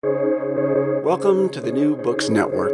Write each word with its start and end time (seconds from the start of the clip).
Welcome 0.00 1.48
to 1.48 1.60
the 1.60 1.72
New 1.72 1.96
Books 1.96 2.28
Network. 2.28 2.70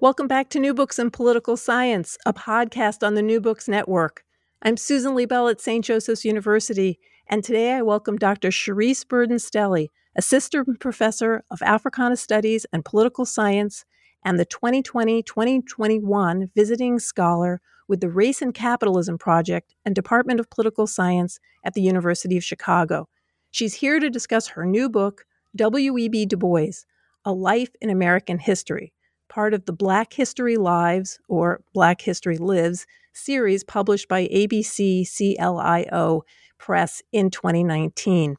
Welcome 0.00 0.28
back 0.28 0.48
to 0.50 0.60
New 0.60 0.74
Books 0.74 0.96
in 1.00 1.10
Political 1.10 1.56
Science, 1.56 2.16
a 2.24 2.32
podcast 2.32 3.04
on 3.04 3.14
the 3.16 3.22
New 3.22 3.40
Books 3.40 3.66
Network. 3.66 4.22
I'm 4.62 4.76
Susan 4.76 5.16
Liebell 5.16 5.50
at 5.50 5.60
St. 5.60 5.84
Joseph's 5.84 6.24
University, 6.24 7.00
and 7.26 7.42
today 7.42 7.72
I 7.72 7.82
welcome 7.82 8.16
Dr. 8.16 8.50
Cherise 8.50 9.08
Burden-Stelly, 9.08 9.88
Assistant 10.14 10.78
Professor 10.78 11.42
of 11.50 11.60
Africana 11.62 12.16
Studies 12.16 12.64
and 12.72 12.84
Political 12.84 13.24
Science 13.24 13.84
and 14.24 14.38
the 14.38 14.44
2020 14.44 15.24
2021 15.24 16.50
Visiting 16.54 17.00
Scholar 17.00 17.60
with 17.88 18.00
the 18.00 18.08
Race 18.08 18.40
and 18.40 18.54
Capitalism 18.54 19.18
Project 19.18 19.74
and 19.84 19.96
Department 19.96 20.38
of 20.38 20.48
Political 20.48 20.86
Science 20.86 21.40
at 21.64 21.74
the 21.74 21.82
University 21.82 22.36
of 22.36 22.44
Chicago. 22.44 23.08
She's 23.52 23.74
here 23.74 24.00
to 24.00 24.08
discuss 24.08 24.48
her 24.48 24.64
new 24.64 24.88
book, 24.88 25.26
W.E.B. 25.56 26.24
Du 26.24 26.38
Bois 26.38 26.86
A 27.26 27.32
Life 27.32 27.68
in 27.82 27.90
American 27.90 28.38
History, 28.38 28.94
part 29.28 29.52
of 29.52 29.66
the 29.66 29.74
Black 29.74 30.14
History 30.14 30.56
Lives 30.56 31.18
or 31.28 31.60
Black 31.74 32.00
History 32.00 32.38
Lives 32.38 32.86
series 33.12 33.62
published 33.62 34.08
by 34.08 34.26
ABC 34.28 35.06
CLIO 35.06 36.22
Press 36.56 37.02
in 37.12 37.30
2019. 37.30 38.36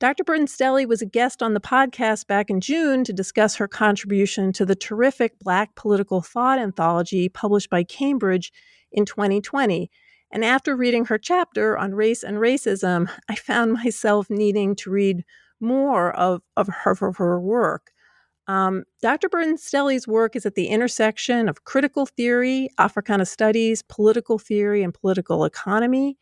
Dr. 0.00 0.24
Burden-Stelly 0.24 0.84
was 0.84 1.00
a 1.00 1.06
guest 1.06 1.44
on 1.44 1.54
the 1.54 1.60
podcast 1.60 2.26
back 2.26 2.50
in 2.50 2.60
June 2.60 3.04
to 3.04 3.12
discuss 3.12 3.54
her 3.54 3.68
contribution 3.68 4.52
to 4.54 4.66
the 4.66 4.74
terrific 4.74 5.38
Black 5.38 5.76
political 5.76 6.22
thought 6.22 6.58
anthology 6.58 7.28
published 7.28 7.70
by 7.70 7.84
Cambridge 7.84 8.52
in 8.90 9.04
2020. 9.04 9.92
And 10.32 10.44
after 10.44 10.76
reading 10.76 11.06
her 11.06 11.18
chapter 11.18 11.76
on 11.76 11.94
race 11.94 12.22
and 12.22 12.38
racism, 12.38 13.10
I 13.28 13.34
found 13.34 13.72
myself 13.72 14.30
needing 14.30 14.76
to 14.76 14.90
read 14.90 15.24
more 15.60 16.12
of, 16.16 16.42
of, 16.56 16.68
her, 16.68 16.92
of 16.92 17.16
her 17.16 17.40
work. 17.40 17.92
Um, 18.46 18.84
Dr. 19.02 19.28
Burden-Stelly's 19.28 20.08
work 20.08 20.34
is 20.34 20.44
at 20.46 20.54
the 20.54 20.68
intersection 20.68 21.48
of 21.48 21.64
critical 21.64 22.06
theory, 22.06 22.68
Africana 22.78 23.26
studies, 23.26 23.82
political 23.82 24.38
theory, 24.38 24.82
and 24.82 24.94
political 24.94 25.44
economy. 25.44 26.18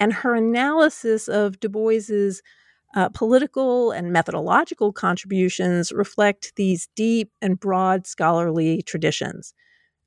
And 0.00 0.12
her 0.12 0.34
analysis 0.34 1.28
of 1.28 1.60
Du 1.60 1.68
Bois's 1.68 2.42
uh, 2.96 3.08
political 3.10 3.92
and 3.92 4.12
methodological 4.12 4.92
contributions 4.92 5.92
reflect 5.92 6.52
these 6.56 6.88
deep 6.96 7.30
and 7.40 7.60
broad 7.60 8.06
scholarly 8.06 8.82
traditions. 8.82 9.54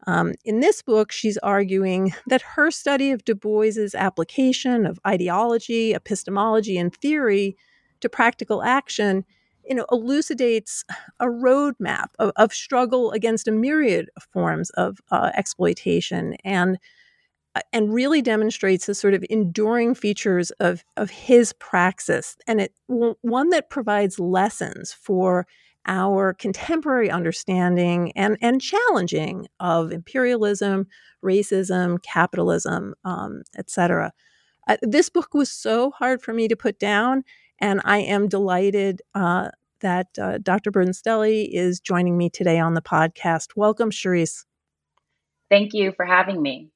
Um, 0.08 0.34
in 0.44 0.59
this 0.59 0.82
book, 0.82 1.12
she's 1.12 1.38
arguing 1.40 2.14
that 2.28 2.42
her 2.42 2.72
study 2.72 3.12
of 3.12 3.23
Du 3.26 3.36
Bois's 3.36 3.96
application 3.96 4.86
of 4.86 5.00
ideology, 5.08 5.94
epistemology, 5.94 6.78
and 6.78 6.94
theory 6.96 7.56
to 8.02 8.09
practical 8.09 8.64
action 8.64 9.26
you 9.68 9.76
know, 9.76 9.86
elucidates 9.92 10.84
a 11.20 11.26
roadmap 11.26 12.08
of, 12.20 12.31
of 12.36 12.54
struggle 12.54 13.12
against 13.12 13.48
a 13.48 13.52
myriad 13.52 14.09
of 14.18 14.24
forms 14.31 14.70
of 14.72 15.00
uh, 15.12 15.31
exploitation 15.36 16.36
and 16.44 16.78
uh, 17.56 17.62
and 17.72 17.94
really 17.94 18.22
demonstrates 18.22 18.88
the 18.88 18.96
sort 18.96 19.14
of 19.14 19.24
enduring 19.30 19.94
features 19.94 20.50
of, 20.59 20.84
of 20.98 21.12
his 21.12 21.54
praxis. 21.54 22.36
And 22.48 22.59
it 22.59 22.74
one 22.88 23.50
that 23.50 23.70
provides 23.70 24.20
lessons 24.20 24.92
for 24.92 25.46
our 25.86 26.34
contemporary 26.34 27.09
understanding 27.09 28.12
and, 28.14 28.38
and 28.42 28.62
challenging 28.62 29.48
of 29.59 29.92
imperialism, 29.92 30.88
racism, 31.23 32.02
capitalism, 32.03 32.94
um, 33.03 33.44
etc. 33.58 34.14
Uh, 34.67 34.78
this 34.81 35.09
book 35.09 35.34
was 35.34 35.52
so 35.52 35.92
hard 35.92 36.22
for 36.22 36.34
me 36.34 36.48
to 36.48 36.56
put 36.56 36.80
down, 36.80 37.23
and 37.59 37.81
I 37.84 38.00
am 38.00 38.28
delighted 38.28 39.02
uh, 39.14 39.50
that 39.81 40.08
uh, 40.20 40.40
Dr. 40.42 40.72
Burden-Stelly 40.72 41.50
is 41.52 41.80
joining 41.80 42.18
me 42.18 42.30
today 42.30 42.59
on 42.59 42.73
the 42.73 42.81
podcast. 42.81 43.50
Welcome, 43.56 43.92
Cherise. 43.92 44.45
Thank 45.50 45.73
you 45.73 45.94
for 45.95 46.06
having 46.06 46.42
me. 46.42 46.72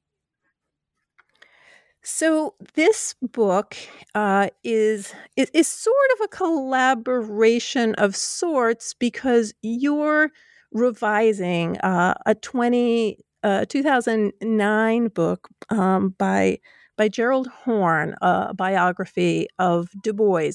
So 2.10 2.54
this 2.72 3.14
book 3.20 3.76
uh, 4.14 4.48
is, 4.64 5.12
is, 5.36 5.50
is 5.52 5.68
sort 5.68 5.94
of 6.14 6.24
a 6.24 6.28
collaboration 6.28 7.94
of 7.96 8.16
sorts 8.16 8.94
because 8.94 9.52
you're 9.60 10.30
revising 10.72 11.76
uh, 11.80 12.14
a 12.24 12.34
20 12.34 13.18
uh, 13.42 13.66
2009 13.66 15.08
book 15.08 15.48
um, 15.68 16.14
by 16.16 16.58
by 16.96 17.08
Gerald 17.08 17.46
Horne, 17.48 18.16
a 18.22 18.54
biography 18.54 19.46
of 19.58 19.90
Du 20.02 20.14
Bois. 20.14 20.52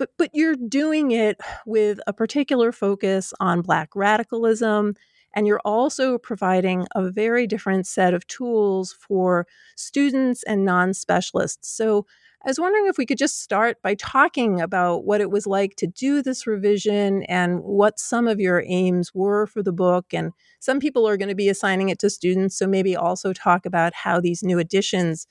But 0.00 0.10
but 0.18 0.30
you're 0.34 0.56
doing 0.56 1.12
it 1.12 1.40
with 1.66 2.00
a 2.08 2.12
particular 2.12 2.72
focus 2.72 3.32
on 3.38 3.62
Black 3.62 3.90
radicalism 3.94 4.94
and 5.36 5.46
you're 5.46 5.60
also 5.64 6.16
providing 6.16 6.86
a 6.94 7.10
very 7.10 7.46
different 7.46 7.86
set 7.86 8.14
of 8.14 8.26
tools 8.26 8.96
for 8.98 9.46
students 9.76 10.42
and 10.44 10.64
non 10.64 10.94
specialists. 10.94 11.68
So 11.68 12.06
I 12.44 12.48
was 12.48 12.58
wondering 12.58 12.86
if 12.86 12.96
we 12.96 13.06
could 13.06 13.18
just 13.18 13.42
start 13.42 13.82
by 13.82 13.96
talking 13.96 14.60
about 14.60 15.04
what 15.04 15.20
it 15.20 15.30
was 15.30 15.46
like 15.46 15.76
to 15.76 15.86
do 15.86 16.22
this 16.22 16.46
revision 16.46 17.24
and 17.24 17.60
what 17.62 17.98
some 17.98 18.26
of 18.28 18.40
your 18.40 18.62
aims 18.66 19.14
were 19.14 19.46
for 19.46 19.62
the 19.62 19.72
book. 19.72 20.14
And 20.14 20.32
some 20.60 20.80
people 20.80 21.06
are 21.08 21.16
going 21.16 21.28
to 21.28 21.34
be 21.34 21.48
assigning 21.48 21.90
it 21.90 21.98
to 21.98 22.10
students. 22.10 22.56
So 22.56 22.66
maybe 22.66 22.96
also 22.96 23.32
talk 23.32 23.66
about 23.66 23.94
how 23.94 24.20
these 24.20 24.42
new 24.42 24.58
additions 24.58 25.26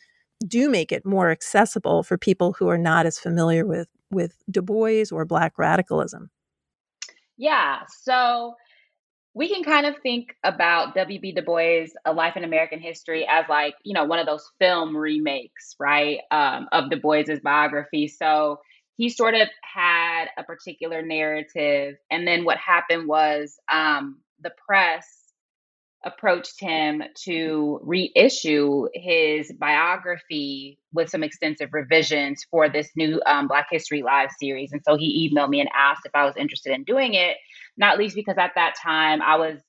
do 0.46 0.70
make 0.70 0.92
it 0.92 1.06
more 1.06 1.32
accessible 1.32 2.04
for 2.04 2.18
people 2.18 2.54
who 2.54 2.68
are 2.68 2.78
not 2.78 3.06
as 3.06 3.18
familiar 3.18 3.66
with, 3.66 3.88
with 4.12 4.36
Du 4.52 4.62
Bois 4.62 5.06
or 5.12 5.26
Black 5.26 5.58
radicalism. 5.58 6.30
Yeah. 7.38 7.84
So 8.02 8.56
we 9.36 9.50
can 9.50 9.64
kind 9.64 9.86
of 9.86 9.96
think 10.02 10.34
about 10.46 10.96
W.B. 10.96 11.34
Du 11.34 11.42
Bois, 11.42 11.88
A 12.06 12.14
Life 12.14 12.38
in 12.38 12.46
American 12.46 12.80
History, 12.80 13.28
as 13.30 13.44
like, 13.50 13.76
you 13.84 13.94
know, 13.94 14.06
one 14.06 14.18
of 14.18 14.26
those 14.26 14.50
film 14.60 14.96
remakes, 14.96 15.76
right, 15.78 16.20
um, 16.32 16.70
of 16.72 16.90
Du 16.90 16.96
Bois's 16.96 17.42
biography. 17.42 18.08
So 18.08 18.60
he 18.96 19.10
sort 19.10 19.36
of 19.36 19.50
had 19.62 20.28
a 20.38 20.44
particular 20.44 21.02
narrative. 21.02 21.96
And 22.10 22.26
then 22.26 22.46
what 22.46 22.58
happened 22.58 23.10
was 23.10 23.60
um, 23.70 24.20
the 24.42 24.52
press 24.66 25.06
approached 26.06 26.62
him 26.62 27.02
to 27.26 27.80
reissue 27.84 28.88
his 28.94 29.52
biography 29.60 30.80
with 30.94 31.10
some 31.10 31.24
extensive 31.24 31.70
revisions 31.74 32.46
for 32.50 32.70
this 32.70 32.90
new 32.96 33.20
um, 33.26 33.48
Black 33.48 33.68
History 33.70 34.02
Live 34.02 34.30
series. 34.40 34.72
And 34.72 34.82
so 34.88 34.96
he 34.96 35.30
emailed 35.30 35.50
me 35.50 35.60
and 35.60 35.70
asked 35.76 36.06
if 36.06 36.12
I 36.14 36.24
was 36.24 36.38
interested 36.38 36.74
in 36.74 36.84
doing 36.84 37.16
it 37.16 37.36
not 37.78 37.98
least 37.98 38.16
because 38.16 38.38
at 38.38 38.52
that 38.56 38.76
time 38.82 39.22
I 39.22 39.38
was 39.38 39.60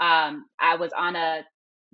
um, 0.00 0.46
I 0.60 0.76
was 0.76 0.92
on 0.96 1.16
a 1.16 1.44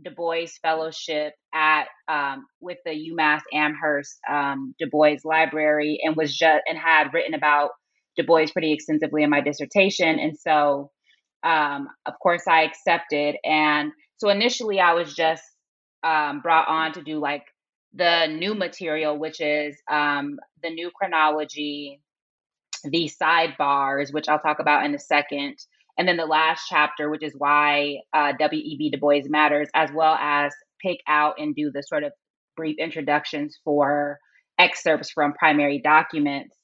Du 0.03 0.11
Bois 0.11 0.47
fellowship 0.63 1.35
at 1.55 1.85
um, 2.09 2.47
with 2.61 2.79
the 2.85 2.93
UMass 3.13 3.43
Amherst 3.53 4.19
um, 4.29 4.75
Du 4.79 4.89
Bois 4.91 5.19
Library 5.25 6.01
and 6.03 6.17
was 6.17 6.37
just 6.37 6.63
and 6.69 6.79
had 6.79 7.13
written 7.15 7.35
about 7.35 7.71
Du 8.17 8.25
Bois 8.25 8.47
pretty 8.53 8.73
extensively 8.73 9.23
in 9.23 9.31
my 9.31 9.41
dissertation, 9.41 10.19
and 10.19 10.37
so 10.39 10.91
um, 11.43 11.89
of 12.07 12.15
course 12.23 12.43
I 12.49 12.63
accepted. 12.63 13.37
And 13.45 13.93
so 14.19 14.29
initially 14.29 14.81
I 14.81 14.95
was 14.95 15.15
just 15.15 15.43
um, 16.03 16.41
brought 16.41 16.69
on 16.69 16.93
to 16.95 17.03
do 17.03 17.19
like 17.19 17.45
the 17.95 18.27
new 18.27 18.55
material, 18.55 19.19
which 19.19 19.41
is 19.41 19.77
um, 19.91 20.39
the 20.63 20.71
new 20.71 20.91
chronology, 20.97 22.01
the 22.85 23.11
sidebars, 23.21 24.13
which 24.13 24.29
I'll 24.29 24.39
talk 24.39 24.59
about 24.59 24.85
in 24.85 24.95
a 24.95 24.99
second, 24.99 25.57
and 25.99 26.09
then 26.09 26.17
the 26.17 26.27
last 26.27 26.67
chapter, 26.69 27.11
which 27.11 27.23
is 27.23 27.35
why 27.37 27.99
uh, 28.15 28.33
W.E.B. 28.39 28.91
Du 28.91 28.99
Bois 28.99 29.23
matters, 29.27 29.69
as 29.75 29.91
well 29.95 30.15
as 30.15 30.53
pick 30.81 30.99
out 31.07 31.35
and 31.39 31.55
do 31.55 31.71
the 31.73 31.83
sort 31.83 32.05
of 32.05 32.13
brief 32.57 32.77
introductions 32.79 33.59
for 33.65 34.19
excerpts 34.59 35.11
from 35.11 35.33
primary 35.33 35.81
documents. 35.83 36.57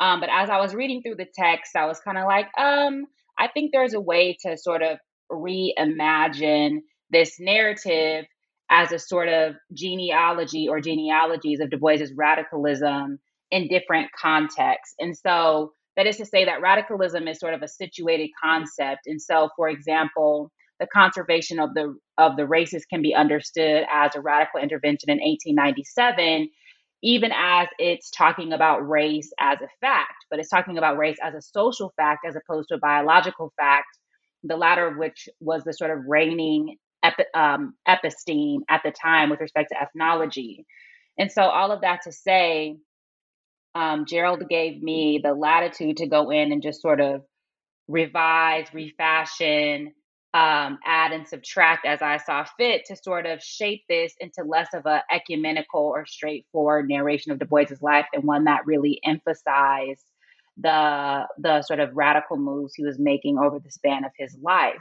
Um, 0.00 0.20
but 0.20 0.28
as 0.32 0.48
I 0.48 0.58
was 0.60 0.74
reading 0.74 1.02
through 1.02 1.16
the 1.16 1.26
text, 1.34 1.74
I 1.76 1.86
was 1.86 2.00
kind 2.00 2.18
of 2.18 2.24
like, 2.24 2.46
um, 2.58 3.04
I 3.38 3.48
think 3.48 3.72
there's 3.72 3.94
a 3.94 4.00
way 4.00 4.36
to 4.46 4.56
sort 4.56 4.82
of 4.82 4.98
reimagine 5.30 6.78
this 7.10 7.38
narrative 7.40 8.26
as 8.70 8.92
a 8.92 8.98
sort 8.98 9.28
of 9.28 9.54
genealogy 9.72 10.68
or 10.68 10.80
genealogies 10.80 11.60
of 11.60 11.70
Du 11.70 11.78
Bois's 11.78 12.12
radicalism 12.14 13.18
in 13.50 13.68
different 13.68 14.10
contexts. 14.12 14.94
And 14.98 15.16
so 15.16 15.72
that 15.96 16.06
is 16.06 16.16
to 16.18 16.26
say 16.26 16.44
that 16.44 16.60
radicalism 16.60 17.26
is 17.26 17.40
sort 17.40 17.54
of 17.54 17.62
a 17.62 17.68
situated 17.68 18.30
concept. 18.42 19.02
And 19.06 19.20
so, 19.20 19.48
for 19.56 19.68
example, 19.68 20.50
the 20.78 20.86
conservation 20.86 21.58
of 21.58 21.74
the 21.74 21.96
of 22.16 22.36
the 22.36 22.46
races 22.46 22.84
can 22.86 23.02
be 23.02 23.14
understood 23.14 23.84
as 23.92 24.14
a 24.14 24.20
radical 24.20 24.60
intervention 24.60 25.10
in 25.10 25.18
1897 25.18 26.48
even 27.00 27.30
as 27.32 27.68
it's 27.78 28.10
talking 28.10 28.52
about 28.52 28.88
race 28.88 29.30
as 29.40 29.58
a 29.60 29.68
fact 29.80 30.24
but 30.30 30.38
it's 30.38 30.48
talking 30.48 30.78
about 30.78 30.96
race 30.96 31.18
as 31.22 31.34
a 31.34 31.42
social 31.42 31.92
fact 31.96 32.24
as 32.26 32.36
opposed 32.36 32.68
to 32.68 32.76
a 32.76 32.78
biological 32.78 33.52
fact 33.58 33.98
the 34.44 34.56
latter 34.56 34.86
of 34.86 34.96
which 34.96 35.28
was 35.40 35.64
the 35.64 35.72
sort 35.72 35.90
of 35.90 35.98
reigning 36.06 36.76
epi, 37.02 37.24
um, 37.34 37.74
episteme 37.88 38.60
at 38.68 38.82
the 38.84 38.92
time 38.92 39.30
with 39.30 39.40
respect 39.40 39.70
to 39.70 39.80
ethnology 39.80 40.64
and 41.18 41.30
so 41.30 41.42
all 41.42 41.72
of 41.72 41.80
that 41.80 42.00
to 42.02 42.12
say 42.12 42.76
um, 43.78 44.06
Gerald 44.06 44.48
gave 44.48 44.82
me 44.82 45.20
the 45.22 45.32
latitude 45.32 45.98
to 45.98 46.08
go 46.08 46.30
in 46.30 46.50
and 46.50 46.60
just 46.60 46.82
sort 46.82 47.00
of 47.00 47.22
revise, 47.86 48.66
refashion, 48.74 49.92
um, 50.34 50.78
add 50.84 51.12
and 51.12 51.28
subtract 51.28 51.86
as 51.86 52.02
I 52.02 52.16
saw 52.16 52.44
fit 52.58 52.86
to 52.86 52.96
sort 52.96 53.24
of 53.24 53.40
shape 53.40 53.84
this 53.88 54.14
into 54.18 54.42
less 54.42 54.74
of 54.74 54.84
a 54.84 55.04
ecumenical 55.12 55.80
or 55.80 56.06
straightforward 56.06 56.88
narration 56.88 57.30
of 57.30 57.38
Du 57.38 57.46
Bois's 57.46 57.80
life 57.80 58.06
and 58.12 58.24
one 58.24 58.44
that 58.44 58.66
really 58.66 59.00
emphasized 59.04 60.04
the 60.60 61.24
the 61.38 61.62
sort 61.62 61.78
of 61.78 61.96
radical 61.96 62.36
moves 62.36 62.74
he 62.74 62.84
was 62.84 62.98
making 62.98 63.38
over 63.38 63.60
the 63.60 63.70
span 63.70 64.04
of 64.04 64.10
his 64.18 64.36
life. 64.42 64.74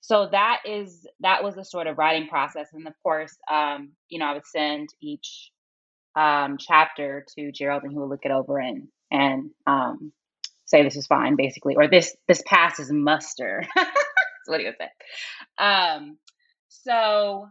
So 0.00 0.28
that 0.32 0.62
is 0.66 1.06
that 1.20 1.44
was 1.44 1.54
the 1.54 1.64
sort 1.64 1.86
of 1.86 1.98
writing 1.98 2.28
process, 2.28 2.66
and 2.72 2.86
of 2.88 2.94
course, 3.00 3.36
um, 3.48 3.92
you 4.08 4.18
know, 4.18 4.26
I 4.26 4.34
would 4.34 4.46
send 4.46 4.88
each 5.00 5.52
um, 6.16 6.56
chapter 6.58 7.24
to 7.36 7.52
Gerald, 7.52 7.82
and 7.82 7.92
he 7.92 7.98
will 7.98 8.08
look 8.08 8.24
it 8.24 8.32
over 8.32 8.58
and 8.58 8.88
and 9.10 9.50
um, 9.66 10.12
say 10.64 10.82
this 10.82 10.96
is 10.96 11.06
fine, 11.06 11.36
basically, 11.36 11.76
or 11.76 11.88
this 11.88 12.16
this 12.26 12.42
passes 12.46 12.90
muster. 12.90 13.62
That's 13.76 13.90
what 14.46 14.60
he 14.60 14.66
would 14.66 14.76
say. 14.78 15.64
Um, 15.64 16.16
so, 16.68 17.48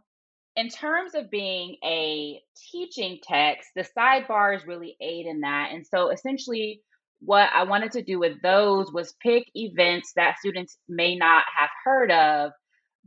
in 0.56 0.70
terms 0.70 1.14
of 1.16 1.30
being 1.30 1.78
a 1.84 2.42
teaching 2.72 3.20
text, 3.24 3.70
the 3.76 3.88
sidebars 3.98 4.66
really 4.66 4.98
aid 5.00 5.28
in 5.28 5.42
that, 5.42 5.70
and 5.72 5.86
so 5.86 6.10
essentially. 6.10 6.82
What 7.22 7.50
I 7.56 7.64
wanted 7.64 7.94
to 7.94 8.04
do 8.04 8.20
with 8.20 8.40
those 8.44 8.92
was 8.92 9.16
pick 9.24 9.46
events 9.56 10.12
that 10.16 10.38
students 10.38 10.78
may 10.88 11.16
not 11.16 11.44
have 11.58 11.70
heard 11.84 12.12
of, 12.12 12.52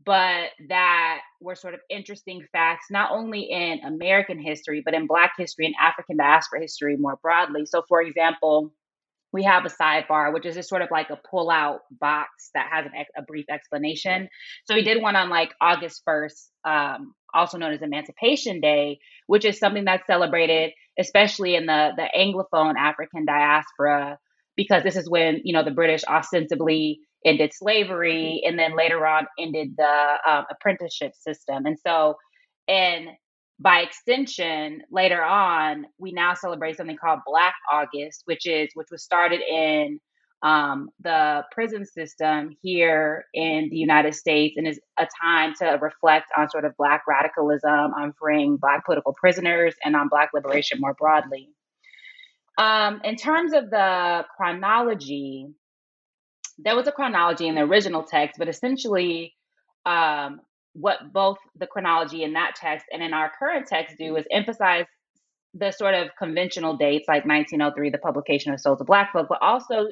but 0.04 0.50
that 0.68 1.20
were 1.40 1.54
sort 1.54 1.74
of 1.74 1.80
interesting 1.90 2.46
facts, 2.52 2.86
not 2.90 3.10
only 3.10 3.42
in 3.42 3.80
American 3.84 4.38
history, 4.38 4.82
but 4.84 4.94
in 4.94 5.06
Black 5.06 5.32
history 5.36 5.66
and 5.66 5.74
African 5.80 6.16
diaspora 6.16 6.60
history 6.60 6.96
more 6.96 7.18
broadly. 7.22 7.66
So, 7.66 7.82
for 7.88 8.00
example, 8.02 8.72
we 9.32 9.44
have 9.44 9.64
a 9.64 9.68
sidebar, 9.68 10.32
which 10.32 10.46
is 10.46 10.54
just 10.54 10.68
sort 10.68 10.82
of 10.82 10.88
like 10.90 11.10
a 11.10 11.18
pull 11.30 11.50
out 11.50 11.80
box 11.90 12.50
that 12.54 12.68
has 12.72 12.86
ex- 12.96 13.10
a 13.16 13.22
brief 13.22 13.46
explanation. 13.50 14.28
So 14.64 14.74
we 14.74 14.82
did 14.82 15.02
one 15.02 15.16
on 15.16 15.28
like 15.28 15.52
August 15.60 16.02
1st, 16.08 16.48
um, 16.64 17.14
also 17.34 17.58
known 17.58 17.72
as 17.72 17.82
Emancipation 17.82 18.60
Day, 18.60 19.00
which 19.26 19.44
is 19.44 19.58
something 19.58 19.84
that's 19.84 20.06
celebrated, 20.06 20.72
especially 20.98 21.56
in 21.56 21.66
the, 21.66 21.90
the 21.96 22.08
Anglophone 22.16 22.76
African 22.78 23.26
diaspora, 23.26 24.18
because 24.56 24.82
this 24.82 24.96
is 24.96 25.10
when, 25.10 25.42
you 25.44 25.52
know, 25.52 25.64
the 25.64 25.70
British 25.70 26.04
ostensibly 26.04 27.00
ended 27.24 27.52
slavery 27.52 28.42
and 28.46 28.58
then 28.58 28.76
later 28.76 29.06
on 29.06 29.26
ended 29.38 29.74
the 29.76 30.14
um, 30.26 30.44
apprenticeship 30.50 31.12
system. 31.14 31.66
And 31.66 31.78
so, 31.78 32.16
and 32.66 33.08
by 33.60 33.80
extension, 33.80 34.82
later 34.90 35.22
on, 35.22 35.86
we 35.98 36.12
now 36.12 36.34
celebrate 36.34 36.76
something 36.76 36.96
called 36.96 37.20
Black 37.26 37.54
August, 37.72 38.22
which 38.26 38.46
is 38.46 38.68
which 38.74 38.88
was 38.90 39.02
started 39.02 39.40
in 39.40 39.98
um, 40.42 40.90
the 41.00 41.42
prison 41.50 41.84
system 41.84 42.56
here 42.62 43.24
in 43.34 43.68
the 43.70 43.76
United 43.76 44.14
States, 44.14 44.56
and 44.56 44.68
is 44.68 44.78
a 44.98 45.08
time 45.20 45.54
to 45.60 45.78
reflect 45.80 46.26
on 46.36 46.48
sort 46.48 46.64
of 46.64 46.76
Black 46.76 47.02
radicalism, 47.08 47.92
on 47.94 48.12
freeing 48.20 48.56
Black 48.56 48.84
political 48.84 49.12
prisoners, 49.12 49.74
and 49.84 49.96
on 49.96 50.08
Black 50.08 50.30
liberation 50.32 50.78
more 50.80 50.94
broadly. 50.94 51.48
Um, 52.58 53.00
in 53.04 53.16
terms 53.16 53.52
of 53.52 53.70
the 53.70 54.24
chronology, 54.36 55.48
there 56.58 56.76
was 56.76 56.86
a 56.86 56.92
chronology 56.92 57.46
in 57.46 57.54
the 57.54 57.62
original 57.62 58.02
text, 58.02 58.38
but 58.38 58.48
essentially, 58.48 59.34
um, 59.86 60.40
what 60.74 61.12
both 61.12 61.38
the 61.56 61.66
chronology 61.66 62.22
in 62.22 62.34
that 62.34 62.54
text 62.54 62.86
and 62.92 63.02
in 63.02 63.12
our 63.12 63.32
current 63.38 63.66
text 63.66 63.96
do 63.98 64.16
is 64.16 64.24
emphasize 64.30 64.86
the 65.54 65.70
sort 65.72 65.94
of 65.94 66.08
conventional 66.18 66.76
dates 66.76 67.08
like 67.08 67.24
1903 67.24 67.90
the 67.90 67.98
publication 67.98 68.52
of 68.52 68.60
souls 68.60 68.80
of 68.80 68.86
black 68.86 69.12
folk 69.12 69.26
but 69.28 69.38
also 69.40 69.86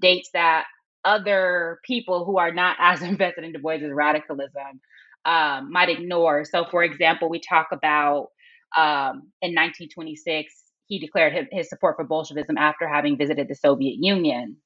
dates 0.00 0.30
that 0.32 0.64
other 1.04 1.78
people 1.84 2.24
who 2.24 2.38
are 2.38 2.52
not 2.52 2.76
as 2.80 3.02
invested 3.12 3.44
in 3.44 3.52
du 3.52 3.58
bois's 3.58 3.92
radicalism 3.92 4.80
um, 5.24 5.70
might 5.70 5.88
ignore. 5.88 6.44
So 6.44 6.64
for 6.70 6.82
example 6.82 7.28
we 7.28 7.40
talk 7.40 7.68
about 7.72 8.28
um, 8.76 9.28
in 9.42 9.54
1926 9.54 10.54
he 10.86 10.98
declared 10.98 11.34
his, 11.34 11.46
his, 11.52 11.68
support 11.68 11.96
for 11.96 12.04
bolshevism 12.04 12.56
after 12.56 12.88
having 12.88 13.18
visited 13.18 13.48
the 13.48 13.54
soviet 13.54 13.96
union 14.00 14.56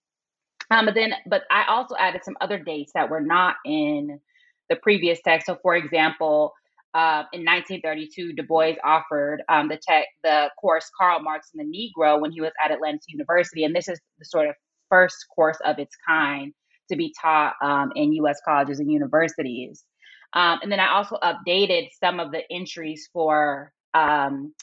um, 0.70 0.86
but 0.86 0.94
then 0.94 1.12
but 1.26 1.42
i 1.50 1.64
also 1.68 1.94
added 1.98 2.22
some 2.24 2.36
other 2.40 2.58
dates 2.58 2.92
that 2.94 3.10
were 3.10 3.20
not 3.20 3.56
in 3.64 4.20
the 4.68 4.76
previous 4.76 5.20
text. 5.22 5.46
So, 5.46 5.56
for 5.62 5.74
example, 5.76 6.52
uh, 6.94 7.24
in 7.32 7.44
1932, 7.44 8.32
Du 8.32 8.42
Bois 8.42 8.74
offered 8.82 9.42
um, 9.48 9.68
the 9.68 9.76
tech, 9.76 10.06
the 10.22 10.50
course 10.60 10.90
Karl 10.98 11.20
Marx 11.20 11.50
and 11.54 11.66
the 11.66 11.76
Negro 11.98 12.20
when 12.20 12.32
he 12.32 12.40
was 12.40 12.52
at 12.64 12.70
Atlanta 12.70 13.00
University, 13.08 13.64
and 13.64 13.74
this 13.74 13.88
is 13.88 14.00
the 14.18 14.24
sort 14.24 14.48
of 14.48 14.54
first 14.88 15.16
course 15.34 15.58
of 15.64 15.78
its 15.78 15.94
kind 16.08 16.52
to 16.88 16.96
be 16.96 17.12
taught 17.20 17.54
um, 17.62 17.92
in 17.96 18.12
U.S. 18.14 18.40
colleges 18.44 18.78
and 18.78 18.90
universities. 18.90 19.84
Um, 20.32 20.60
and 20.62 20.72
then 20.72 20.80
I 20.80 20.92
also 20.92 21.18
updated 21.22 21.88
some 22.02 22.20
of 22.20 22.30
the 22.32 22.42
entries 22.50 23.08
for 23.12 23.72
um, 23.94 24.54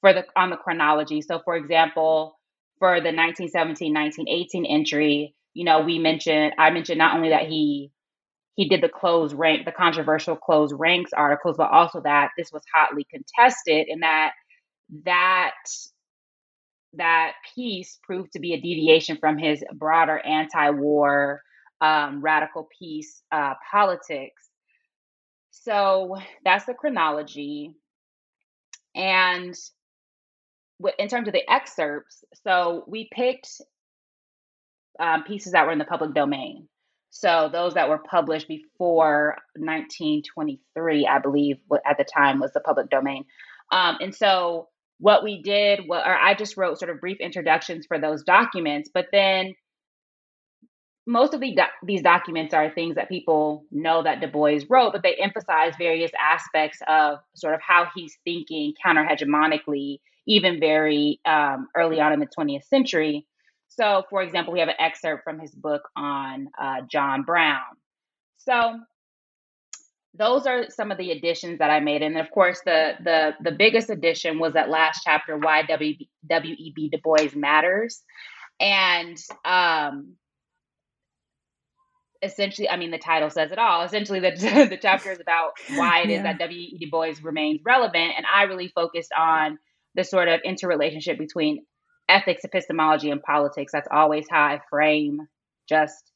for 0.00 0.12
the 0.12 0.24
on 0.36 0.50
the 0.50 0.56
chronology. 0.56 1.20
So, 1.20 1.40
for 1.44 1.56
example, 1.56 2.38
for 2.78 3.00
the 3.00 3.10
1917-1918 3.10 4.66
entry, 4.68 5.34
you 5.54 5.64
know, 5.64 5.80
we 5.80 5.98
mentioned 5.98 6.54
I 6.58 6.70
mentioned 6.70 6.98
not 6.98 7.16
only 7.16 7.30
that 7.30 7.46
he 7.46 7.90
he 8.56 8.68
did 8.68 8.82
the 8.82 8.88
closed 8.88 9.34
rank, 9.34 9.64
the 9.64 9.72
controversial 9.72 10.36
closed 10.36 10.74
ranks 10.76 11.12
articles, 11.12 11.56
but 11.56 11.70
also 11.70 12.00
that 12.02 12.30
this 12.38 12.52
was 12.52 12.62
hotly 12.74 13.06
contested 13.10 13.88
and 13.88 14.02
that 14.02 14.32
that 15.04 15.52
that 16.94 17.32
piece 17.54 17.98
proved 18.04 18.32
to 18.32 18.40
be 18.40 18.54
a 18.54 18.60
deviation 18.60 19.16
from 19.16 19.38
his 19.38 19.64
broader 19.74 20.18
anti-war 20.18 21.42
um, 21.80 22.20
radical 22.20 22.68
peace 22.78 23.22
uh, 23.32 23.54
politics. 23.70 24.48
So 25.50 26.16
that's 26.44 26.66
the 26.66 26.74
chronology. 26.74 27.74
And 28.94 29.54
in 30.98 31.08
terms 31.08 31.28
of 31.28 31.34
the 31.34 31.50
excerpts, 31.50 32.24
so 32.46 32.84
we 32.86 33.08
picked 33.12 33.60
um, 35.00 35.24
pieces 35.24 35.52
that 35.52 35.66
were 35.66 35.72
in 35.72 35.78
the 35.78 35.84
public 35.84 36.14
domain. 36.14 36.68
So 37.10 37.48
those 37.52 37.74
that 37.74 37.88
were 37.88 37.98
published 37.98 38.48
before 38.48 39.36
1923, 39.56 41.06
I 41.06 41.18
believe, 41.20 41.56
at 41.86 41.96
the 41.96 42.04
time 42.04 42.40
was 42.40 42.52
the 42.52 42.60
public 42.60 42.90
domain. 42.90 43.24
Um, 43.70 43.98
and 44.00 44.14
so 44.14 44.68
what 44.98 45.22
we 45.22 45.40
did, 45.42 45.82
what, 45.86 46.06
or 46.06 46.16
I 46.16 46.34
just 46.34 46.56
wrote 46.56 46.78
sort 46.78 46.90
of 46.90 47.00
brief 47.00 47.18
introductions 47.20 47.86
for 47.86 48.00
those 48.00 48.24
documents, 48.24 48.90
but 48.92 49.06
then 49.12 49.54
most 51.06 51.34
of 51.34 51.40
the 51.40 51.56
these 51.84 52.02
documents 52.02 52.54
are 52.54 52.70
things 52.70 52.94
that 52.94 53.08
people 53.08 53.64
know 53.70 54.02
that 54.02 54.20
Du 54.20 54.28
Bois 54.28 54.60
wrote, 54.68 54.92
but 54.92 55.02
they 55.02 55.14
emphasize 55.14 55.74
various 55.76 56.10
aspects 56.18 56.78
of 56.88 57.18
sort 57.34 57.54
of 57.54 57.60
how 57.60 57.86
he's 57.94 58.16
thinking 58.24 58.72
counter 58.82 59.06
hegemonically, 59.06 59.98
even 60.26 60.58
very 60.58 61.20
um, 61.26 61.68
early 61.76 62.00
on 62.00 62.12
in 62.12 62.20
the 62.20 62.26
20th 62.26 62.64
century. 62.64 63.26
So, 63.76 64.04
for 64.08 64.22
example, 64.22 64.52
we 64.52 64.60
have 64.60 64.68
an 64.68 64.76
excerpt 64.78 65.24
from 65.24 65.40
his 65.40 65.52
book 65.52 65.88
on 65.96 66.48
uh, 66.60 66.82
John 66.90 67.22
Brown. 67.22 67.62
So, 68.38 68.78
those 70.16 70.46
are 70.46 70.70
some 70.70 70.92
of 70.92 70.98
the 70.98 71.10
additions 71.10 71.58
that 71.58 71.70
I 71.70 71.80
made, 71.80 72.02
and 72.02 72.16
of 72.16 72.30
course, 72.30 72.60
the 72.64 72.92
the 73.02 73.34
the 73.42 73.50
biggest 73.50 73.90
addition 73.90 74.38
was 74.38 74.52
that 74.52 74.68
last 74.68 75.00
chapter, 75.04 75.36
why 75.36 75.62
W 75.62 75.94
E 76.28 76.72
B 76.74 76.88
Du 76.88 76.98
Bois 76.98 77.34
matters, 77.34 78.00
and 78.60 79.18
um, 79.44 80.14
essentially, 82.22 82.68
I 82.68 82.76
mean, 82.76 82.92
the 82.92 82.98
title 82.98 83.30
says 83.30 83.50
it 83.50 83.58
all. 83.58 83.82
Essentially, 83.82 84.20
the 84.20 84.30
the 84.70 84.78
chapter 84.80 85.10
is 85.10 85.18
about 85.20 85.54
why 85.74 86.02
it 86.02 86.10
yeah. 86.10 86.18
is 86.18 86.22
that 86.22 86.38
W 86.38 86.60
E 86.60 86.76
B 86.78 86.86
Du 86.86 86.90
Bois 86.92 87.14
remains 87.22 87.60
relevant, 87.64 88.12
and 88.16 88.24
I 88.32 88.44
really 88.44 88.68
focused 88.68 89.12
on 89.18 89.58
the 89.96 90.04
sort 90.04 90.28
of 90.28 90.40
interrelationship 90.44 91.18
between 91.18 91.64
ethics, 92.08 92.44
epistemology, 92.44 93.10
and 93.10 93.22
politics. 93.22 93.72
That's 93.72 93.88
always 93.90 94.26
how 94.30 94.42
I 94.42 94.60
frame 94.70 95.20
just 95.68 96.12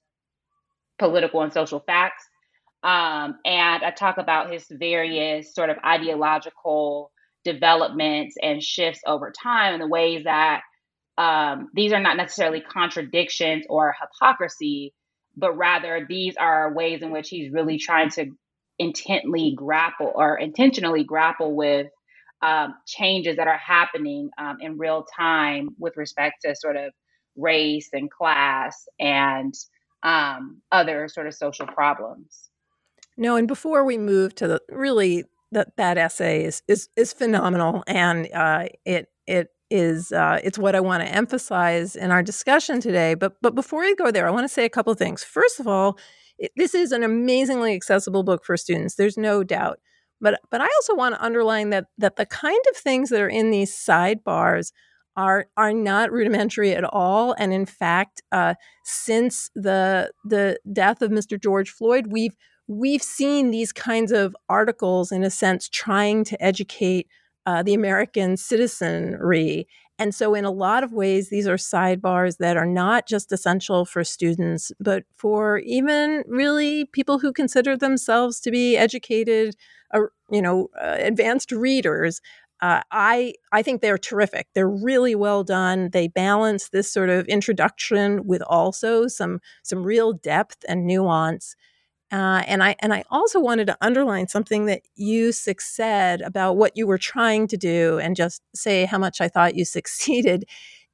political 0.98 1.42
and 1.42 1.52
social 1.52 1.80
facts. 1.80 2.24
Um, 2.82 3.38
and 3.44 3.82
I 3.82 3.92
talk 3.96 4.18
about 4.18 4.52
his 4.52 4.66
various 4.70 5.54
sort 5.54 5.70
of 5.70 5.78
ideological 5.84 7.10
developments 7.44 8.36
and 8.42 8.62
shifts 8.62 9.00
over 9.06 9.32
time 9.32 9.74
and 9.74 9.82
the 9.82 9.88
ways 9.88 10.24
that 10.24 10.60
um, 11.16 11.70
these 11.74 11.92
are 11.92 12.00
not 12.00 12.16
necessarily 12.16 12.60
contradictions 12.60 13.64
or 13.68 13.94
hypocrisy, 14.00 14.94
but 15.36 15.56
rather 15.56 16.06
these 16.08 16.36
are 16.36 16.72
ways 16.72 17.02
in 17.02 17.10
which 17.10 17.28
he's 17.28 17.52
really 17.52 17.78
trying 17.78 18.10
to 18.10 18.26
intently 18.78 19.54
grapple 19.56 20.12
or 20.14 20.38
intentionally 20.38 21.02
grapple 21.02 21.56
with 21.56 21.88
um, 22.42 22.74
changes 22.86 23.36
that 23.36 23.48
are 23.48 23.58
happening 23.58 24.30
um, 24.38 24.58
in 24.60 24.78
real 24.78 25.04
time 25.16 25.70
with 25.78 25.96
respect 25.96 26.36
to 26.44 26.54
sort 26.54 26.76
of 26.76 26.92
race 27.36 27.88
and 27.92 28.10
class 28.10 28.86
and 28.98 29.54
um, 30.02 30.60
other 30.70 31.08
sort 31.08 31.26
of 31.26 31.34
social 31.34 31.66
problems. 31.66 32.48
No, 33.16 33.36
and 33.36 33.48
before 33.48 33.84
we 33.84 33.98
move 33.98 34.34
to 34.36 34.46
the 34.46 34.62
really 34.68 35.24
that 35.52 35.76
that 35.76 35.98
essay 35.98 36.44
is 36.44 36.62
is 36.68 36.88
is 36.96 37.12
phenomenal, 37.12 37.82
and 37.86 38.28
uh, 38.32 38.66
it 38.84 39.08
it 39.26 39.48
is 39.70 40.12
uh, 40.12 40.38
it's 40.44 40.58
what 40.58 40.76
I 40.76 40.80
want 40.80 41.02
to 41.02 41.12
emphasize 41.12 41.96
in 41.96 42.10
our 42.10 42.22
discussion 42.22 42.80
today. 42.80 43.14
But 43.14 43.34
but 43.42 43.54
before 43.54 43.82
I 43.82 43.94
go 43.98 44.10
there, 44.10 44.26
I 44.26 44.30
want 44.30 44.44
to 44.44 44.52
say 44.52 44.64
a 44.64 44.70
couple 44.70 44.92
of 44.92 44.98
things. 44.98 45.24
First 45.24 45.58
of 45.58 45.66
all, 45.66 45.98
it, 46.38 46.52
this 46.56 46.74
is 46.74 46.92
an 46.92 47.02
amazingly 47.02 47.74
accessible 47.74 48.22
book 48.22 48.44
for 48.44 48.56
students. 48.56 48.94
There's 48.94 49.16
no 49.18 49.42
doubt. 49.42 49.80
But 50.20 50.40
but 50.50 50.60
I 50.60 50.64
also 50.64 50.94
want 50.94 51.14
to 51.14 51.24
underline 51.24 51.70
that 51.70 51.86
that 51.98 52.16
the 52.16 52.26
kind 52.26 52.60
of 52.70 52.76
things 52.76 53.10
that 53.10 53.20
are 53.20 53.28
in 53.28 53.50
these 53.50 53.72
sidebars 53.74 54.72
are 55.16 55.46
are 55.56 55.72
not 55.72 56.12
rudimentary 56.12 56.72
at 56.72 56.84
all. 56.84 57.34
And 57.38 57.52
in 57.52 57.66
fact, 57.66 58.22
uh, 58.32 58.54
since 58.84 59.50
the 59.54 60.12
the 60.24 60.58
death 60.72 61.02
of 61.02 61.10
Mr. 61.10 61.40
George 61.40 61.70
Floyd, 61.70 62.06
we've 62.10 62.36
we've 62.68 63.02
seen 63.02 63.50
these 63.50 63.72
kinds 63.72 64.12
of 64.12 64.36
articles, 64.48 65.10
in 65.10 65.24
a 65.24 65.30
sense, 65.30 65.68
trying 65.68 66.22
to 66.24 66.42
educate 66.42 67.08
uh, 67.46 67.62
the 67.62 67.74
American 67.74 68.36
citizenry. 68.36 69.66
And 69.98 70.14
so, 70.14 70.34
in 70.34 70.44
a 70.44 70.50
lot 70.50 70.84
of 70.84 70.92
ways, 70.92 71.28
these 71.28 71.48
are 71.48 71.56
sidebars 71.56 72.38
that 72.38 72.56
are 72.56 72.66
not 72.66 73.06
just 73.08 73.32
essential 73.32 73.84
for 73.84 74.04
students, 74.04 74.70
but 74.78 75.04
for 75.16 75.58
even 75.58 76.22
really 76.28 76.84
people 76.86 77.18
who 77.18 77.32
consider 77.32 77.76
themselves 77.76 78.38
to 78.40 78.50
be 78.52 78.76
educated, 78.76 79.56
uh, 79.92 80.02
you 80.30 80.40
know, 80.40 80.68
uh, 80.80 80.96
advanced 81.00 81.50
readers. 81.50 82.20
Uh, 82.60 82.82
I 82.92 83.34
I 83.52 83.62
think 83.62 83.80
they're 83.82 83.98
terrific. 83.98 84.48
They're 84.54 84.68
really 84.68 85.14
well 85.16 85.42
done. 85.44 85.90
They 85.92 86.08
balance 86.08 86.68
this 86.70 86.92
sort 86.92 87.10
of 87.10 87.26
introduction 87.26 88.24
with 88.26 88.42
also 88.42 89.08
some 89.08 89.40
some 89.64 89.82
real 89.84 90.12
depth 90.12 90.64
and 90.68 90.86
nuance. 90.86 91.56
Uh, 92.10 92.42
and 92.46 92.62
I 92.62 92.74
and 92.80 92.94
I 92.94 93.04
also 93.10 93.38
wanted 93.38 93.66
to 93.66 93.76
underline 93.80 94.28
something 94.28 94.64
that 94.66 94.82
you 94.94 95.30
said 95.32 96.22
about 96.22 96.56
what 96.56 96.72
you 96.74 96.86
were 96.86 96.98
trying 96.98 97.46
to 97.48 97.56
do, 97.56 97.98
and 97.98 98.16
just 98.16 98.42
say 98.54 98.86
how 98.86 98.98
much 98.98 99.20
I 99.20 99.28
thought 99.28 99.56
you 99.56 99.64
succeeded. 99.66 100.44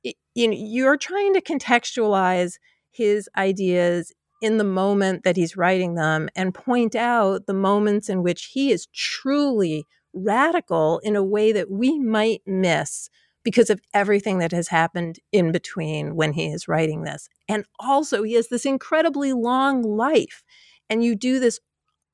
It, 0.02 0.16
you 0.34 0.48
know, 0.48 0.56
you're 0.58 0.96
trying 0.96 1.34
to 1.34 1.40
contextualize 1.40 2.54
his 2.90 3.28
ideas 3.36 4.12
in 4.42 4.58
the 4.58 4.64
moment 4.64 5.24
that 5.24 5.36
he's 5.36 5.56
writing 5.56 5.94
them, 5.94 6.28
and 6.34 6.52
point 6.52 6.96
out 6.96 7.46
the 7.46 7.54
moments 7.54 8.08
in 8.08 8.22
which 8.22 8.50
he 8.52 8.72
is 8.72 8.86
truly 8.92 9.86
radical 10.12 11.00
in 11.04 11.16
a 11.16 11.24
way 11.24 11.52
that 11.52 11.70
we 11.70 11.98
might 11.98 12.42
miss 12.46 13.08
because 13.44 13.70
of 13.70 13.80
everything 13.92 14.38
that 14.38 14.52
has 14.52 14.68
happened 14.68 15.18
in 15.30 15.52
between 15.52 16.16
when 16.16 16.32
he 16.32 16.46
is 16.46 16.66
writing 16.66 17.02
this. 17.02 17.28
And 17.48 17.64
also, 17.78 18.22
he 18.22 18.34
has 18.34 18.48
this 18.48 18.64
incredibly 18.64 19.32
long 19.32 19.82
life 19.82 20.42
and 20.88 21.04
you 21.04 21.14
do 21.14 21.38
this 21.40 21.60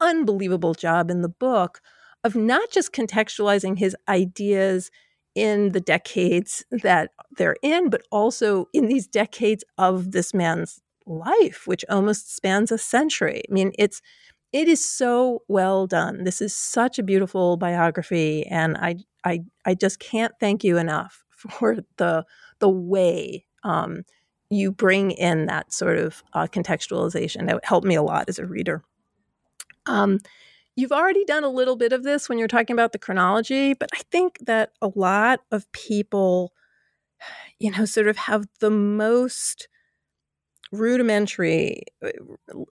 unbelievable 0.01 0.75
job 0.75 1.11
in 1.11 1.23
the 1.23 1.29
book 1.29 1.81
of 2.25 2.35
not 2.35 2.71
just 2.71 2.93
contextualizing 2.93 3.79
his 3.79 3.97
ideas 4.09 4.91
in 5.35 5.71
the 5.71 5.81
decades 5.81 6.65
that 6.71 7.11
they're 7.37 7.57
in, 7.63 7.89
but 7.89 8.03
also 8.11 8.67
in 8.73 8.89
these 8.89 9.07
decades 9.07 9.65
of 9.79 10.13
this 10.13 10.35
man's 10.35 10.81
life, 11.07 11.67
which 11.67 11.85
almost 11.89 12.35
spans 12.35 12.73
a 12.73 12.79
century. 12.79 13.43
I 13.49 13.53
mean, 13.53 13.73
it's 13.79 14.03
it 14.53 14.67
is 14.67 14.85
so 14.85 15.43
well 15.49 15.87
done. 15.87 16.25
This 16.25 16.41
is 16.41 16.55
such 16.55 16.99
a 16.99 17.05
beautiful 17.05 17.57
biography, 17.57 18.45
and 18.47 18.77
I 18.77 18.97
I 19.25 19.41
I 19.65 19.75
just 19.75 20.01
can't 20.01 20.33
thank 20.41 20.65
you 20.65 20.77
enough 20.77 21.25
for 21.31 21.79
the 21.97 22.25
the 22.59 22.69
way 22.69 23.45
um, 23.63 24.03
you 24.51 24.73
bring 24.73 25.13
in 25.13 25.47
that 25.47 25.73
sort 25.73 25.97
of 25.97 26.23
uh, 26.33 26.47
contextualization. 26.49 27.47
That 27.47 27.65
helped 27.65 27.87
me 27.87 27.95
a 27.95 28.03
lot 28.03 28.29
as 28.29 28.39
a 28.39 28.47
reader. 28.47 28.83
Um, 29.87 30.19
you've 30.77 30.93
already 30.93 31.25
done 31.25 31.45
a 31.45 31.49
little 31.49 31.77
bit 31.77 31.93
of 31.93 32.03
this 32.03 32.29
when 32.29 32.39
you're 32.39 32.49
talking 32.49 32.75
about 32.75 32.93
the 32.93 32.99
chronology, 32.99 33.75
but 33.75 33.89
I 33.95 34.01
think 34.11 34.39
that 34.47 34.73
a 34.83 34.91
lot 34.95 35.41
of 35.51 35.71
people, 35.73 36.53
you 37.59 37.71
know, 37.71 37.85
sort 37.85 38.09
of 38.09 38.17
have 38.17 38.47
the 38.59 38.71
most 38.71 39.69
rudimentary 40.73 41.83
uh, 42.05 42.11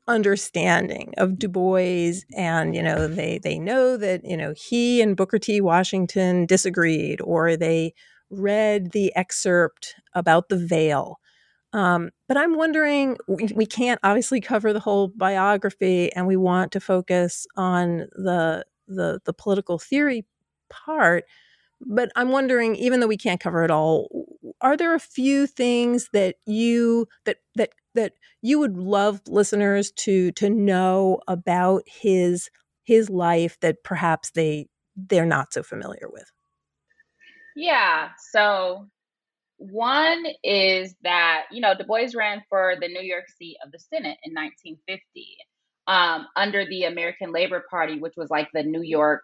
understanding 0.07 1.13
of 1.17 1.37
Du 1.37 1.49
Bois 1.49 2.13
and 2.37 2.73
you 2.73 2.81
know 2.81 3.07
they 3.07 3.39
they 3.39 3.59
know 3.59 3.97
that 3.97 4.23
you 4.23 4.37
know 4.37 4.53
he 4.55 5.01
and 5.01 5.17
Booker 5.17 5.37
T 5.37 5.59
Washington 5.59 6.45
disagreed 6.45 7.19
or 7.21 7.57
they 7.57 7.93
read 8.29 8.91
the 8.91 9.13
excerpt 9.17 9.95
about 10.13 10.47
the 10.47 10.57
veil 10.57 11.19
um, 11.73 12.09
but 12.27 12.37
I'm 12.37 12.55
wondering, 12.55 13.17
we, 13.27 13.49
we 13.55 13.65
can't 13.65 13.99
obviously 14.03 14.41
cover 14.41 14.73
the 14.73 14.79
whole 14.79 15.09
biography, 15.09 16.11
and 16.13 16.25
we 16.25 16.35
want 16.35 16.71
to 16.73 16.79
focus 16.79 17.45
on 17.55 18.07
the 18.15 18.65
the, 18.87 19.19
the 19.25 19.33
political 19.33 19.77
theory 19.77 20.25
part. 20.69 21.25
But 21.81 22.11
I'm 22.15 22.31
wondering, 22.31 22.75
even 22.75 22.99
though 22.99 23.07
we 23.07 23.17
can't 23.17 23.39
cover 23.39 23.63
it 23.63 23.71
all, 23.71 24.27
are 24.61 24.75
there 24.75 24.95
a 24.95 24.99
few 24.99 25.45
things 25.47 26.09
that 26.11 26.35
you 26.45 27.07
that 27.25 27.37
that 27.55 27.69
that 27.93 28.13
you 28.41 28.59
would 28.59 28.77
love 28.77 29.21
listeners 29.27 29.91
to 29.91 30.31
to 30.33 30.49
know 30.49 31.19
about 31.27 31.83
his 31.85 32.49
his 32.83 33.09
life 33.09 33.59
that 33.61 33.83
perhaps 33.83 34.31
they 34.31 34.67
they're 34.95 35.25
not 35.25 35.53
so 35.53 35.61
familiar 35.61 36.07
with? 36.09 36.31
Yeah. 37.55 38.09
So 38.31 38.87
one 39.59 40.23
is 40.43 40.95
that, 41.03 41.43
you 41.51 41.61
know, 41.61 41.73
Du 41.77 41.83
Bois 41.83 42.07
ran 42.15 42.41
for 42.49 42.75
the 42.79 42.87
New 42.87 43.01
York 43.01 43.25
seat 43.37 43.57
of 43.63 43.71
the 43.71 43.79
Senate 43.79 44.17
in 44.23 44.33
1950 44.33 45.03
um, 45.87 46.27
under 46.35 46.65
the 46.65 46.85
American 46.85 47.31
Labor 47.31 47.63
Party, 47.69 47.99
which 47.99 48.13
was 48.15 48.29
like 48.29 48.47
the 48.53 48.63
New 48.63 48.81
York 48.81 49.21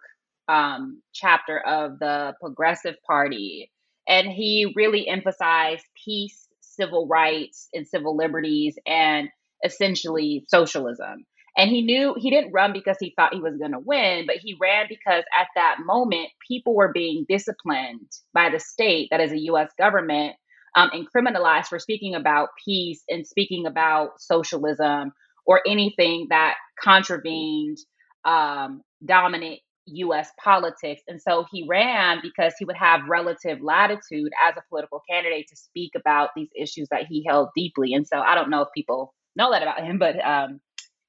um, 0.48 1.02
chapter 1.14 1.58
of 1.58 1.98
the 1.98 2.34
Progressive 2.40 2.96
Party. 3.06 3.70
And 4.06 4.28
he 4.28 4.72
really 4.76 5.08
emphasized 5.08 5.84
peace, 6.04 6.46
civil 6.60 7.08
rights, 7.08 7.68
and 7.72 7.86
civil 7.86 8.16
liberties, 8.16 8.78
and 8.86 9.28
essentially 9.64 10.44
socialism. 10.48 11.24
And 11.56 11.70
he 11.70 11.82
knew 11.82 12.14
he 12.18 12.30
didn't 12.30 12.52
run 12.52 12.72
because 12.72 12.96
he 13.00 13.14
thought 13.16 13.34
he 13.34 13.40
was 13.40 13.56
going 13.56 13.72
to 13.72 13.78
win, 13.78 14.26
but 14.26 14.36
he 14.36 14.56
ran 14.60 14.86
because 14.88 15.24
at 15.38 15.48
that 15.54 15.76
moment, 15.84 16.28
people 16.46 16.74
were 16.74 16.92
being 16.92 17.24
disciplined 17.28 18.10
by 18.34 18.50
the 18.50 18.60
state, 18.60 19.08
that 19.10 19.20
is 19.20 19.32
a 19.32 19.38
US 19.50 19.70
government, 19.78 20.36
um, 20.76 20.90
and 20.92 21.06
criminalized 21.10 21.66
for 21.66 21.78
speaking 21.78 22.14
about 22.14 22.50
peace 22.64 23.02
and 23.08 23.26
speaking 23.26 23.66
about 23.66 24.20
socialism 24.20 25.12
or 25.46 25.62
anything 25.66 26.26
that 26.30 26.54
contravened 26.82 27.78
um, 28.24 28.82
dominant 29.04 29.60
US 29.86 30.28
politics. 30.42 31.02
And 31.08 31.22
so 31.22 31.46
he 31.52 31.66
ran 31.68 32.18
because 32.22 32.54
he 32.58 32.64
would 32.66 32.76
have 32.76 33.02
relative 33.08 33.60
latitude 33.62 34.32
as 34.46 34.54
a 34.56 34.62
political 34.68 35.00
candidate 35.08 35.46
to 35.48 35.56
speak 35.56 35.92
about 35.96 36.30
these 36.36 36.48
issues 36.60 36.88
that 36.90 37.06
he 37.08 37.24
held 37.26 37.48
deeply. 37.56 37.94
And 37.94 38.06
so 38.06 38.18
I 38.18 38.34
don't 38.34 38.50
know 38.50 38.62
if 38.62 38.68
people 38.74 39.14
know 39.36 39.52
that 39.52 39.62
about 39.62 39.82
him, 39.84 39.98
but 39.98 40.16
um, 40.24 40.60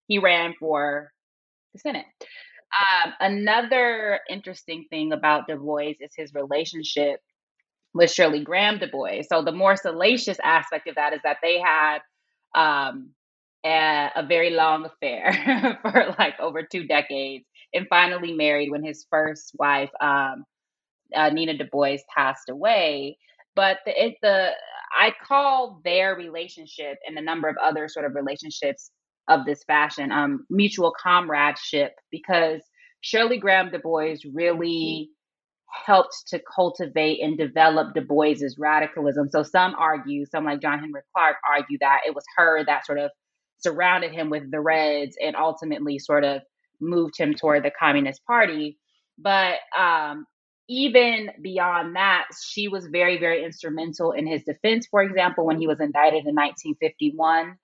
he 0.08 0.20
ran 0.20 0.54
for 0.60 1.12
the 1.74 1.80
Senate. 1.80 2.06
Um, 2.78 3.14
another 3.20 4.20
interesting 4.30 4.86
thing 4.90 5.14
about 5.14 5.48
Du 5.48 5.56
Bois 5.56 5.94
is 6.00 6.12
his 6.16 6.34
relationship 6.34 7.20
with 7.94 8.12
Shirley 8.12 8.44
Graham 8.44 8.80
Du 8.80 8.88
Bois. 8.88 9.22
So 9.28 9.42
the 9.44 9.52
more 9.52 9.76
salacious 9.76 10.38
aspect 10.44 10.88
of 10.88 10.96
that 10.96 11.14
is 11.14 11.22
that 11.24 11.38
they 11.42 11.60
had 11.60 12.00
um, 12.56 13.12
a, 13.66 14.10
a, 14.16 14.26
very 14.26 14.52
long 14.52 14.86
affair 14.86 15.80
for 15.82 16.16
like 16.20 16.40
over 16.40 16.64
two 16.64 16.86
decades, 16.86 17.46
and 17.74 17.88
finally 17.90 18.34
married 18.34 18.72
when 18.72 18.84
his 18.84 19.06
first 19.10 19.52
wife, 19.58 19.90
um, 20.02 20.46
uh, 21.16 21.30
Nina 21.30 21.58
Du 21.58 21.66
Bois, 21.66 21.98
passed 22.16 22.50
away. 22.50 23.18
But 23.56 23.80
the, 23.86 24.06
it, 24.06 24.16
the 24.22 24.52
I 24.98 25.12
call 25.26 25.82
their 25.84 26.16
relationship 26.16 26.98
and 27.06 27.18
a 27.18 27.22
number 27.22 27.48
of 27.48 27.58
other 27.62 27.88
sort 27.88 28.06
of 28.06 28.16
relationships 28.16 28.92
of 29.28 29.46
this 29.46 29.64
fashion, 29.64 30.12
um, 30.12 30.46
mutual 30.50 30.94
comradeship, 31.02 31.94
because 32.12 32.62
Shirley 33.02 33.38
Graham 33.38 33.72
Du 33.72 33.80
Bois 33.80 34.16
really 34.34 35.10
helped 35.86 36.28
to 36.28 36.42
cultivate 36.56 37.22
and 37.22 37.38
develop 37.38 37.94
Du 37.94 38.02
Bois's 38.02 38.58
radicalism. 38.58 39.30
So 39.30 39.44
some 39.44 39.76
argue, 39.76 40.26
some 40.26 40.46
like 40.46 40.62
John 40.62 40.80
Henrik 40.80 41.06
Clarke 41.14 41.38
argue 41.50 41.78
that 41.82 42.02
it 42.08 42.16
was 42.16 42.24
her 42.38 42.64
that 42.66 42.86
sort 42.86 43.00
of 43.00 43.12
surrounded 43.60 44.12
him 44.12 44.30
with 44.30 44.50
the 44.52 44.62
Reds 44.62 45.18
and 45.22 45.36
ultimately 45.36 46.00
sort 46.00 46.24
of 46.24 46.42
moved 46.80 47.18
him 47.18 47.34
toward 47.34 47.64
the 47.64 47.72
Communist 47.72 48.24
Party. 48.26 48.78
But 49.18 49.56
um, 49.78 50.26
even 50.70 51.32
beyond 51.42 51.96
that, 51.96 52.28
she 52.50 52.68
was 52.68 52.88
very, 52.88 53.20
very 53.20 53.44
instrumental 53.44 54.12
in 54.12 54.28
his 54.28 54.44
defense, 54.44 54.88
for 54.90 55.02
example, 55.02 55.46
when 55.46 55.60
he 55.60 55.68
was 55.68 55.80
indicted 55.80 56.26
in 56.26 56.36
1951 56.36 57.58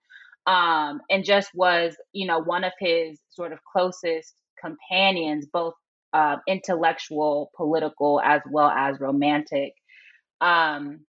um, 0.45 1.01
and 1.09 1.23
just 1.23 1.49
was, 1.53 1.95
you 2.11 2.27
know, 2.27 2.39
one 2.39 2.63
of 2.63 2.73
his 2.79 3.19
sort 3.29 3.53
of 3.53 3.59
closest 3.71 4.33
companions, 4.59 5.47
both 5.51 5.73
uh, 6.13 6.37
intellectual, 6.47 7.51
political, 7.55 8.21
as 8.23 8.41
well 8.51 8.69
as 8.69 8.99
romantic. 8.99 9.73
Um, 10.41 11.01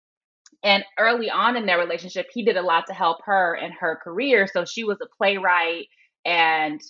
and 0.62 0.84
early 0.98 1.30
on 1.30 1.56
in 1.56 1.66
their 1.66 1.78
relationship, 1.78 2.26
he 2.32 2.44
did 2.44 2.56
a 2.56 2.62
lot 2.62 2.84
to 2.86 2.94
help 2.94 3.18
her 3.24 3.56
in 3.56 3.72
her 3.72 3.98
career. 4.02 4.46
So 4.46 4.64
she 4.64 4.84
was 4.84 4.98
a 5.02 5.16
playwright 5.16 5.86
and 6.24 6.80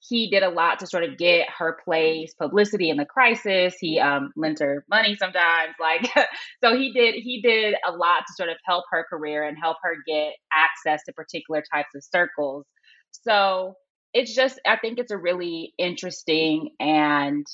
he 0.00 0.30
did 0.30 0.42
a 0.42 0.48
lot 0.48 0.78
to 0.78 0.86
sort 0.86 1.04
of 1.04 1.18
get 1.18 1.48
her 1.58 1.78
place 1.84 2.32
publicity 2.34 2.88
in 2.90 2.96
the 2.96 3.04
crisis. 3.04 3.74
He 3.78 4.00
um, 4.00 4.32
lent 4.34 4.60
her 4.60 4.84
money 4.88 5.14
sometimes, 5.14 5.74
like 5.78 6.10
so. 6.64 6.76
He 6.76 6.92
did 6.92 7.16
he 7.16 7.42
did 7.42 7.74
a 7.86 7.92
lot 7.92 8.24
to 8.26 8.32
sort 8.34 8.48
of 8.48 8.56
help 8.64 8.84
her 8.90 9.06
career 9.08 9.46
and 9.46 9.58
help 9.60 9.76
her 9.82 9.96
get 10.06 10.32
access 10.52 11.04
to 11.04 11.12
particular 11.12 11.62
types 11.72 11.94
of 11.94 12.02
circles. 12.02 12.66
So 13.12 13.74
it's 14.14 14.34
just 14.34 14.58
I 14.66 14.78
think 14.78 14.98
it's 14.98 15.12
a 15.12 15.18
really 15.18 15.74
interesting 15.78 16.70
and 16.80 17.46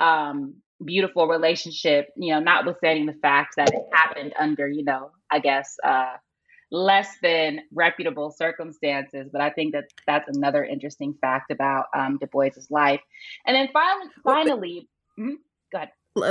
um, 0.00 0.56
beautiful 0.84 1.28
relationship. 1.28 2.08
You 2.16 2.34
know, 2.34 2.40
notwithstanding 2.40 3.06
the 3.06 3.18
fact 3.22 3.54
that 3.56 3.72
it 3.72 3.82
happened 3.92 4.34
under 4.38 4.68
you 4.68 4.84
know 4.84 5.10
I 5.30 5.38
guess. 5.38 5.76
Uh, 5.84 6.14
less 6.74 7.16
than 7.22 7.60
reputable 7.72 8.30
circumstances. 8.30 9.28
But 9.32 9.40
I 9.40 9.50
think 9.50 9.72
that 9.72 9.84
that's 10.06 10.28
another 10.28 10.64
interesting 10.64 11.14
fact 11.20 11.50
about 11.50 11.86
um, 11.94 12.18
Du 12.18 12.26
Bois's 12.26 12.70
life. 12.70 13.00
And 13.46 13.54
then 13.54 13.68
finally, 13.72 14.10
finally, 14.24 14.88
well, 15.16 15.26
mm-hmm, 15.26 15.34
go 15.72 15.78
ahead. 15.78 15.90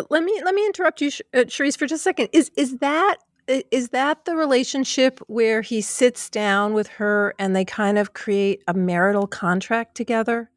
Let 0.10 0.24
me 0.24 0.42
let 0.44 0.54
me 0.54 0.66
interrupt 0.66 1.02
you, 1.02 1.10
uh, 1.34 1.40
Cherise, 1.40 1.78
for 1.78 1.88
just 1.88 2.02
a 2.02 2.04
second. 2.04 2.30
Is 2.34 2.52
is 2.56 2.78
that 2.78 3.18
is 3.48 3.90
that 3.90 4.26
the 4.26 4.36
relationship 4.36 5.20
where 5.28 5.62
he 5.62 5.82
sits 5.82 6.30
down 6.30 6.74
with 6.74 6.88
her 6.88 7.36
and 7.40 7.56
they 7.56 7.66
kind 7.66 7.98
of 7.98 8.14
create 8.14 8.64
a 8.68 8.74
marital 8.74 9.28
contract 9.28 9.96
together? 9.96 10.50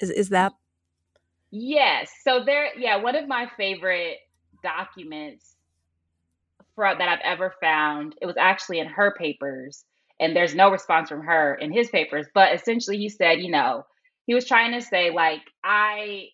Is 0.00 0.10
is 0.10 0.28
that? 0.30 0.52
Yes. 1.50 2.10
So 2.24 2.44
there, 2.44 2.76
yeah. 2.76 2.96
One 2.96 3.14
of 3.14 3.28
my 3.28 3.50
favorite 3.56 4.18
documents 4.62 5.55
for, 6.76 6.84
that 6.84 7.08
I've 7.08 7.18
ever 7.24 7.52
found. 7.60 8.14
It 8.22 8.26
was 8.26 8.36
actually 8.38 8.78
in 8.78 8.86
her 8.86 9.12
papers, 9.18 9.84
and 10.20 10.36
there's 10.36 10.54
no 10.54 10.70
response 10.70 11.08
from 11.08 11.22
her 11.22 11.56
in 11.56 11.72
his 11.72 11.90
papers. 11.90 12.28
But 12.32 12.54
essentially, 12.54 12.98
he 12.98 13.08
said, 13.08 13.40
you 13.40 13.50
know, 13.50 13.84
he 14.26 14.34
was 14.34 14.46
trying 14.46 14.72
to 14.72 14.80
say, 14.80 15.10
like, 15.10 15.42
I, 15.64 16.26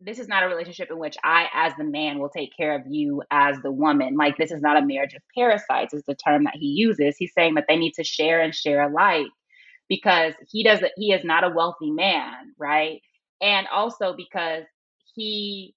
this 0.00 0.20
is 0.20 0.28
not 0.28 0.44
a 0.44 0.48
relationship 0.48 0.90
in 0.90 0.98
which 0.98 1.16
I, 1.24 1.48
as 1.52 1.72
the 1.76 1.84
man, 1.84 2.20
will 2.20 2.28
take 2.28 2.56
care 2.56 2.76
of 2.76 2.82
you 2.88 3.22
as 3.32 3.56
the 3.62 3.72
woman. 3.72 4.16
Like, 4.16 4.36
this 4.36 4.52
is 4.52 4.62
not 4.62 4.76
a 4.80 4.86
marriage 4.86 5.14
of 5.14 5.22
parasites, 5.36 5.94
is 5.94 6.04
the 6.06 6.14
term 6.14 6.44
that 6.44 6.56
he 6.56 6.66
uses. 6.66 7.16
He's 7.18 7.32
saying 7.34 7.54
that 7.54 7.64
they 7.68 7.76
need 7.76 7.94
to 7.94 8.04
share 8.04 8.40
and 8.40 8.54
share 8.54 8.88
alike 8.88 9.26
because 9.88 10.34
he 10.48 10.62
doesn't, 10.62 10.92
he 10.96 11.12
is 11.12 11.24
not 11.24 11.44
a 11.44 11.50
wealthy 11.50 11.90
man, 11.90 12.54
right? 12.58 13.00
And 13.40 13.66
also 13.72 14.14
because 14.16 14.64
he 15.14 15.74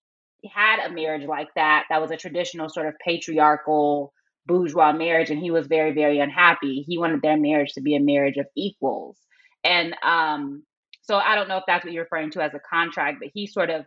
had 0.54 0.86
a 0.86 0.94
marriage 0.94 1.28
like 1.28 1.50
that, 1.56 1.86
that 1.90 2.02
was 2.02 2.12
a 2.12 2.18
traditional 2.18 2.70
sort 2.70 2.88
of 2.88 2.96
patriarchal 3.04 4.14
bourgeois 4.46 4.92
marriage, 4.92 5.30
and 5.30 5.40
he 5.40 5.52
was 5.52 5.68
very, 5.68 5.94
very 5.94 6.20
unhappy. 6.20 6.84
He 6.88 6.98
wanted 6.98 7.22
their 7.22 7.38
marriage 7.38 7.74
to 7.74 7.82
be 7.82 7.96
a 7.96 8.00
marriage 8.00 8.38
of 8.38 8.48
equals. 8.56 9.18
And 9.64 9.96
um, 10.04 10.64
so 11.04 11.16
I 11.16 11.36
don't 11.36 11.48
know 11.48 11.58
if 11.58 11.64
that's 11.68 11.86
what 11.86 11.94
you're 11.94 12.04
referring 12.04 12.32
to 12.32 12.42
as 12.42 12.54
a 12.54 12.60
contract, 12.60 13.20
but 13.22 13.30
he 13.34 13.48
sort 13.48 13.70
of 13.70 13.86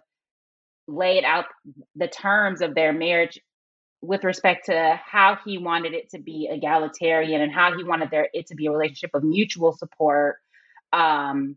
laid 0.88 1.24
out 1.24 1.46
the 1.94 2.08
terms 2.08 2.62
of 2.62 2.74
their 2.74 2.92
marriage 2.92 3.38
with 4.02 4.24
respect 4.24 4.66
to 4.66 5.00
how 5.04 5.38
he 5.44 5.58
wanted 5.58 5.94
it 5.94 6.10
to 6.10 6.18
be 6.18 6.48
egalitarian 6.50 7.40
and 7.40 7.52
how 7.52 7.76
he 7.76 7.82
wanted 7.82 8.10
there 8.10 8.28
it 8.32 8.46
to 8.46 8.54
be 8.54 8.66
a 8.66 8.70
relationship 8.70 9.10
of 9.14 9.24
mutual 9.24 9.72
support 9.72 10.36
um, 10.92 11.56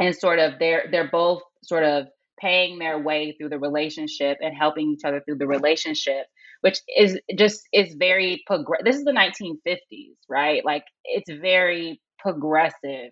and 0.00 0.14
sort 0.14 0.38
of 0.38 0.58
they're 0.58 0.86
they're 0.90 1.10
both 1.10 1.42
sort 1.62 1.82
of 1.82 2.06
paying 2.42 2.78
their 2.78 2.98
way 2.98 3.34
through 3.38 3.48
the 3.48 3.58
relationship 3.58 4.36
and 4.40 4.56
helping 4.56 4.90
each 4.90 5.04
other 5.04 5.22
through 5.24 5.38
the 5.38 5.46
relationship 5.46 6.26
which 6.60 6.80
is 6.96 7.18
just 7.36 7.62
is 7.72 7.94
very 7.94 8.42
progressive 8.46 8.84
this 8.84 8.96
is 8.96 9.04
the 9.04 9.12
1950s 9.12 10.16
right 10.28 10.64
like 10.64 10.84
it's 11.04 11.30
very 11.30 12.00
progressive 12.18 13.10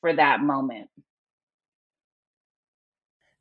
for 0.00 0.14
that 0.14 0.40
moment 0.40 0.88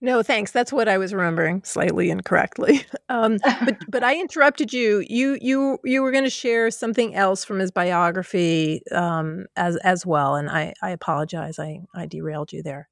no, 0.03 0.23
thanks. 0.23 0.51
That's 0.51 0.73
what 0.73 0.87
I 0.87 0.97
was 0.97 1.13
remembering 1.13 1.61
slightly 1.63 2.09
incorrectly. 2.09 2.85
Um, 3.09 3.39
but 3.43 3.77
but 3.89 4.03
I 4.05 4.15
interrupted 4.15 4.71
you. 4.71 5.03
You 5.05 5.37
you 5.41 5.79
you 5.83 6.01
were 6.01 6.11
going 6.13 6.23
to 6.23 6.29
share 6.29 6.71
something 6.71 7.13
else 7.13 7.43
from 7.43 7.59
his 7.59 7.69
biography 7.69 8.83
um, 8.89 9.47
as 9.57 9.75
as 9.83 10.05
well, 10.05 10.35
and 10.35 10.49
I 10.49 10.73
I 10.81 10.91
apologize. 10.91 11.59
I 11.59 11.81
I 11.93 12.05
derailed 12.05 12.53
you 12.53 12.63
there. 12.63 12.87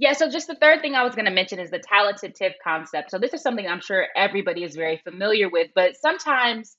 Yeah, 0.00 0.14
so 0.14 0.30
just 0.30 0.46
the 0.46 0.54
third 0.54 0.80
thing 0.80 0.94
I 0.94 1.04
was 1.04 1.14
going 1.14 1.26
to 1.26 1.30
mention 1.30 1.58
is 1.60 1.70
the 1.70 1.78
talented 1.78 2.34
tenth 2.34 2.54
concept. 2.64 3.10
So 3.10 3.18
this 3.18 3.34
is 3.34 3.42
something 3.42 3.66
I'm 3.66 3.82
sure 3.82 4.06
everybody 4.16 4.64
is 4.64 4.74
very 4.74 4.96
familiar 5.04 5.50
with, 5.50 5.72
but 5.74 5.94
sometimes 5.94 6.74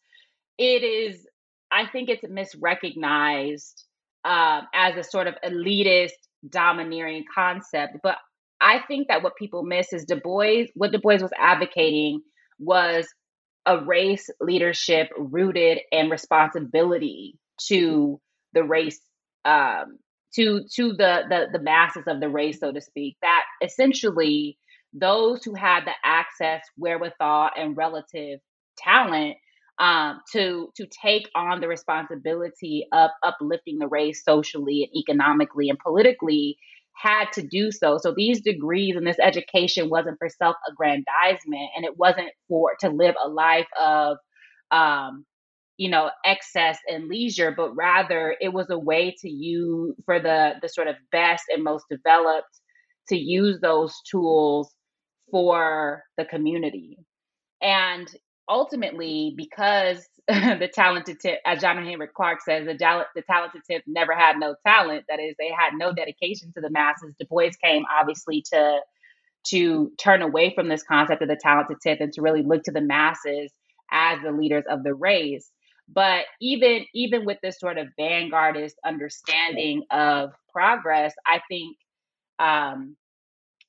it 0.57 0.83
is, 0.83 1.27
I 1.71 1.85
think 1.85 2.09
it's 2.09 2.23
misrecognized 2.23 3.83
um, 4.25 4.63
as 4.73 4.97
a 4.97 5.03
sort 5.03 5.27
of 5.27 5.35
elitist, 5.45 6.13
domineering 6.49 7.25
concept. 7.33 7.97
But 8.01 8.17
I 8.59 8.79
think 8.87 9.07
that 9.09 9.21
what 9.21 9.35
people 9.35 9.61
miss 9.61 9.93
is 9.93 10.05
Du 10.05 10.15
Bois, 10.15 10.63
what 10.73 10.91
Du 10.91 10.97
Bois 10.97 11.21
was 11.21 11.31
advocating 11.37 12.21
was 12.57 13.07
a 13.67 13.85
race 13.85 14.31
leadership 14.39 15.09
rooted 15.15 15.77
in 15.91 16.09
responsibility 16.09 17.37
to 17.67 18.19
the 18.53 18.63
race 18.63 18.99
um, 19.45 19.99
to 20.35 20.61
to 20.75 20.93
the, 20.93 21.23
the 21.29 21.47
the 21.51 21.63
masses 21.63 22.03
of 22.07 22.19
the 22.19 22.29
race, 22.29 22.59
so 22.59 22.71
to 22.71 22.81
speak. 22.81 23.17
That 23.21 23.43
essentially 23.63 24.57
those 24.93 25.43
who 25.43 25.55
had 25.55 25.85
the 25.85 25.93
access, 26.03 26.63
wherewithal, 26.77 27.51
and 27.55 27.77
relative 27.77 28.39
talent 28.77 29.37
um, 29.79 30.19
to 30.33 30.69
to 30.75 30.87
take 31.01 31.29
on 31.35 31.61
the 31.61 31.67
responsibility 31.67 32.87
of 32.93 33.09
uplifting 33.23 33.79
the 33.79 33.87
race 33.87 34.23
socially 34.23 34.83
and 34.83 34.97
economically 34.97 35.69
and 35.69 35.79
politically 35.79 36.57
had 36.93 37.31
to 37.33 37.41
do 37.41 37.71
so. 37.71 37.97
So 37.97 38.13
these 38.15 38.41
degrees 38.41 38.95
and 38.95 39.07
this 39.07 39.17
education 39.19 39.89
wasn't 39.89 40.17
for 40.19 40.29
self-aggrandizement, 40.29 41.69
and 41.75 41.85
it 41.85 41.97
wasn't 41.97 42.29
for 42.47 42.73
to 42.81 42.89
live 42.89 43.15
a 43.23 43.27
life 43.27 43.67
of 43.81 44.17
um, 44.71 45.25
you 45.81 45.89
know 45.89 46.11
excess 46.25 46.77
and 46.87 47.07
leisure 47.07 47.51
but 47.51 47.75
rather 47.75 48.35
it 48.39 48.53
was 48.53 48.69
a 48.69 48.77
way 48.77 49.15
to 49.19 49.27
use 49.27 49.95
for 50.05 50.19
the 50.19 50.53
the 50.61 50.69
sort 50.69 50.87
of 50.87 50.95
best 51.11 51.45
and 51.51 51.63
most 51.63 51.85
developed 51.89 52.61
to 53.07 53.17
use 53.17 53.59
those 53.61 53.93
tools 54.09 54.73
for 55.31 56.03
the 56.17 56.25
community. 56.25 56.97
And 57.61 58.07
ultimately 58.49 59.33
because 59.35 60.07
the 60.27 60.69
talented 60.73 61.19
tenth 61.19 61.39
as 61.45 61.61
John 61.61 61.83
Henrik 61.83 62.13
Clarke 62.13 62.41
says 62.41 62.65
the, 62.65 62.73
the 63.15 63.21
talented 63.23 63.61
tenth 63.69 63.83
never 63.87 64.13
had 64.13 64.37
no 64.37 64.55
talent. 64.65 65.05
That 65.09 65.19
is 65.19 65.35
they 65.39 65.49
had 65.49 65.73
no 65.75 65.93
dedication 65.93 66.51
to 66.53 66.61
the 66.61 66.69
masses. 66.69 67.15
Du 67.19 67.25
bois 67.27 67.49
came 67.63 67.83
obviously 67.99 68.43
to 68.53 68.79
to 69.47 69.91
turn 69.99 70.21
away 70.21 70.53
from 70.53 70.69
this 70.69 70.83
concept 70.83 71.23
of 71.23 71.27
the 71.27 71.39
talented 71.41 71.77
tenth 71.81 71.99
and 71.99 72.13
to 72.13 72.21
really 72.21 72.43
look 72.43 72.63
to 72.63 72.71
the 72.71 72.81
masses 72.81 73.51
as 73.91 74.19
the 74.23 74.31
leaders 74.31 74.63
of 74.69 74.83
the 74.83 74.93
race 74.93 75.49
but 75.93 76.25
even 76.39 76.85
even 76.93 77.25
with 77.25 77.37
this 77.41 77.59
sort 77.59 77.77
of 77.77 77.87
vanguardist 77.99 78.73
understanding 78.85 79.83
of 79.91 80.31
progress 80.51 81.13
i 81.25 81.39
think 81.49 81.77
um, 82.39 82.95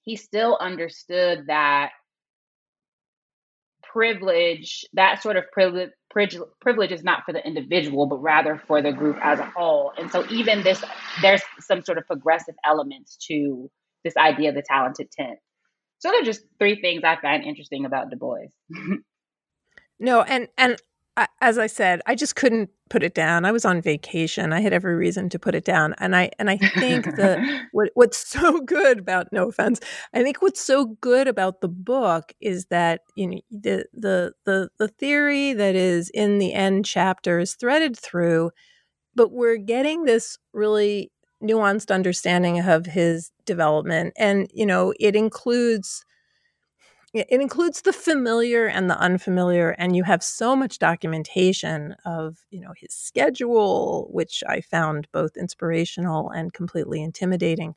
he 0.02 0.16
still 0.16 0.56
understood 0.60 1.44
that 1.46 1.90
privilege 3.82 4.84
that 4.94 5.22
sort 5.22 5.36
of 5.36 5.44
privilege 5.52 5.90
privilege 6.60 6.92
is 6.92 7.04
not 7.04 7.24
for 7.24 7.32
the 7.32 7.46
individual 7.46 8.06
but 8.06 8.22
rather 8.22 8.60
for 8.66 8.80
the 8.80 8.92
group 8.92 9.16
as 9.22 9.38
a 9.38 9.44
whole. 9.44 9.92
And 9.98 10.10
so 10.10 10.26
even 10.30 10.62
this 10.62 10.82
there's 11.20 11.42
some 11.60 11.82
sort 11.82 11.98
of 11.98 12.06
progressive 12.06 12.54
elements 12.64 13.16
to 13.28 13.70
this 14.04 14.16
idea 14.16 14.50
of 14.50 14.54
the 14.54 14.62
talented 14.62 15.10
tenth 15.10 15.38
so 15.98 16.10
they're 16.10 16.22
just 16.22 16.42
three 16.58 16.80
things 16.80 17.02
i 17.04 17.16
find 17.20 17.44
interesting 17.44 17.84
about 17.84 18.10
du 18.10 18.16
bois. 18.16 18.46
No 19.98 20.22
and 20.22 20.48
and 20.58 20.80
as 21.40 21.58
I 21.58 21.66
said, 21.66 22.00
I 22.06 22.14
just 22.14 22.36
couldn't 22.36 22.70
put 22.88 23.02
it 23.02 23.14
down. 23.14 23.44
I 23.44 23.52
was 23.52 23.64
on 23.64 23.82
vacation. 23.82 24.52
I 24.52 24.60
had 24.60 24.72
every 24.72 24.94
reason 24.94 25.28
to 25.30 25.38
put 25.38 25.54
it 25.54 25.64
down, 25.64 25.94
and 25.98 26.16
I 26.16 26.30
and 26.38 26.48
I 26.48 26.56
think 26.56 27.04
the 27.04 27.60
what, 27.72 27.90
what's 27.94 28.26
so 28.26 28.60
good 28.66 28.98
about 28.98 29.32
no 29.32 29.48
offense, 29.48 29.80
I 30.14 30.22
think 30.22 30.40
what's 30.40 30.60
so 30.60 30.96
good 31.00 31.28
about 31.28 31.60
the 31.60 31.68
book 31.68 32.32
is 32.40 32.66
that 32.66 33.02
you 33.14 33.26
know 33.26 33.40
the 33.50 33.84
the 33.92 34.32
the 34.44 34.70
the 34.78 34.88
theory 34.88 35.52
that 35.52 35.74
is 35.74 36.10
in 36.10 36.38
the 36.38 36.54
end 36.54 36.86
chapter 36.86 37.38
is 37.38 37.54
threaded 37.54 37.96
through, 37.96 38.50
but 39.14 39.32
we're 39.32 39.58
getting 39.58 40.04
this 40.04 40.38
really 40.54 41.12
nuanced 41.42 41.92
understanding 41.92 42.60
of 42.60 42.86
his 42.86 43.32
development, 43.44 44.14
and 44.16 44.50
you 44.54 44.64
know 44.64 44.94
it 44.98 45.14
includes 45.14 46.04
it 47.14 47.26
includes 47.30 47.82
the 47.82 47.92
familiar 47.92 48.66
and 48.66 48.88
the 48.88 48.98
unfamiliar 48.98 49.70
and 49.70 49.94
you 49.94 50.02
have 50.02 50.22
so 50.22 50.56
much 50.56 50.78
documentation 50.78 51.94
of 52.04 52.38
you 52.50 52.60
know 52.60 52.72
his 52.76 52.94
schedule 52.94 54.08
which 54.10 54.42
i 54.48 54.60
found 54.60 55.06
both 55.12 55.36
inspirational 55.36 56.30
and 56.30 56.52
completely 56.52 57.02
intimidating. 57.02 57.74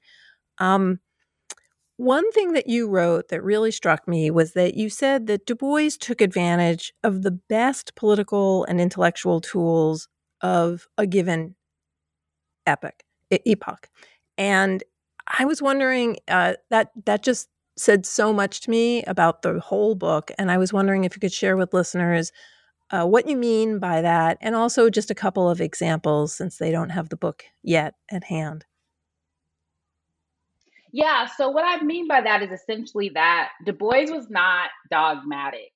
Um, 0.57 0.99
one 1.97 2.29
thing 2.33 2.53
that 2.53 2.67
you 2.67 2.89
wrote 2.89 3.29
that 3.29 3.43
really 3.43 3.71
struck 3.71 4.07
me 4.07 4.29
was 4.29 4.53
that 4.53 4.73
you 4.75 4.89
said 4.89 5.27
that 5.27 5.45
du 5.45 5.55
bois 5.55 5.91
took 5.99 6.19
advantage 6.19 6.93
of 7.03 7.21
the 7.21 7.31
best 7.31 7.95
political 7.95 8.65
and 8.65 8.81
intellectual 8.81 9.39
tools 9.39 10.09
of 10.41 10.87
a 10.97 11.07
given 11.07 11.55
epoch 12.67 13.03
epoch. 13.31 13.89
And 14.37 14.83
I 15.27 15.45
was 15.45 15.61
wondering 15.61 16.17
uh, 16.27 16.53
that 16.69 16.91
that 17.05 17.23
just 17.23 17.47
said 17.77 18.05
so 18.05 18.31
much 18.31 18.61
to 18.61 18.69
me 18.69 19.03
about 19.03 19.41
the 19.41 19.59
whole 19.59 19.95
book, 19.95 20.31
and 20.37 20.49
I 20.49 20.57
was 20.57 20.71
wondering 20.71 21.03
if 21.03 21.15
you 21.15 21.19
could 21.19 21.33
share 21.33 21.57
with 21.57 21.73
listeners 21.73 22.31
uh, 22.91 23.05
what 23.05 23.27
you 23.27 23.35
mean 23.35 23.79
by 23.79 24.01
that, 24.01 24.37
and 24.41 24.55
also 24.55 24.89
just 24.89 25.11
a 25.11 25.15
couple 25.15 25.49
of 25.49 25.59
examples 25.59 26.35
since 26.35 26.57
they 26.57 26.71
don't 26.71 26.91
have 26.91 27.09
the 27.09 27.17
book 27.17 27.43
yet 27.63 27.95
at 28.11 28.25
hand. 28.25 28.65
Yeah, 30.91 31.25
so 31.25 31.49
what 31.49 31.65
I 31.65 31.83
mean 31.83 32.07
by 32.07 32.21
that 32.21 32.41
is 32.41 32.51
essentially 32.51 33.09
that 33.15 33.49
Du 33.65 33.73
Bois 33.73 34.05
was 34.07 34.29
not 34.29 34.69
dogmatic, 34.89 35.73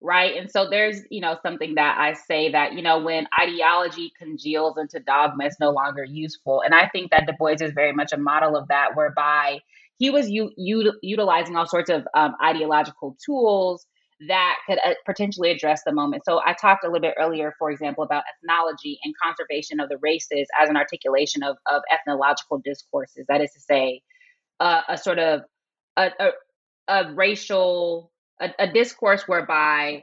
right? 0.00 0.36
And 0.36 0.48
so 0.48 0.70
there's, 0.70 1.00
you 1.10 1.20
know, 1.20 1.36
something 1.42 1.74
that 1.74 1.98
I 1.98 2.12
say 2.12 2.52
that, 2.52 2.74
you 2.74 2.82
know, 2.82 3.00
when 3.00 3.26
ideology 3.36 4.12
congeals 4.16 4.78
into 4.78 5.00
dogma, 5.00 5.46
it's 5.46 5.58
no 5.58 5.70
longer 5.70 6.04
useful. 6.04 6.62
And 6.62 6.72
I 6.72 6.88
think 6.88 7.10
that 7.10 7.26
Du 7.26 7.32
Bois 7.32 7.56
is 7.60 7.72
very 7.72 7.92
much 7.92 8.12
a 8.12 8.16
model 8.16 8.56
of 8.56 8.68
that, 8.68 8.94
whereby 8.94 9.58
he 10.00 10.08
was 10.08 10.30
u- 10.30 10.50
utilizing 10.56 11.56
all 11.56 11.66
sorts 11.66 11.90
of 11.90 12.08
um, 12.14 12.34
ideological 12.42 13.18
tools 13.24 13.86
that 14.28 14.56
could 14.66 14.78
uh, 14.84 14.94
potentially 15.04 15.50
address 15.50 15.82
the 15.84 15.92
moment. 15.92 16.22
So 16.24 16.40
I 16.44 16.54
talked 16.54 16.84
a 16.84 16.86
little 16.86 17.02
bit 17.02 17.14
earlier, 17.18 17.52
for 17.58 17.70
example, 17.70 18.02
about 18.02 18.24
ethnology 18.34 18.98
and 19.04 19.14
conservation 19.22 19.78
of 19.78 19.90
the 19.90 19.98
races 19.98 20.48
as 20.60 20.70
an 20.70 20.76
articulation 20.78 21.42
of, 21.42 21.58
of 21.70 21.82
ethnological 21.92 22.62
discourses. 22.64 23.26
That 23.28 23.42
is 23.42 23.52
to 23.52 23.60
say, 23.60 24.00
uh, 24.58 24.80
a 24.88 24.96
sort 24.96 25.18
of 25.18 25.42
a, 25.98 26.10
a, 26.18 26.30
a 26.88 27.14
racial 27.14 28.10
a, 28.40 28.48
a, 28.58 28.72
discourse 28.72 29.24
whereby 29.26 30.02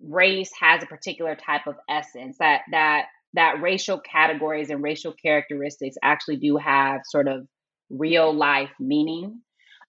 race 0.00 0.50
has 0.60 0.82
a 0.82 0.86
particular 0.86 1.36
type 1.36 1.68
of 1.68 1.76
essence 1.88 2.38
that 2.38 2.62
that 2.72 3.06
that 3.34 3.62
racial 3.62 4.00
categories 4.00 4.70
and 4.70 4.82
racial 4.82 5.12
characteristics 5.12 5.96
actually 6.02 6.36
do 6.36 6.56
have 6.56 7.00
sort 7.04 7.28
of 7.28 7.46
real 7.92 8.34
life 8.34 8.70
meaning. 8.80 9.40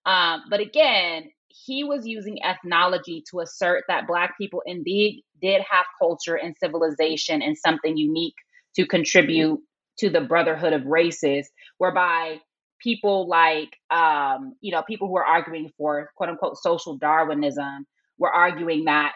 Um, 0.06 0.44
but 0.50 0.60
again 0.60 1.30
he 1.66 1.84
was 1.84 2.06
using 2.06 2.39
ethnology 2.44 3.24
to 3.30 3.39
assert 3.39 3.84
that 3.88 4.08
black 4.08 4.36
people 4.38 4.63
indeed 4.66 5.24
did 5.42 5.62
have 5.70 5.86
culture 6.00 6.36
and 6.36 6.56
civilization 6.58 7.42
and 7.42 7.58
something 7.58 7.96
unique 7.96 8.36
to 8.76 8.86
contribute 8.86 9.60
to 10.00 10.10
the 10.10 10.22
brotherhood 10.22 10.74
of 10.74 10.86
races 10.86 11.50
whereby 11.78 12.39
people 12.82 13.28
like 13.28 13.70
um, 13.92 14.56
you 14.62 14.72
know 14.72 14.82
people 14.84 15.08
who 15.08 15.18
are 15.18 15.26
arguing 15.26 15.70
for 15.78 16.10
quote 16.16 16.30
unquote 16.30 16.58
social 16.58 16.98
darwinism 16.98 17.86
were 18.18 18.32
arguing 18.32 18.86
that 18.86 19.13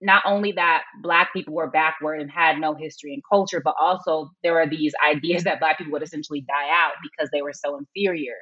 not 0.00 0.22
only 0.26 0.52
that 0.52 0.82
black 1.02 1.32
people 1.32 1.54
were 1.54 1.70
backward 1.70 2.20
and 2.20 2.30
had 2.30 2.58
no 2.58 2.74
history 2.74 3.14
and 3.14 3.22
culture 3.30 3.60
but 3.64 3.74
also 3.80 4.30
there 4.42 4.60
are 4.60 4.68
these 4.68 4.94
ideas 5.08 5.44
that 5.44 5.60
black 5.60 5.78
people 5.78 5.92
would 5.92 6.02
essentially 6.02 6.40
die 6.40 6.70
out 6.70 6.92
because 7.02 7.30
they 7.32 7.42
were 7.42 7.52
so 7.52 7.78
inferior. 7.78 8.36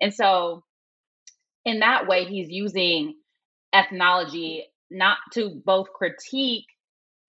And 0.00 0.12
so 0.12 0.64
in 1.64 1.80
that 1.80 2.06
way 2.06 2.24
he's 2.24 2.50
using 2.50 3.14
ethnology 3.72 4.64
not 4.90 5.18
to 5.32 5.60
both 5.64 5.88
critique 5.92 6.66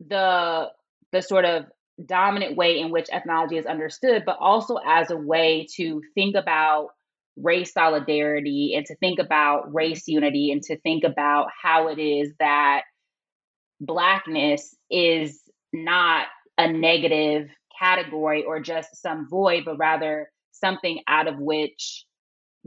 the 0.06 0.70
the 1.12 1.22
sort 1.22 1.46
of 1.46 1.66
dominant 2.04 2.58
way 2.58 2.80
in 2.80 2.92
which 2.92 3.08
ethnology 3.12 3.58
is 3.58 3.66
understood, 3.66 4.24
but 4.26 4.38
also 4.40 4.78
as 4.86 5.12
a 5.12 5.18
way 5.18 5.68
to 5.76 6.02
think 6.16 6.36
about 6.36 6.90
race 7.38 7.74
solidarity 7.74 8.74
and 8.76 8.86
to 8.86 8.96
think 8.98 9.20
about 9.20 9.74
race 9.74 10.08
unity 10.08 10.52
and 10.52 10.62
to 10.64 10.78
think 10.80 11.04
about 11.04 11.48
how 11.62 11.88
it 11.88 12.00
is 12.00 12.32
that 12.40 12.82
blackness 13.80 14.76
is 14.90 15.42
not 15.72 16.28
a 16.58 16.72
negative 16.72 17.50
category 17.80 18.44
or 18.44 18.60
just 18.60 19.02
some 19.02 19.28
void, 19.30 19.64
but 19.66 19.78
rather 19.78 20.30
something 20.52 21.02
out 21.08 21.28
of 21.28 21.40
which 21.40 22.06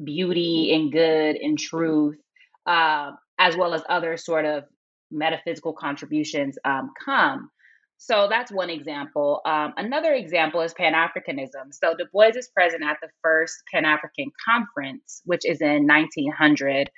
beauty 0.02 0.74
and 0.74 0.92
good 0.92 1.36
and 1.36 1.58
truth, 1.58 2.18
uh, 2.66 3.12
as 3.38 3.56
well 3.56 3.74
as 3.74 3.82
other 3.88 4.16
sort 4.16 4.44
of 4.44 4.64
metaphysical 5.10 5.72
contributions 5.72 6.58
um, 6.64 6.90
come. 7.04 7.50
So 7.98 8.26
that's 8.28 8.52
one 8.52 8.68
example. 8.68 9.40
Um, 9.46 9.72
another 9.78 10.12
example 10.12 10.60
is 10.60 10.74
Pan 10.74 10.92
Africanism. 10.92 11.72
So 11.72 11.94
Du 11.96 12.04
Bois 12.12 12.32
is 12.34 12.48
present 12.48 12.82
at 12.82 12.98
the 13.00 13.08
first 13.22 13.54
Pan 13.72 13.86
African 13.86 14.30
Conference, 14.44 15.22
which 15.24 15.46
is 15.46 15.62
in 15.62 15.86
1900. 15.86 16.90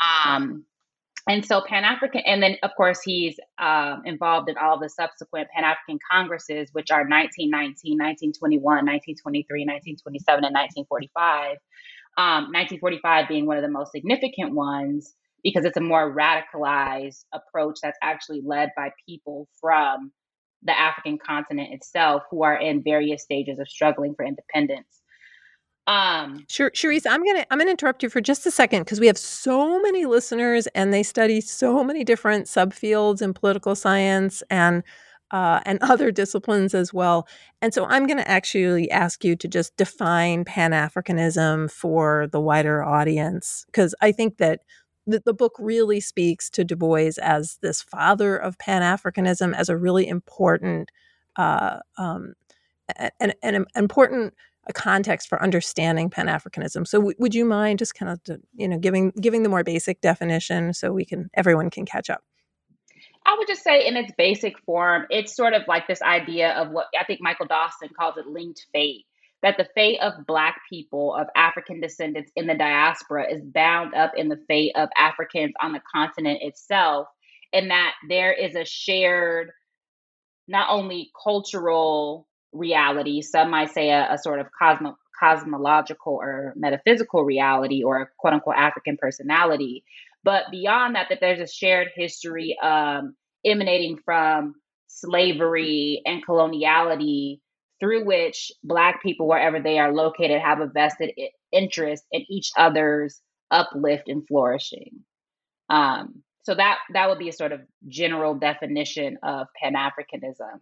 Um, 0.00 0.64
and 1.28 1.44
so 1.44 1.60
Pan 1.60 1.84
African, 1.84 2.22
and 2.24 2.42
then 2.42 2.56
of 2.62 2.70
course 2.76 3.00
he's 3.02 3.38
um, 3.58 4.02
involved 4.04 4.48
in 4.48 4.56
all 4.56 4.78
the 4.78 4.88
subsequent 4.88 5.48
Pan 5.54 5.64
African 5.64 5.98
Congresses, 6.10 6.68
which 6.72 6.90
are 6.90 7.02
1919, 7.08 7.98
1921, 7.98 8.62
1923, 8.62 9.66
1927, 9.66 10.44
and 10.44 10.54
1945. 10.54 11.58
1945 12.16 13.22
um, 13.22 13.28
being 13.28 13.46
one 13.46 13.58
of 13.58 13.62
the 13.62 13.68
most 13.68 13.92
significant 13.92 14.54
ones 14.54 15.14
because 15.42 15.64
it's 15.64 15.76
a 15.76 15.80
more 15.80 16.14
radicalized 16.14 17.24
approach 17.32 17.78
that's 17.82 17.98
actually 18.02 18.40
led 18.44 18.70
by 18.76 18.90
people 19.06 19.48
from 19.60 20.10
the 20.62 20.78
African 20.78 21.18
continent 21.18 21.72
itself 21.72 22.22
who 22.30 22.42
are 22.42 22.56
in 22.56 22.82
various 22.82 23.22
stages 23.22 23.58
of 23.58 23.68
struggling 23.68 24.14
for 24.14 24.24
independence. 24.24 25.02
Um, 25.86 26.44
sure, 26.48 26.70
Cherise, 26.70 27.06
I'm 27.08 27.24
gonna 27.24 27.46
I'm 27.50 27.58
gonna 27.58 27.70
interrupt 27.70 28.02
you 28.02 28.10
for 28.10 28.20
just 28.20 28.44
a 28.46 28.50
second 28.50 28.82
because 28.82 28.98
we 28.98 29.06
have 29.06 29.18
so 29.18 29.80
many 29.80 30.04
listeners 30.04 30.66
and 30.68 30.92
they 30.92 31.04
study 31.04 31.40
so 31.40 31.84
many 31.84 32.02
different 32.02 32.46
subfields 32.46 33.22
in 33.22 33.32
political 33.32 33.76
science 33.76 34.42
and 34.50 34.82
uh, 35.30 35.60
and 35.64 35.78
other 35.82 36.10
disciplines 36.10 36.74
as 36.74 36.92
well. 36.92 37.28
And 37.62 37.72
so 37.72 37.84
I'm 37.86 38.06
going 38.06 38.18
to 38.18 38.28
actually 38.28 38.90
ask 38.90 39.24
you 39.24 39.36
to 39.36 39.48
just 39.48 39.76
define 39.76 40.44
Pan 40.44 40.72
Africanism 40.72 41.70
for 41.70 42.28
the 42.32 42.40
wider 42.40 42.82
audience 42.82 43.64
because 43.66 43.94
I 44.00 44.12
think 44.12 44.38
that 44.38 44.60
the, 45.06 45.22
the 45.24 45.34
book 45.34 45.54
really 45.58 46.00
speaks 46.00 46.50
to 46.50 46.64
Du 46.64 46.74
Bois 46.74 47.12
as 47.22 47.58
this 47.62 47.80
father 47.80 48.36
of 48.36 48.58
Pan 48.58 48.82
Africanism 48.82 49.54
as 49.54 49.68
a 49.68 49.76
really 49.76 50.08
important 50.08 50.90
uh, 51.36 51.78
um, 51.98 52.34
an, 53.20 53.32
an 53.42 53.66
important 53.76 54.34
a 54.66 54.72
context 54.72 55.28
for 55.28 55.42
understanding 55.42 56.10
Pan 56.10 56.26
Africanism. 56.26 56.86
So, 56.86 56.98
w- 56.98 57.16
would 57.18 57.34
you 57.34 57.44
mind 57.44 57.78
just 57.78 57.94
kind 57.94 58.10
of 58.10 58.38
you 58.54 58.68
know 58.68 58.78
giving 58.78 59.10
giving 59.20 59.42
the 59.42 59.48
more 59.48 59.64
basic 59.64 60.00
definition 60.00 60.74
so 60.74 60.92
we 60.92 61.04
can 61.04 61.30
everyone 61.34 61.70
can 61.70 61.86
catch 61.86 62.10
up? 62.10 62.22
I 63.24 63.34
would 63.36 63.48
just 63.48 63.64
say, 63.64 63.86
in 63.86 63.96
its 63.96 64.12
basic 64.16 64.58
form, 64.60 65.06
it's 65.10 65.34
sort 65.34 65.52
of 65.52 65.62
like 65.66 65.88
this 65.88 66.00
idea 66.02 66.52
of 66.52 66.70
what 66.70 66.86
I 66.98 67.04
think 67.04 67.20
Michael 67.20 67.46
Dawson 67.46 67.88
calls 67.98 68.16
it 68.16 68.26
linked 68.26 68.66
fate 68.72 69.04
that 69.42 69.56
the 69.58 69.68
fate 69.74 70.00
of 70.00 70.26
Black 70.26 70.60
people, 70.68 71.14
of 71.14 71.28
African 71.36 71.80
descendants 71.80 72.32
in 72.36 72.46
the 72.46 72.54
diaspora, 72.54 73.30
is 73.30 73.42
bound 73.42 73.94
up 73.94 74.12
in 74.16 74.28
the 74.28 74.40
fate 74.48 74.72
of 74.76 74.88
Africans 74.96 75.54
on 75.60 75.72
the 75.72 75.82
continent 75.94 76.38
itself, 76.42 77.08
and 77.52 77.70
that 77.70 77.94
there 78.08 78.32
is 78.32 78.56
a 78.56 78.64
shared, 78.64 79.50
not 80.48 80.68
only 80.70 81.10
cultural 81.22 82.26
reality, 82.52 83.22
some 83.22 83.50
might 83.50 83.70
say 83.70 83.90
a, 83.90 84.14
a 84.14 84.18
sort 84.18 84.40
of 84.40 84.46
cosmo, 84.58 84.96
cosmological 85.18 86.14
or 86.14 86.52
metaphysical 86.56 87.24
reality 87.24 87.82
or 87.82 88.02
a 88.02 88.08
quote 88.18 88.34
unquote 88.34 88.56
African 88.56 88.96
personality, 89.00 89.84
but 90.24 90.44
beyond 90.50 90.96
that, 90.96 91.06
that 91.08 91.20
there's 91.20 91.40
a 91.40 91.46
shared 91.46 91.88
history 91.94 92.56
um, 92.62 93.14
emanating 93.44 93.98
from 94.04 94.54
slavery 94.88 96.02
and 96.04 96.26
coloniality 96.26 97.40
through 97.78 98.04
which 98.04 98.50
Black 98.64 99.02
people, 99.02 99.28
wherever 99.28 99.60
they 99.60 99.78
are 99.78 99.92
located, 99.92 100.40
have 100.40 100.60
a 100.60 100.66
vested 100.66 101.12
interest 101.52 102.04
in 102.10 102.24
each 102.28 102.50
other's 102.56 103.20
uplift 103.50 104.08
and 104.08 104.26
flourishing. 104.26 105.04
Um, 105.68 106.22
so 106.42 106.54
that 106.54 106.78
that 106.92 107.08
would 107.08 107.18
be 107.18 107.28
a 107.28 107.32
sort 107.32 107.52
of 107.52 107.60
general 107.88 108.34
definition 108.34 109.18
of 109.22 109.48
Pan 109.60 109.74
Africanism. 109.74 110.60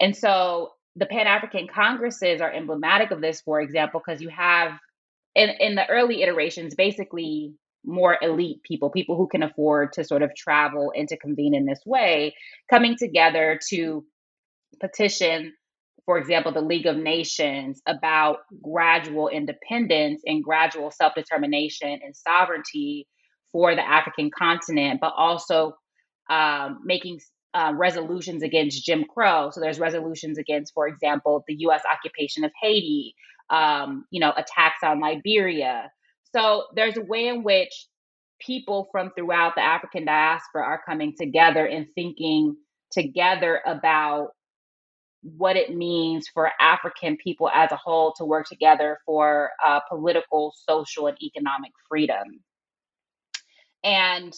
And 0.00 0.16
so 0.16 0.72
the 0.96 1.06
Pan 1.06 1.26
African 1.26 1.68
Congresses 1.68 2.40
are 2.40 2.52
emblematic 2.52 3.10
of 3.10 3.20
this, 3.20 3.40
for 3.40 3.60
example, 3.60 4.02
because 4.04 4.20
you 4.20 4.28
have 4.28 4.72
in, 5.34 5.50
in 5.60 5.74
the 5.76 5.88
early 5.88 6.22
iterations, 6.22 6.74
basically 6.74 7.54
more 7.84 8.18
elite 8.20 8.62
people, 8.62 8.90
people 8.90 9.16
who 9.16 9.28
can 9.28 9.42
afford 9.42 9.92
to 9.92 10.04
sort 10.04 10.22
of 10.22 10.34
travel 10.34 10.92
and 10.94 11.08
to 11.08 11.16
convene 11.16 11.54
in 11.54 11.64
this 11.64 11.80
way, 11.86 12.34
coming 12.68 12.96
together 12.96 13.58
to 13.70 14.04
petition 14.80 15.52
for 16.10 16.18
example, 16.18 16.50
the 16.50 16.60
League 16.60 16.86
of 16.86 16.96
Nations 16.96 17.80
about 17.86 18.38
gradual 18.60 19.28
independence 19.28 20.22
and 20.26 20.42
gradual 20.42 20.90
self 20.90 21.14
determination 21.14 22.00
and 22.02 22.16
sovereignty 22.16 23.06
for 23.52 23.76
the 23.76 23.88
African 23.88 24.28
continent, 24.36 25.00
but 25.00 25.12
also 25.16 25.74
um, 26.28 26.80
making 26.84 27.20
uh, 27.54 27.72
resolutions 27.76 28.42
against 28.42 28.84
Jim 28.84 29.04
Crow. 29.04 29.50
So 29.50 29.60
there's 29.60 29.78
resolutions 29.78 30.38
against, 30.38 30.72
for 30.74 30.86
example, 30.86 31.44
the 31.46 31.56
U.S. 31.60 31.82
occupation 31.90 32.44
of 32.44 32.52
Haiti, 32.60 33.14
um, 33.50 34.04
you 34.10 34.20
know, 34.20 34.32
attacks 34.36 34.82
on 34.82 35.00
Liberia. 35.00 35.90
So 36.34 36.64
there's 36.74 36.96
a 36.96 37.02
way 37.02 37.26
in 37.28 37.42
which 37.42 37.86
people 38.40 38.88
from 38.92 39.10
throughout 39.16 39.54
the 39.54 39.62
African 39.62 40.04
diaspora 40.04 40.64
are 40.64 40.80
coming 40.86 41.14
together 41.18 41.66
and 41.66 41.86
thinking 41.94 42.56
together 42.90 43.60
about 43.66 44.30
what 45.22 45.56
it 45.56 45.74
means 45.74 46.28
for 46.32 46.50
African 46.60 47.16
people 47.16 47.50
as 47.52 47.70
a 47.72 47.76
whole 47.76 48.14
to 48.16 48.24
work 48.24 48.46
together 48.46 48.98
for 49.04 49.50
uh, 49.66 49.80
political, 49.88 50.54
social, 50.66 51.06
and 51.08 51.16
economic 51.22 51.72
freedom. 51.88 52.40
And 53.84 54.32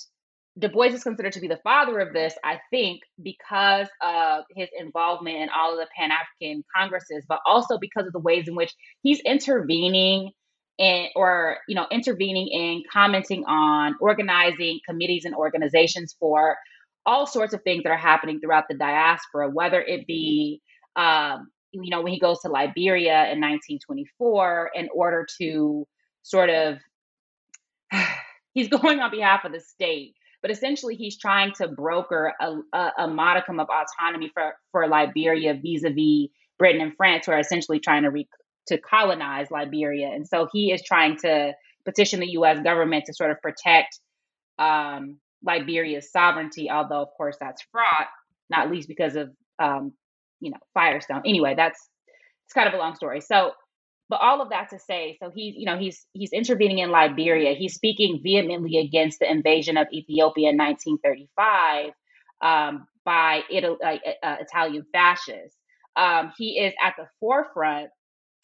Du 0.59 0.69
Bois 0.69 0.93
is 0.93 1.03
considered 1.03 1.33
to 1.33 1.41
be 1.41 1.49
the 1.49 1.61
father 1.65 1.99
of 2.01 2.13
this, 2.13 2.35
I 2.45 2.61
think, 2.71 3.01
because 3.23 3.89
of 4.03 4.45
his 4.55 4.69
involvement 4.79 5.37
in 5.37 5.49
all 5.49 5.73
of 5.73 5.79
the 5.79 5.89
Pan 5.97 6.11
African 6.11 6.63
Congresses, 6.77 7.25
but 7.27 7.41
also 7.47 7.79
because 7.79 8.07
of 8.07 8.13
the 8.13 8.21
ways 8.21 8.49
in 8.49 8.55
which 8.55 8.73
he's 9.03 9.21
intervening 9.21 10.31
in, 10.79 11.09
or 11.17 11.57
you 11.69 11.75
know, 11.75 11.87
intervening 11.91 12.49
in 12.49 12.83
commenting 12.93 13.45
on 13.47 13.95
organizing 14.01 14.81
committees 14.87 15.25
and 15.25 15.35
organizations 15.35 16.15
for 16.21 16.57
all 17.07 17.27
sorts 17.27 17.55
of 17.55 17.63
things 17.63 17.83
that 17.85 17.91
are 17.91 17.97
happening 17.97 18.39
throughout 18.39 18.65
the 18.69 18.77
diaspora, 18.77 19.49
whether 19.49 19.81
it 19.81 20.07
be 20.07 20.61
um, 20.97 21.49
you 21.73 21.91
know, 21.91 22.03
when 22.03 22.13
he 22.13 22.21
goes 22.21 22.41
to 22.41 22.49
Liberia 22.49 23.33
in 23.33 23.41
1924 23.41 24.73
in 24.75 24.89
order 24.95 25.27
to 25.41 25.87
sort 26.23 26.51
of 26.51 26.79
he's 28.53 28.69
going 28.69 29.01
on 29.01 29.11
behalf 29.11 29.45
of 29.45 29.53
the 29.53 29.61
state 29.61 30.15
but 30.43 30.51
essentially 30.51 30.97
he's 30.97 31.17
trying 31.17 31.53
to 31.55 31.69
broker 31.69 32.33
a, 32.41 32.57
a, 32.73 32.93
a 32.99 33.09
modicum 33.09 33.61
of 33.61 33.69
autonomy 33.71 34.31
for, 34.35 34.55
for 34.73 34.89
Liberia 34.89 35.55
vis-a-vis 35.55 36.29
Britain 36.59 36.83
and 36.83 36.97
France, 36.97 37.27
who 37.27 37.33
are 37.33 37.39
essentially 37.39 37.79
trying 37.81 38.03
to 38.03 38.11
re- 38.11 38.29
to 38.69 38.79
colonize 38.79 39.51
Liberia. 39.51 40.09
And 40.09 40.27
so 40.27 40.49
he 40.53 40.73
is 40.73 40.83
trying 40.83 41.17
to 41.19 41.53
petition 41.85 42.21
the 42.21 42.31
U.S. 42.33 42.61
government 42.63 43.05
to 43.07 43.15
sort 43.15 43.31
of 43.31 43.41
protect 43.41 43.99
um, 44.59 45.19
Liberia's 45.45 46.11
sovereignty, 46.13 46.71
although 46.71 47.03
of 47.03 47.09
course 47.17 47.37
that's 47.41 47.63
fraught, 47.73 48.07
not 48.51 48.71
least 48.71 48.89
because 48.89 49.17
of 49.17 49.31
um, 49.59 49.93
you 50.41 50.51
know 50.51 50.59
Firestone. 50.75 51.23
Anyway, 51.25 51.55
that's 51.57 51.89
it's 52.47 52.53
kind 52.53 52.69
of 52.69 52.75
a 52.75 52.79
long 52.79 52.95
story. 52.95 53.21
So 53.21 53.53
but 54.09 54.21
all 54.21 54.43
of 54.43 54.51
that 54.51 54.71
to 54.71 54.79
say, 54.79 55.17
so 55.21 55.31
he's, 55.35 55.55
you 55.57 55.67
know, 55.67 55.79
he's 55.79 56.05
he's 56.13 56.33
intervening 56.33 56.79
in 56.79 56.91
Liberia. 56.91 57.55
He's 57.55 57.75
speaking 57.75 58.21
vehemently 58.23 58.79
against 58.79 59.21
the 59.21 59.31
invasion 59.31 59.77
of 59.77 59.87
Ethiopia 59.93 60.51
in 60.51 60.57
1935 60.57 61.93
um, 62.43 62.87
by 63.05 63.43
Italy, 63.51 63.79
uh, 64.23 64.37
Italian 64.41 64.85
fascists. 64.93 65.57
Um, 65.97 66.33
he 66.37 66.59
is 66.59 66.75
at 66.83 66.95
the 66.99 67.07
forefront 67.21 67.91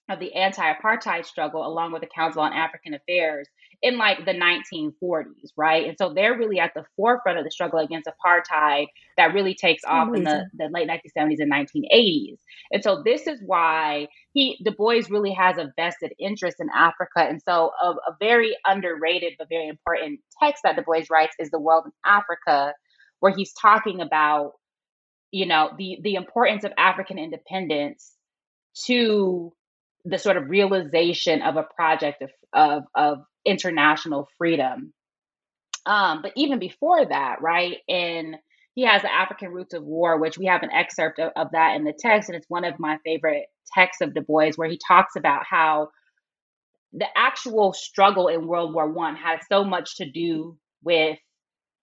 of 0.08 0.20
the 0.20 0.34
anti-apartheid 0.34 1.26
struggle 1.26 1.66
along 1.66 1.92
with 1.92 2.00
the 2.00 2.08
council 2.08 2.42
on 2.42 2.52
african 2.52 2.94
affairs 2.94 3.48
in 3.82 3.96
like 3.96 4.24
the 4.24 4.32
1940s 4.32 5.52
right? 5.56 5.86
And 5.86 5.96
so 5.98 6.12
they're 6.12 6.36
really 6.36 6.58
at 6.58 6.72
the 6.74 6.84
forefront 6.96 7.38
of 7.38 7.44
the 7.44 7.50
struggle 7.50 7.78
against 7.78 8.08
apartheid 8.08 8.86
that 9.16 9.34
really 9.34 9.54
takes 9.54 9.82
off 9.84 10.08
Amazing. 10.08 10.26
in 10.26 10.48
the, 10.54 10.64
the 10.64 10.70
late 10.72 10.88
1970s 10.88 11.36
and 11.38 11.52
1980s 11.52 12.38
and 12.72 12.82
so 12.82 13.02
this 13.04 13.26
is 13.26 13.40
why 13.44 14.08
he 14.32 14.58
du 14.64 14.72
bois 14.72 15.02
really 15.10 15.32
has 15.32 15.58
a 15.58 15.72
vested 15.76 16.12
interest 16.18 16.56
in 16.60 16.68
africa. 16.74 17.20
And 17.20 17.40
so 17.42 17.70
a, 17.82 17.90
a 17.90 18.16
very 18.20 18.56
underrated 18.66 19.34
but 19.38 19.48
very 19.48 19.68
important 19.68 20.20
text 20.42 20.62
that 20.64 20.76
du 20.76 20.82
bois 20.82 21.02
writes 21.10 21.34
is 21.38 21.50
the 21.50 21.60
world 21.60 21.84
and 21.84 21.94
africa 22.04 22.74
where 23.20 23.34
he's 23.34 23.52
talking 23.52 24.00
about 24.00 24.52
you 25.30 25.46
know 25.46 25.70
the 25.76 25.98
the 26.02 26.14
importance 26.14 26.64
of 26.64 26.72
african 26.78 27.18
independence 27.18 28.12
to 28.86 29.52
the 30.04 30.18
sort 30.18 30.36
of 30.36 30.48
realization 30.48 31.42
of 31.42 31.56
a 31.56 31.64
project 31.74 32.22
of, 32.22 32.30
of, 32.52 32.82
of 32.94 33.18
international 33.48 34.28
freedom. 34.38 34.92
Um, 35.86 36.20
but 36.22 36.32
even 36.36 36.58
before 36.58 37.04
that, 37.06 37.40
right, 37.40 37.78
and 37.88 38.36
he 38.74 38.84
has 38.84 39.02
the 39.02 39.12
African 39.12 39.50
Roots 39.50 39.74
of 39.74 39.82
War, 39.82 40.20
which 40.20 40.38
we 40.38 40.46
have 40.46 40.62
an 40.62 40.70
excerpt 40.70 41.18
of, 41.18 41.32
of 41.34 41.48
that 41.52 41.76
in 41.76 41.84
the 41.84 41.94
text, 41.98 42.28
and 42.28 42.36
it's 42.36 42.48
one 42.48 42.64
of 42.64 42.78
my 42.78 42.98
favorite 43.04 43.46
texts 43.74 44.02
of 44.02 44.14
Du 44.14 44.20
Bois, 44.20 44.52
where 44.56 44.68
he 44.68 44.78
talks 44.86 45.16
about 45.16 45.42
how 45.48 45.88
the 46.92 47.06
actual 47.16 47.72
struggle 47.72 48.28
in 48.28 48.46
World 48.46 48.74
War 48.74 48.90
One 48.90 49.16
had 49.16 49.40
so 49.50 49.64
much 49.64 49.96
to 49.96 50.10
do 50.10 50.56
with 50.82 51.18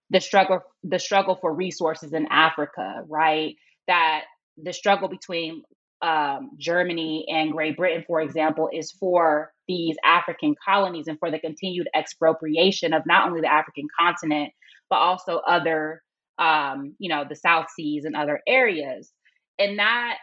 the 0.10 0.22
struggle 0.22 0.62
the 0.84 1.00
struggle 1.00 1.36
for 1.36 1.54
resources 1.54 2.14
in 2.14 2.28
Africa, 2.28 3.04
right? 3.08 3.56
That 3.88 4.24
the 4.58 4.74
struggle 4.74 5.10
between 5.10 5.64
um, 6.02 6.52
Germany 6.58 7.26
and 7.30 7.52
Great 7.52 7.78
Britain, 7.78 8.04
for 8.08 8.22
example, 8.22 8.70
is 8.72 8.92
for 8.92 9.52
these 9.68 9.96
African 10.04 10.56
colonies 10.64 11.08
and 11.08 11.20
for 11.20 11.32
the 11.32 11.40
continued 11.40 11.88
expropriation 11.96 12.94
of 12.94 13.04
not 13.06 13.28
only 13.28 13.42
the 13.42 13.52
African 13.52 13.88
continent, 14.00 14.52
but 14.90 14.98
also 14.98 15.38
other, 15.38 16.02
um, 16.38 16.96
you 17.00 17.10
know, 17.10 17.26
the 17.28 17.36
South 17.36 17.68
Seas 17.76 18.06
and 18.06 18.16
other 18.16 18.42
areas. 18.48 19.12
And 19.58 19.80
that, 19.80 20.18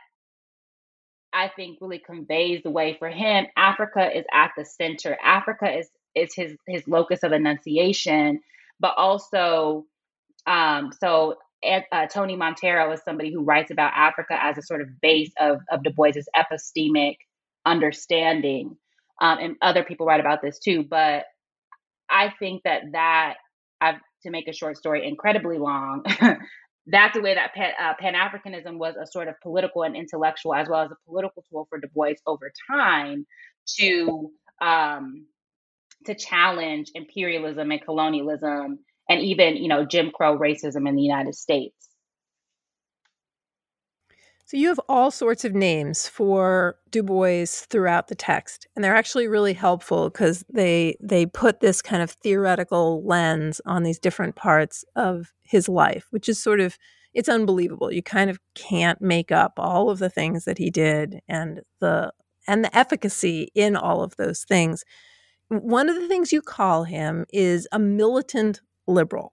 I 1.33 1.49
think, 1.49 1.79
really 1.81 1.99
conveys 1.99 2.63
the 2.63 2.71
way 2.71 2.97
for 2.99 3.09
him. 3.09 3.47
Africa 3.57 4.17
is 4.17 4.25
at 4.33 4.53
the 4.57 4.65
center. 4.65 5.17
Africa 5.23 5.79
is 5.79 5.89
is 6.15 6.35
his 6.35 6.55
his 6.69 6.87
locus 6.87 7.23
of 7.23 7.33
enunciation, 7.33 8.41
but 8.79 8.95
also, 8.99 9.87
um, 10.47 10.93
so 11.01 11.37
uh, 11.65 12.07
Tony 12.07 12.37
Monteiro 12.37 12.93
is 12.93 13.01
somebody 13.05 13.33
who 13.33 13.45
writes 13.45 13.71
about 13.71 13.93
Africa 13.95 14.37
as 14.41 14.59
a 14.59 14.63
sort 14.63 14.83
of 14.83 15.01
base 15.01 15.33
of, 15.41 15.61
of 15.71 15.83
Du 15.83 15.91
Bois's 15.91 16.29
epistemic 16.37 17.17
understanding. 17.65 18.77
Um, 19.21 19.39
and 19.39 19.57
other 19.63 19.85
people 19.85 20.07
write 20.07 20.21
about 20.21 20.43
this 20.43 20.59
too. 20.59 20.85
But 20.89 21.25
I 22.11 22.33
think 22.39 22.63
that 22.65 22.83
that, 22.93 23.35
I've, 23.81 24.01
to 24.25 24.31
make 24.31 24.49
a 24.49 24.53
short 24.53 24.77
story 24.77 25.07
incredibly 25.07 25.59
long, 25.59 26.05
that's 26.87 27.15
the 27.15 27.23
way 27.23 27.35
that 27.35 27.55
Pan, 27.55 27.73
uh, 27.81 27.95
Africanism 28.01 28.79
was 28.79 28.95
a 29.01 29.07
sort 29.07 29.29
of 29.29 29.35
political 29.43 29.83
and 29.83 29.97
intellectual, 29.97 30.55
as 30.55 30.69
well 30.69 30.83
as 30.83 30.91
a 30.91 30.97
political 31.07 31.45
tool 31.51 31.67
for 31.69 31.79
Du 31.79 31.89
Bois 31.95 32.15
over 32.27 32.53
time 32.71 33.27
to 33.79 34.31
um, 34.61 35.27
to 36.07 36.15
challenge 36.15 36.91
imperialism 36.95 37.71
and 37.71 37.83
colonialism 37.83 38.79
and 39.09 39.21
even, 39.21 39.57
you 39.57 39.69
know, 39.69 39.85
Jim 39.85 40.11
Crow 40.11 40.39
racism 40.39 40.89
in 40.89 40.97
the 40.97 41.03
United 41.03 41.35
States. 41.35 41.89
So 44.53 44.59
you 44.59 44.69
have 44.69 44.81
all 44.87 45.11
sorts 45.11 45.47
of 45.47 45.55
names 45.55 46.07
for 46.07 46.77
Du 46.91 47.03
Bois 47.03 47.47
throughout 47.47 48.09
the 48.09 48.15
text, 48.15 48.67
and 48.77 48.85
they're 48.85 48.95
actually 48.95 49.27
really 49.27 49.55
helpful 49.55 50.11
because 50.11 50.45
they 50.53 50.95
they 51.01 51.25
put 51.25 51.61
this 51.61 51.81
kind 51.81 52.03
of 52.03 52.11
theoretical 52.11 53.03
lens 53.03 53.63
on 53.65 53.83
these 53.83 53.99
different 53.99 54.37
parts 54.37 54.85
of 54.95 55.33
his 55.43 55.71
life, 55.71 56.09
which 56.11 56.29
is 56.29 56.39
sort 56.39 56.61
of 56.61 56.77
it's 57.15 57.31
unbelievable. 57.31 57.91
You 57.91 58.03
kind 58.03 58.29
of 58.29 58.41
can't 58.55 59.01
make 59.01 59.33
up 59.33 59.55
all 59.57 59.89
of 59.89 60.01
the 60.01 60.11
things 60.11 60.45
that 60.45 60.59
he 60.59 60.69
did 60.69 61.21
and 61.27 61.63
the 61.81 62.13
and 62.47 62.63
the 62.63 62.77
efficacy 62.77 63.49
in 63.55 63.75
all 63.75 64.03
of 64.03 64.17
those 64.17 64.45
things. 64.45 64.85
One 65.49 65.89
of 65.89 65.97
the 65.97 66.09
things 66.09 66.31
you 66.31 66.43
call 66.43 66.85
him 66.85 67.25
is 67.33 67.67
a 67.73 67.79
militant 67.79 68.61
liberal. 68.87 69.33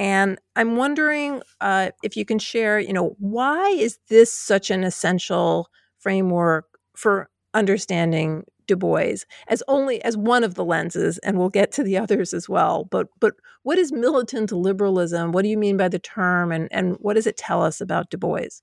And 0.00 0.40
I'm 0.56 0.76
wondering 0.76 1.42
uh, 1.60 1.90
if 2.02 2.16
you 2.16 2.24
can 2.24 2.38
share, 2.38 2.80
you 2.80 2.94
know, 2.94 3.14
why 3.18 3.68
is 3.68 3.98
this 4.08 4.32
such 4.32 4.70
an 4.70 4.82
essential 4.82 5.68
framework 5.98 6.64
for 6.96 7.28
understanding 7.52 8.44
Du 8.66 8.76
Bois 8.76 9.24
as 9.48 9.62
only 9.68 10.02
as 10.02 10.16
one 10.16 10.42
of 10.42 10.54
the 10.54 10.64
lenses, 10.64 11.18
and 11.18 11.36
we'll 11.36 11.50
get 11.50 11.70
to 11.72 11.82
the 11.82 11.98
others 11.98 12.32
as 12.32 12.48
well. 12.48 12.84
But 12.84 13.08
but 13.20 13.34
what 13.62 13.76
is 13.76 13.92
militant 13.92 14.52
liberalism? 14.52 15.32
What 15.32 15.42
do 15.42 15.50
you 15.50 15.58
mean 15.58 15.76
by 15.76 15.88
the 15.88 15.98
term, 15.98 16.50
and 16.50 16.66
and 16.72 16.96
what 17.00 17.14
does 17.14 17.26
it 17.26 17.36
tell 17.36 17.62
us 17.62 17.78
about 17.82 18.08
Du 18.08 18.16
Bois? 18.16 18.62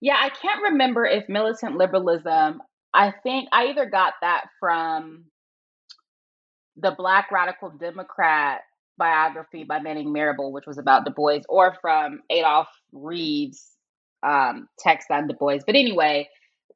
Yeah, 0.00 0.16
I 0.18 0.30
can't 0.30 0.62
remember 0.64 1.04
if 1.04 1.28
militant 1.28 1.76
liberalism. 1.76 2.60
I 2.92 3.12
think 3.22 3.50
I 3.52 3.68
either 3.68 3.86
got 3.86 4.14
that 4.22 4.46
from 4.58 5.26
the 6.76 6.90
Black 6.90 7.30
Radical 7.30 7.70
Democrat 7.70 8.62
biography 8.98 9.64
by 9.64 9.80
Manning 9.80 10.12
Marable, 10.12 10.52
which 10.52 10.66
was 10.66 10.78
about 10.78 11.04
Du 11.04 11.12
Bois, 11.12 11.40
or 11.48 11.76
from 11.80 12.20
Adolph 12.30 12.68
Reed's 12.92 13.66
um, 14.22 14.68
text 14.78 15.10
on 15.10 15.28
Du 15.28 15.34
Bois. 15.34 15.58
But 15.66 15.76
anyway, 15.76 16.28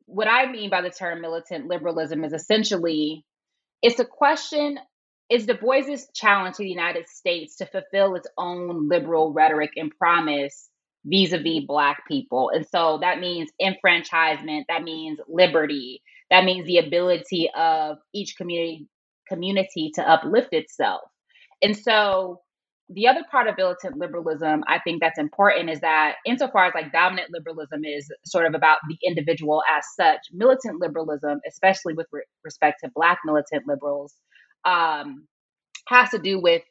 what 0.07 0.29
I 0.29 0.51
mean 0.51 0.71
by 0.71 0.83
the 0.83 0.91
term 0.91 1.21
militant 1.21 1.67
liberalism 1.67 2.25
is 2.25 2.33
essentially 2.33 3.25
it's 3.83 3.99
a 3.99 4.05
question 4.05 4.79
is 5.31 5.47
Du 5.47 5.55
Bois's 5.55 6.09
challenge 6.15 6.57
to 6.57 6.63
the 6.63 6.69
United 6.69 7.09
States 7.09 7.57
to 7.57 7.67
fulfill 7.67 8.15
its 8.15 8.29
own 8.39 8.89
liberal 8.89 9.33
rhetoric 9.33 9.71
and 9.77 9.91
promise 9.99 10.69
vis-a-vis 11.05 11.65
black 11.67 12.03
people. 12.07 12.51
And 12.55 12.67
so 12.69 12.99
that 13.01 13.19
means 13.19 13.51
enfranchisement, 13.61 14.67
that 14.69 14.83
means 14.83 15.19
liberty, 15.29 16.03
that 16.31 16.45
means 16.45 16.67
the 16.67 16.79
ability 16.79 17.51
of 17.57 17.99
each 18.15 18.37
community 18.37 18.87
community 19.29 19.91
to 19.95 20.09
uplift 20.09 20.53
itself. 20.53 21.01
And 21.63 21.77
so 21.77 22.41
the 22.89 23.07
other 23.07 23.23
part 23.31 23.47
of 23.47 23.57
militant 23.57 23.97
liberalism, 23.97 24.65
I 24.67 24.79
think 24.81 25.01
that's 25.01 25.19
important 25.19 25.71
is 25.71 25.81
that 25.81 26.17
insofar 26.27 26.67
as 26.67 26.75
like 26.75 26.93
dominant 26.93 27.31
liberalism 27.31 27.85
is 27.85 28.11
sort 28.25 28.47
of 28.47 28.55
about 28.55 28.79
the 28.89 28.99
individual 29.07 29.63
as 29.77 29.85
such, 29.97 30.21
militant 30.33 30.81
liberalism, 30.81 31.41
especially 31.49 31.95
with 31.95 32.07
re- 32.13 32.25
respect 32.45 32.81
to 32.85 32.91
Black 32.95 33.19
militant 33.25 33.65
liberals, 33.67 34.15
um, 34.65 35.27
has 35.89 36.11
to 36.11 36.19
do 36.19 36.41
with 36.41 36.63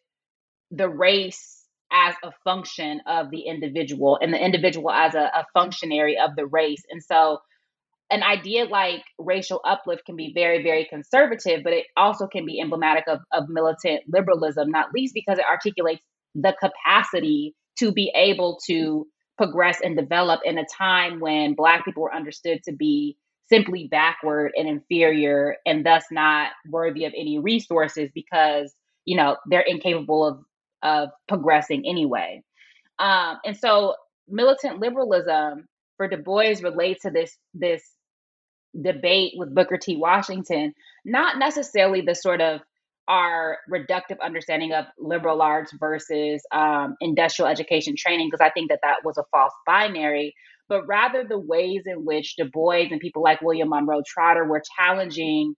the 0.69 0.89
race 0.89 1.65
as 1.91 2.15
a 2.23 2.31
function 2.43 3.01
of 3.07 3.31
the 3.31 3.41
individual 3.41 4.17
and 4.21 4.33
the 4.33 4.43
individual 4.43 4.91
as 4.91 5.13
a, 5.15 5.31
a 5.35 5.45
functionary 5.53 6.17
of 6.17 6.35
the 6.35 6.45
race. 6.45 6.83
And 6.89 7.03
so 7.03 7.39
an 8.11 8.23
idea 8.23 8.65
like 8.65 9.03
racial 9.17 9.61
uplift 9.65 10.05
can 10.05 10.15
be 10.15 10.31
very, 10.33 10.61
very 10.61 10.85
conservative, 10.89 11.61
but 11.63 11.73
it 11.73 11.85
also 11.95 12.27
can 12.27 12.45
be 12.45 12.59
emblematic 12.59 13.05
of, 13.07 13.19
of 13.31 13.47
militant 13.47 14.01
liberalism, 14.07 14.69
not 14.69 14.93
least 14.93 15.13
because 15.13 15.37
it 15.37 15.45
articulates 15.49 16.03
the 16.35 16.53
capacity 16.59 17.55
to 17.79 17.91
be 17.91 18.11
able 18.15 18.59
to 18.67 19.07
progress 19.37 19.79
and 19.81 19.97
develop 19.97 20.41
in 20.43 20.57
a 20.57 20.65
time 20.77 21.19
when 21.19 21.55
Black 21.55 21.85
people 21.85 22.03
were 22.03 22.13
understood 22.13 22.61
to 22.63 22.73
be 22.73 23.17
simply 23.49 23.87
backward 23.89 24.51
and 24.55 24.67
inferior 24.67 25.55
and 25.65 25.85
thus 25.85 26.03
not 26.11 26.51
worthy 26.69 27.05
of 27.05 27.13
any 27.17 27.39
resources 27.39 28.09
because 28.13 28.73
you 29.05 29.17
know 29.17 29.35
they're 29.49 29.61
incapable 29.61 30.25
of 30.25 30.39
of 30.83 31.09
progressing 31.27 31.83
anyway. 31.87 32.43
Um, 32.99 33.37
and 33.45 33.57
so 33.57 33.95
militant 34.27 34.79
liberalism 34.79 35.65
for 35.97 36.07
du 36.07 36.17
bois 36.17 36.55
relates 36.61 37.01
to 37.01 37.09
this 37.09 37.37
this 37.53 37.83
debate 38.79 39.33
with 39.35 39.53
booker 39.53 39.77
t 39.77 39.97
washington 39.97 40.73
not 41.05 41.37
necessarily 41.37 42.01
the 42.01 42.15
sort 42.15 42.41
of 42.41 42.61
our 43.07 43.57
reductive 43.69 44.19
understanding 44.23 44.71
of 44.71 44.85
liberal 44.99 45.41
arts 45.41 45.73
versus 45.79 46.41
um, 46.53 46.95
industrial 47.01 47.49
education 47.49 47.95
training 47.97 48.29
because 48.29 48.45
i 48.45 48.51
think 48.51 48.69
that 48.69 48.79
that 48.81 48.97
was 49.03 49.17
a 49.17 49.23
false 49.31 49.53
binary 49.65 50.33
but 50.71 50.87
rather 50.87 51.25
the 51.25 51.37
ways 51.37 51.83
in 51.85 52.05
which 52.05 52.37
Du 52.37 52.45
Bois 52.45 52.87
and 52.89 53.01
people 53.01 53.21
like 53.21 53.41
William 53.41 53.67
Monroe 53.67 54.03
Trotter 54.07 54.45
were 54.45 54.63
challenging 54.79 55.53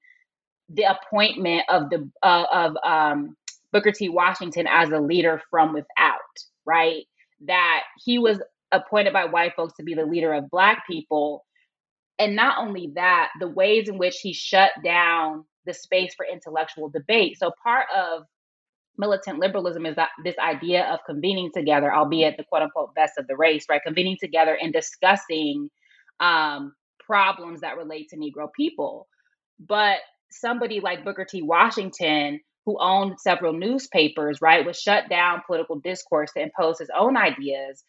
the 0.69 0.85
appointment 0.85 1.61
of 1.69 1.91
the 1.91 2.09
uh, 2.23 2.45
of 2.51 2.75
um, 2.83 3.37
Booker 3.71 3.91
T. 3.91 4.09
Washington 4.09 4.65
as 4.67 4.89
a 4.89 4.99
leader 4.99 5.39
from 5.51 5.71
without, 5.71 6.19
right? 6.65 7.03
That 7.45 7.83
he 8.03 8.17
was 8.17 8.41
appointed 8.71 9.13
by 9.13 9.25
white 9.25 9.53
folks 9.55 9.75
to 9.75 9.83
be 9.83 9.93
the 9.93 10.05
leader 10.05 10.33
of 10.33 10.49
Black 10.49 10.83
people, 10.89 11.45
and 12.19 12.35
not 12.35 12.57
only 12.59 12.91
that, 12.95 13.29
the 13.39 13.47
ways 13.47 13.89
in 13.89 13.97
which 13.97 14.19
he 14.21 14.33
shut 14.33 14.71
down 14.83 15.45
the 15.65 15.73
space 15.73 16.13
for 16.15 16.25
intellectual 16.25 16.89
debate. 16.89 17.37
So 17.39 17.51
part 17.63 17.87
of 17.95 18.23
militant 18.97 19.39
liberalism 19.39 19.85
is 19.85 19.95
that 19.95 20.09
this 20.23 20.35
idea 20.37 20.85
of 20.85 20.99
convening 21.05 21.49
together, 21.53 21.93
albeit 21.93 22.37
the 22.37 22.43
quote 22.43 22.61
unquote 22.63 22.93
best 22.95 23.13
of 23.17 23.27
the 23.27 23.35
race, 23.35 23.65
right? 23.69 23.81
Convening 23.83 24.17
together 24.19 24.57
and 24.61 24.71
discussing 24.71 25.69
um, 26.19 26.73
problems 26.99 27.61
that 27.61 27.77
relate 27.77 28.09
to 28.09 28.17
Negro 28.17 28.47
people. 28.55 29.07
But 29.59 29.97
somebody 30.31 30.79
like 30.79 31.03
Booker 31.03 31.25
T. 31.25 31.41
Washington, 31.41 32.39
who 32.65 32.77
owned 32.79 33.19
several 33.19 33.53
newspapers, 33.53 34.39
right, 34.41 34.65
was 34.65 34.79
shut 34.79 35.09
down 35.09 35.41
political 35.47 35.79
discourse 35.79 36.31
to 36.33 36.43
impose 36.43 36.79
his 36.79 36.89
own 36.95 37.17
ideas 37.17 37.83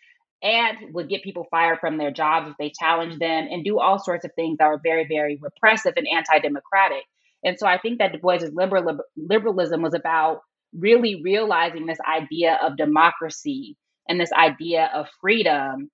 and 0.45 0.93
would 0.93 1.09
get 1.09 1.25
people 1.25 1.49
fired 1.51 1.81
from 1.81 1.97
their 1.97 2.11
jobs 2.11 2.51
if 2.51 2.57
they 2.59 2.71
challenged 2.71 3.19
them 3.19 3.49
and 3.51 3.65
do 3.65 3.81
all 3.81 3.99
sorts 3.99 4.27
of 4.27 4.31
things 4.35 4.59
that 4.59 4.69
were 4.69 4.81
very, 4.83 5.07
very 5.09 5.39
repressive 5.41 5.95
and 5.97 6.07
anti 6.07 6.39
democratic. 6.39 7.03
And 7.43 7.59
so 7.59 7.67
I 7.67 7.79
think 7.79 7.99
that 7.99 8.13
Du 8.13 8.19
Bois's 8.19 8.53
liberal, 8.53 8.99
liberalism 9.17 9.83
was 9.83 9.95
about 9.95 10.43
really 10.79 11.23
realizing 11.23 11.87
this 11.87 11.99
idea 12.01 12.59
of 12.63 12.77
democracy 12.77 13.77
and 14.09 14.21
this 14.21 14.33
idea 14.33 14.91
of 14.95 15.07
freedom 15.21 15.91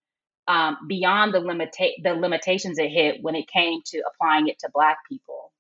um, 0.48 0.78
beyond 0.88 1.32
the 1.32 1.38
limita- 1.38 2.02
the 2.02 2.14
limitations 2.14 2.78
it 2.78 2.88
hit 2.88 3.18
when 3.22 3.36
it 3.36 3.46
came 3.48 3.80
to 3.86 4.02
applying 4.12 4.48
it 4.48 4.58
to 4.60 4.70
Black 4.74 4.98
people. 5.08 5.52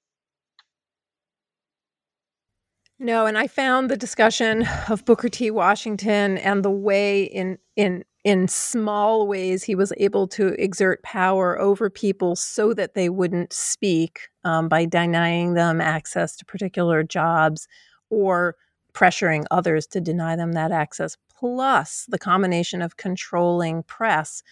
No, 2.98 3.24
and 3.24 3.38
I 3.38 3.46
found 3.46 3.88
the 3.88 3.96
discussion 3.96 4.66
of 4.88 5.04
Booker 5.04 5.28
T. 5.28 5.50
Washington 5.50 6.36
and 6.38 6.64
the 6.64 6.70
way 6.70 7.22
in 7.22 7.58
in 7.76 8.04
in 8.22 8.48
small 8.48 9.26
ways 9.26 9.64
he 9.64 9.74
was 9.74 9.92
able 9.96 10.28
to 10.28 10.48
exert 10.62 11.02
power 11.02 11.58
over 11.58 11.88
people 11.88 12.36
so 12.36 12.74
that 12.74 12.94
they 12.94 13.08
wouldn't 13.08 13.52
speak 13.52 14.28
um, 14.44 14.68
by 14.68 14.84
denying 14.84 15.54
them 15.54 15.80
access 15.80 16.36
to 16.36 16.44
particular 16.44 17.02
jobs 17.02 17.66
or 18.10 18.56
pressuring 18.92 19.44
others 19.50 19.86
to 19.86 20.00
deny 20.00 20.36
them 20.36 20.52
that 20.52 20.72
access, 20.72 21.16
plus 21.34 22.04
the 22.08 22.18
combination 22.18 22.82
of 22.82 22.96
controlling 22.96 23.82
press 23.84 24.42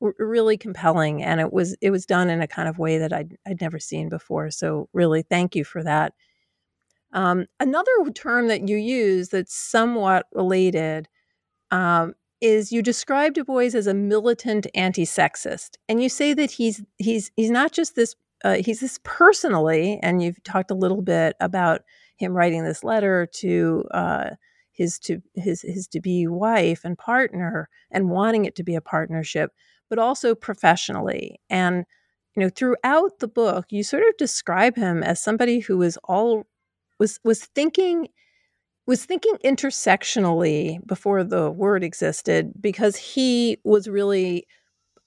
were 0.00 0.14
really 0.18 0.56
compelling 0.56 1.22
and 1.22 1.40
it 1.40 1.52
was 1.52 1.76
it 1.80 1.90
was 1.90 2.06
done 2.06 2.30
in 2.30 2.40
a 2.40 2.46
kind 2.46 2.68
of 2.68 2.78
way 2.78 2.98
that 2.98 3.12
I'd, 3.12 3.36
I'd 3.46 3.60
never 3.60 3.78
seen 3.78 4.08
before. 4.08 4.50
So 4.50 4.88
really 4.92 5.22
thank 5.22 5.56
you 5.56 5.64
for 5.64 5.82
that. 5.82 6.14
Um, 7.12 7.46
another 7.58 7.90
term 8.14 8.48
that 8.48 8.68
you 8.68 8.76
use 8.76 9.30
that's 9.30 9.54
somewhat 9.54 10.26
related 10.32 11.08
um, 11.70 12.14
is 12.40 12.70
you 12.72 12.82
describe 12.82 13.34
du 13.34 13.44
bois 13.44 13.74
as 13.74 13.86
a 13.86 13.94
militant 13.94 14.66
anti-sexist 14.74 15.70
and 15.88 16.02
you 16.02 16.08
say 16.08 16.34
that 16.34 16.52
he's 16.52 16.82
he's 16.98 17.30
he's 17.36 17.50
not 17.50 17.72
just 17.72 17.96
this 17.96 18.14
uh, 18.44 18.54
he's 18.54 18.80
this 18.80 19.00
personally 19.02 19.98
and 20.02 20.22
you've 20.22 20.42
talked 20.44 20.70
a 20.70 20.74
little 20.74 21.02
bit 21.02 21.34
about 21.40 21.82
him 22.18 22.32
writing 22.32 22.64
this 22.64 22.84
letter 22.84 23.26
to 23.32 23.84
uh, 23.92 24.30
his 24.78 24.98
to 25.00 25.20
his 25.34 25.62
his 25.62 25.88
to 25.88 26.00
be 26.00 26.26
wife 26.26 26.84
and 26.84 26.96
partner 26.96 27.68
and 27.90 28.10
wanting 28.10 28.44
it 28.44 28.54
to 28.56 28.62
be 28.62 28.76
a 28.76 28.80
partnership, 28.80 29.52
but 29.90 29.98
also 29.98 30.34
professionally. 30.34 31.40
And 31.50 31.84
you 32.36 32.42
know, 32.42 32.48
throughout 32.48 33.18
the 33.18 33.28
book, 33.28 33.66
you 33.70 33.82
sort 33.82 34.04
of 34.08 34.16
describe 34.16 34.76
him 34.76 35.02
as 35.02 35.20
somebody 35.22 35.58
who 35.58 35.78
was 35.78 35.98
all 36.04 36.46
was 36.98 37.18
was 37.24 37.44
thinking 37.44 38.08
was 38.88 39.04
thinking 39.04 39.34
intersectionally 39.44 40.84
before 40.86 41.22
the 41.22 41.50
word 41.50 41.84
existed 41.84 42.50
because 42.58 42.96
he 42.96 43.58
was 43.62 43.86
really 43.86 44.46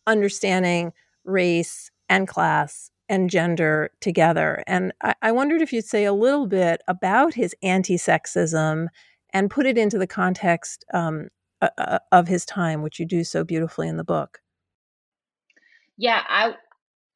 understanding 0.06 0.94
race 1.26 1.90
and 2.08 2.28
class 2.28 2.92
and 3.10 3.28
gender 3.28 3.90
together. 4.00 4.64
And 4.68 4.94
I, 5.02 5.16
I 5.24 5.32
wondered 5.32 5.64
if 5.64 5.74
you'd 5.74 5.84
say 5.84 6.06
a 6.06 6.14
little 6.14 6.46
bit 6.46 6.84
about 6.88 7.34
his 7.34 7.56
anti 7.64 7.96
sexism 7.96 8.86
and 9.34 9.50
put 9.50 9.66
it 9.66 9.80
into 9.80 9.98
the 9.98 10.06
context 10.06 10.86
um, 10.94 11.30
uh, 11.60 11.98
of 12.12 12.28
his 12.28 12.46
time, 12.46 12.84
which 12.84 13.00
you 13.00 13.08
do 13.08 13.24
so 13.24 13.44
beautifully 13.44 13.88
in 13.88 13.98
the 13.98 14.04
book. 14.04 14.42
Yeah, 15.98 16.22
I 16.30 16.54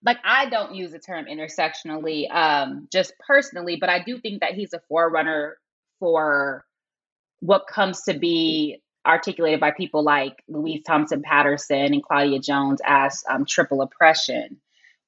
like 0.04 0.18
I 0.24 0.50
don't 0.50 0.74
use 0.74 0.94
the 0.94 1.00
term 1.00 1.26
intersectionally 1.26 2.28
um, 2.34 2.88
just 2.92 3.14
personally, 3.20 3.78
but 3.80 3.90
I 3.90 4.04
do 4.04 4.20
think 4.20 4.42
that 4.42 4.56
he's 4.56 4.74
a 4.74 4.82
forerunner 4.90 5.58
for 6.00 6.66
what 7.40 7.68
comes 7.68 8.04
to 8.04 8.18
be 8.18 8.82
articulated 9.06 9.60
by 9.60 9.72
people 9.72 10.04
like 10.04 10.44
Louise 10.48 10.82
Thompson 10.86 11.22
Patterson 11.22 11.94
and 11.94 12.04
Claudia 12.04 12.40
Jones 12.40 12.82
as 12.86 13.24
um, 13.30 13.46
triple 13.46 13.82
oppression. 13.82 14.58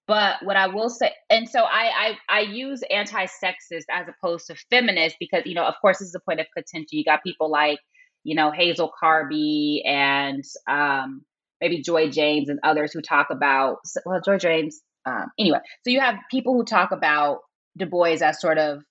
But 0.08 0.38
what 0.44 0.56
I 0.56 0.68
will 0.68 0.90
say, 0.90 1.12
and 1.30 1.50
so 1.50 1.64
I 1.64 2.16
I, 2.30 2.38
I 2.38 2.40
use 2.42 2.82
anti-sexist 2.90 3.86
as 3.92 4.08
opposed 4.08 4.48
to 4.48 4.56
feminist 4.70 5.18
because 5.20 5.44
you 5.46 5.54
know, 5.54 5.66
of 5.66 5.76
course, 5.82 6.00
this 6.00 6.08
is 6.08 6.16
a 6.16 6.22
point 6.22 6.40
of 6.40 6.48
contention. 6.56 6.88
You 6.92 7.04
got 7.04 7.24
people 7.24 7.50
like 7.52 7.80
you 8.24 8.36
know 8.36 8.52
Hazel 8.52 8.92
Carby 9.02 9.82
and 9.86 10.44
um, 10.70 11.24
maybe 11.60 11.82
Joy 11.82 12.10
James 12.10 12.48
and 12.48 12.60
others 12.64 12.94
who 12.94 13.02
talk 13.02 13.28
about 13.32 13.80
well, 14.06 14.22
Joy 14.22 14.38
James. 14.38 14.82
Um, 15.06 15.28
anyway, 15.38 15.60
so 15.84 15.90
you 15.90 16.00
have 16.00 16.16
people 16.32 16.54
who 16.54 16.64
talk 16.64 16.92
about 16.92 17.40
Du 17.78 17.86
Bois 17.86 18.18
as 18.22 18.40
sort 18.40 18.58
of 18.58 18.84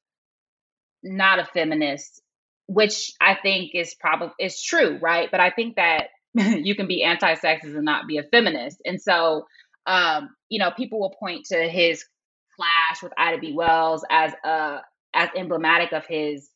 not 1.07 1.38
a 1.38 1.47
feminist, 1.47 2.21
which 2.66 3.12
I 3.21 3.35
think 3.35 3.71
is 3.75 3.95
probably 3.95 4.35
is 4.40 4.62
true, 4.62 4.99
right? 5.01 5.31
But 5.31 5.40
I 5.40 5.51
think 5.51 5.77
that 5.77 6.09
you 6.35 6.75
can 6.75 6.87
be 6.87 7.03
anti-sexist 7.03 7.75
and 7.75 7.85
not 7.85 8.07
be 8.07 8.19
a 8.19 8.25
feminist, 8.25 8.81
and 8.85 9.01
so 9.01 9.47
um, 9.87 10.31
you 10.49 10.59
know, 10.59 10.71
people 10.77 11.01
will 11.01 11.14
point 11.19 11.47
to 11.47 11.69
his 11.69 12.05
clash 12.57 13.03
with 13.03 13.12
Ida 13.16 13.38
B. 13.38 13.53
Wells 13.53 14.05
as 14.11 14.33
a 14.45 14.81
as 15.14 15.31
emblematic 15.37 15.92
of 15.92 16.05
his 16.07 16.51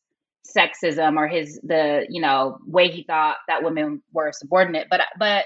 sexism 0.55 1.17
or 1.17 1.27
his 1.27 1.59
the 1.63 2.05
you 2.09 2.21
know 2.21 2.57
way 2.65 2.89
he 2.89 3.03
thought 3.03 3.37
that 3.47 3.63
women 3.63 4.01
were 4.13 4.31
subordinate. 4.33 4.87
But 4.89 5.01
but 5.17 5.45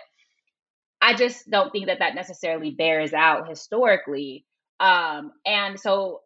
I 1.01 1.13
just 1.13 1.49
don't 1.49 1.71
think 1.71 1.87
that 1.87 1.99
that 1.99 2.15
necessarily 2.15 2.71
bears 2.71 3.13
out 3.13 3.47
historically. 3.47 4.45
Um, 4.79 5.31
and 5.45 5.79
so, 5.79 6.21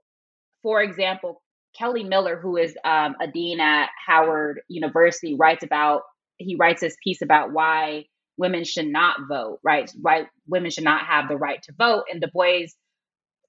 for 0.64 0.82
example, 0.82 1.42
Kelly 1.80 2.04
Miller, 2.04 2.38
who 2.38 2.58
is 2.58 2.76
um, 2.84 3.16
a 3.22 3.28
dean 3.28 3.60
at 3.60 3.90
Howard 4.06 4.62
University, 4.68 5.36
writes 5.36 5.64
about 5.64 6.02
he 6.38 6.56
writes 6.56 6.82
this 6.82 6.96
piece 7.04 7.22
about 7.22 7.52
why 7.52 8.06
women 8.38 8.64
should 8.64 8.88
not 8.88 9.18
vote, 9.30 9.60
right? 9.64 9.92
Right, 10.02 10.28
women 10.48 10.72
should 10.72 10.84
not 10.84 11.06
have 11.06 11.28
the 11.28 11.38
right 11.38 11.62
to 11.64 11.74
vote. 11.78 12.06
And 12.12 12.22
Du 12.22 12.28
Bois 12.34 12.68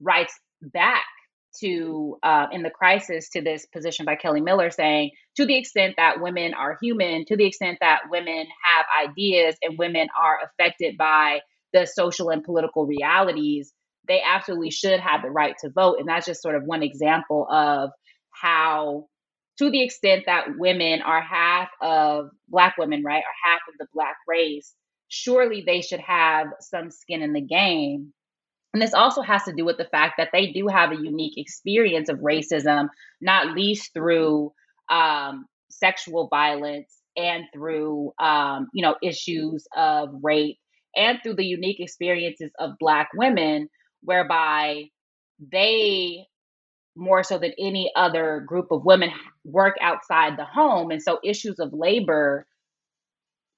writes 0.01 0.35
back 0.61 1.05
to 1.61 2.17
uh, 2.23 2.47
in 2.53 2.63
the 2.63 2.71
crisis 2.71 3.29
to 3.31 3.43
this 3.43 3.67
position 3.67 4.07
by 4.07 4.17
Kelly 4.17 4.41
Miller 4.41 4.71
saying, 4.71 5.11
to 5.37 5.47
the 5.47 5.57
extent 5.57 5.95
that 5.97 6.21
women 6.21 6.55
are 6.55 6.79
human, 6.81 7.25
to 7.27 7.37
the 7.37 7.47
extent 7.47 7.79
that 7.81 8.03
women 8.11 8.47
have 8.65 9.09
ideas 9.09 9.57
and 9.63 9.79
women 9.79 10.09
are 10.21 10.39
affected 10.45 10.97
by 10.97 11.41
the 11.73 11.87
social 11.87 12.31
and 12.31 12.45
political 12.45 12.87
realities, 12.87 13.73
they 14.09 14.21
absolutely 14.25 14.71
should 14.71 15.01
have 15.01 15.23
the 15.23 15.31
right 15.31 15.55
to 15.61 15.71
vote. 15.71 15.97
And 15.99 16.09
that's 16.09 16.27
just 16.27 16.43
sort 16.43 16.57
of 16.57 16.65
one 16.65 16.83
example 16.83 17.47
of 17.51 17.91
how 18.41 19.07
to 19.59 19.71
the 19.71 19.83
extent 19.83 20.25
that 20.27 20.59
women 20.59 21.03
are 21.03 21.21
half 21.21 21.69
of 21.83 22.31
Black 22.49 22.77
women, 22.79 23.03
right, 23.05 23.23
are 23.23 23.51
half 23.51 23.61
of 23.69 23.75
the 23.79 23.87
Black 23.93 24.17
race, 24.27 24.75
surely 25.09 25.63
they 25.67 25.83
should 25.83 26.01
have 26.01 26.47
some 26.61 26.91
skin 26.91 27.21
in 27.21 27.35
the 27.35 27.43
game. 27.43 28.13
And 28.73 28.81
this 28.81 28.95
also 28.95 29.21
has 29.21 29.43
to 29.45 29.53
do 29.53 29.65
with 29.65 29.77
the 29.77 29.85
fact 29.85 30.15
that 30.17 30.31
they 30.33 30.53
do 30.53 30.69
have 30.69 30.93
a 30.93 30.97
unique 30.97 31.37
experience 31.37 32.09
of 32.09 32.21
racism, 32.21 32.89
not 33.21 33.55
least 33.55 33.93
through 33.93 34.53
um, 34.91 35.47
sexual 35.71 36.29
violence 36.29 36.97
and 37.17 37.45
through 37.53 38.13
um, 38.19 38.69
you 38.73 38.83
know 38.83 38.95
issues 39.03 39.67
of 39.77 40.11
rape 40.23 40.57
and 40.97 41.19
through 41.23 41.35
the 41.35 41.45
unique 41.45 41.81
experiences 41.81 42.51
of 42.59 42.79
Black 42.79 43.09
women, 43.15 43.69
whereby 44.03 44.85
they 45.53 46.27
more 46.97 47.23
so 47.23 47.39
than 47.39 47.53
any 47.59 47.91
other 47.97 48.45
group 48.47 48.67
of 48.71 48.85
women 48.85 49.11
work 49.45 49.77
outside 49.81 50.37
the 50.37 50.45
home, 50.45 50.91
and 50.91 51.03
so 51.03 51.19
issues 51.25 51.59
of 51.59 51.73
labor 51.73 52.47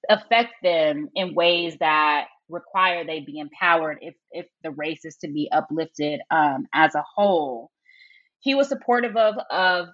affect 0.09 0.53
them 0.63 1.09
in 1.15 1.35
ways 1.35 1.77
that 1.81 2.27
require 2.49 3.05
they 3.05 3.21
be 3.21 3.39
empowered 3.39 3.99
if 4.01 4.15
if 4.31 4.47
the 4.63 4.71
race 4.71 5.05
is 5.05 5.17
to 5.17 5.29
be 5.29 5.49
uplifted 5.53 6.21
um, 6.31 6.67
as 6.75 6.95
a 6.95 7.05
whole. 7.15 7.71
He 8.41 8.55
was 8.55 8.69
supportive 8.69 9.17
of 9.17 9.37
of 9.51 9.89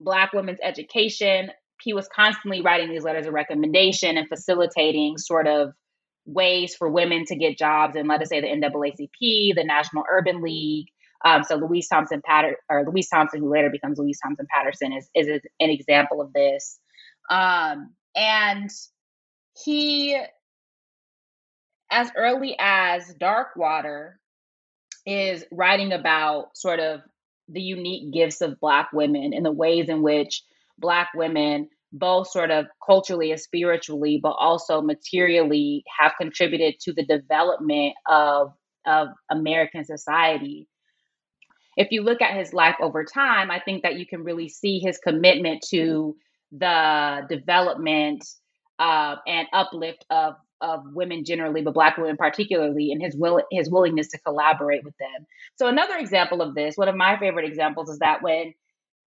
Black 0.00 0.32
women's 0.32 0.60
education. 0.62 1.50
He 1.82 1.92
was 1.92 2.08
constantly 2.08 2.62
writing 2.62 2.88
these 2.88 3.04
letters 3.04 3.26
of 3.26 3.32
recommendation 3.32 4.16
and 4.16 4.28
facilitating 4.28 5.18
sort 5.18 5.46
of 5.46 5.72
ways 6.24 6.74
for 6.74 6.88
women 6.88 7.24
to 7.26 7.36
get 7.36 7.58
jobs 7.58 7.96
in, 7.96 8.06
let 8.06 8.20
us 8.20 8.28
say, 8.28 8.40
the 8.40 8.48
NAACP, 8.48 9.54
the 9.54 9.64
National 9.64 10.04
Urban 10.10 10.42
League. 10.42 10.88
Um, 11.24 11.42
so 11.42 11.56
Louise 11.56 11.88
Thompson 11.88 12.22
Patter 12.24 12.56
or 12.70 12.84
Louise 12.86 13.08
Thompson, 13.08 13.40
who 13.40 13.50
later 13.50 13.70
becomes 13.70 13.98
Louise 13.98 14.18
Thompson 14.22 14.46
Patterson, 14.54 14.92
is 14.92 15.08
is 15.14 15.28
an 15.28 15.70
example 15.70 16.20
of 16.20 16.32
this. 16.32 16.78
Um, 17.30 17.94
and 18.16 18.70
he 19.64 20.18
as 21.90 22.10
early 22.16 22.54
as 22.58 23.14
Darkwater 23.20 24.12
is 25.06 25.44
writing 25.50 25.92
about 25.92 26.56
sort 26.56 26.80
of 26.80 27.00
the 27.48 27.62
unique 27.62 28.12
gifts 28.12 28.40
of 28.40 28.60
Black 28.60 28.90
women 28.92 29.32
and 29.32 29.44
the 29.44 29.52
ways 29.52 29.88
in 29.88 30.02
which 30.02 30.42
Black 30.78 31.08
women, 31.14 31.68
both 31.92 32.28
sort 32.28 32.50
of 32.50 32.66
culturally 32.84 33.30
and 33.30 33.40
spiritually, 33.40 34.20
but 34.22 34.36
also 34.38 34.82
materially, 34.82 35.82
have 35.98 36.12
contributed 36.20 36.74
to 36.80 36.92
the 36.92 37.04
development 37.04 37.94
of, 38.06 38.52
of 38.86 39.08
American 39.30 39.84
society. 39.84 40.68
If 41.78 41.92
you 41.92 42.02
look 42.02 42.20
at 42.20 42.36
his 42.36 42.52
life 42.52 42.76
over 42.82 43.04
time, 43.04 43.52
I 43.52 43.60
think 43.60 43.84
that 43.84 43.98
you 43.98 44.06
can 44.06 44.24
really 44.24 44.48
see 44.48 44.80
his 44.80 44.98
commitment 44.98 45.64
to 45.70 46.16
the 46.52 47.22
development 47.30 48.24
uh, 48.80 49.16
and 49.26 49.48
uplift 49.54 50.04
of 50.10 50.34
of 50.60 50.82
women 50.92 51.24
generally, 51.24 51.62
but 51.62 51.74
black 51.74 51.96
women 51.96 52.16
particularly, 52.16 52.90
and 52.92 53.00
his 53.00 53.16
will 53.16 53.42
his 53.52 53.70
willingness 53.70 54.08
to 54.08 54.18
collaborate 54.18 54.84
with 54.84 54.94
them. 54.98 55.26
So 55.56 55.68
another 55.68 55.96
example 55.96 56.42
of 56.42 56.56
this, 56.56 56.76
one 56.76 56.88
of 56.88 56.96
my 56.96 57.18
favorite 57.18 57.46
examples, 57.46 57.88
is 57.90 58.00
that 58.00 58.22
when 58.22 58.54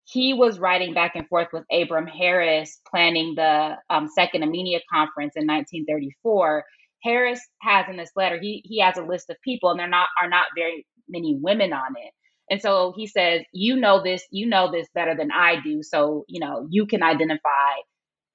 he 0.05 0.35
was 0.35 0.61
writing 0.61 0.95
back 0.95 1.17
and 1.17 1.29
forth 1.29 1.49
with 1.53 1.65
Abram 1.73 2.07
Harris, 2.07 2.81
planning 2.91 3.35
the 3.37 3.77
um, 3.91 4.09
Second 4.09 4.43
Amenia 4.43 4.81
Conference 4.93 5.35
in 5.37 5.47
1934. 5.47 6.65
Harris 7.03 7.41
has 7.63 7.87
in 7.91 7.97
this 7.97 8.13
letter 8.17 8.39
he 8.41 8.63
he 8.65 8.81
has 8.81 8.97
a 8.99 9.03
list 9.03 9.31
of 9.31 9.37
people, 9.43 9.71
and 9.71 9.81
there 9.81 9.89
not 9.89 10.09
are 10.23 10.29
not 10.29 10.47
very 10.57 10.87
many 11.09 11.37
women 11.41 11.73
on 11.73 11.95
it. 11.97 12.13
And 12.51 12.61
so 12.61 12.93
he 12.97 13.07
says, 13.07 13.43
"You 13.53 13.77
know 13.77 14.03
this, 14.03 14.25
you 14.31 14.47
know 14.47 14.71
this 14.71 14.89
better 14.95 15.15
than 15.17 15.31
I 15.33 15.61
do. 15.63 15.83
So 15.83 16.25
you 16.29 16.41
know 16.41 16.67
you 16.71 16.87
can 16.87 17.03
identify 17.03 17.75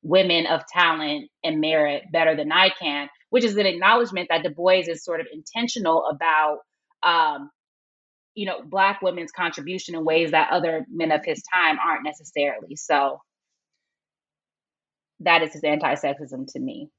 women 0.06 0.46
of 0.46 0.62
talent 0.68 1.30
and 1.44 1.60
merit 1.60 2.04
better 2.14 2.36
than 2.36 2.52
I 2.52 2.70
can, 2.70 3.10
which 3.32 3.44
is 3.44 3.58
an 3.58 3.66
acknowledgement 3.66 4.28
that 4.30 4.44
Du 4.44 4.52
Bois 4.52 4.84
is 4.88 5.04
sort 5.04 5.20
of 5.20 5.26
intentional 5.34 6.06
about, 6.06 6.60
um, 7.02 7.50
you 8.36 8.46
know, 8.46 8.62
Black 8.64 9.02
women's 9.02 9.32
contribution 9.32 9.96
in 9.96 10.06
ways 10.06 10.32
that 10.32 10.52
other 10.52 10.86
men 10.92 11.12
of 11.12 11.26
his 11.26 11.42
time 11.52 11.78
aren't 11.84 12.04
necessarily. 12.04 12.76
So 12.76 13.20
that 15.22 15.42
is 15.42 15.54
his 15.54 15.64
anti-sexism 15.64 16.46
to 16.54 16.60
me. 16.60 16.90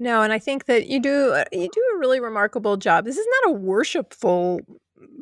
No, 0.00 0.22
and 0.22 0.32
I 0.32 0.40
think 0.40 0.64
that 0.64 0.88
you 0.88 0.98
do 1.00 1.44
you 1.52 1.68
do 1.72 1.82
a 1.94 1.98
really 1.98 2.18
remarkable 2.18 2.76
job. 2.76 3.04
This 3.04 3.18
is 3.18 3.26
not 3.42 3.52
a 3.52 3.54
worshipful 3.54 4.60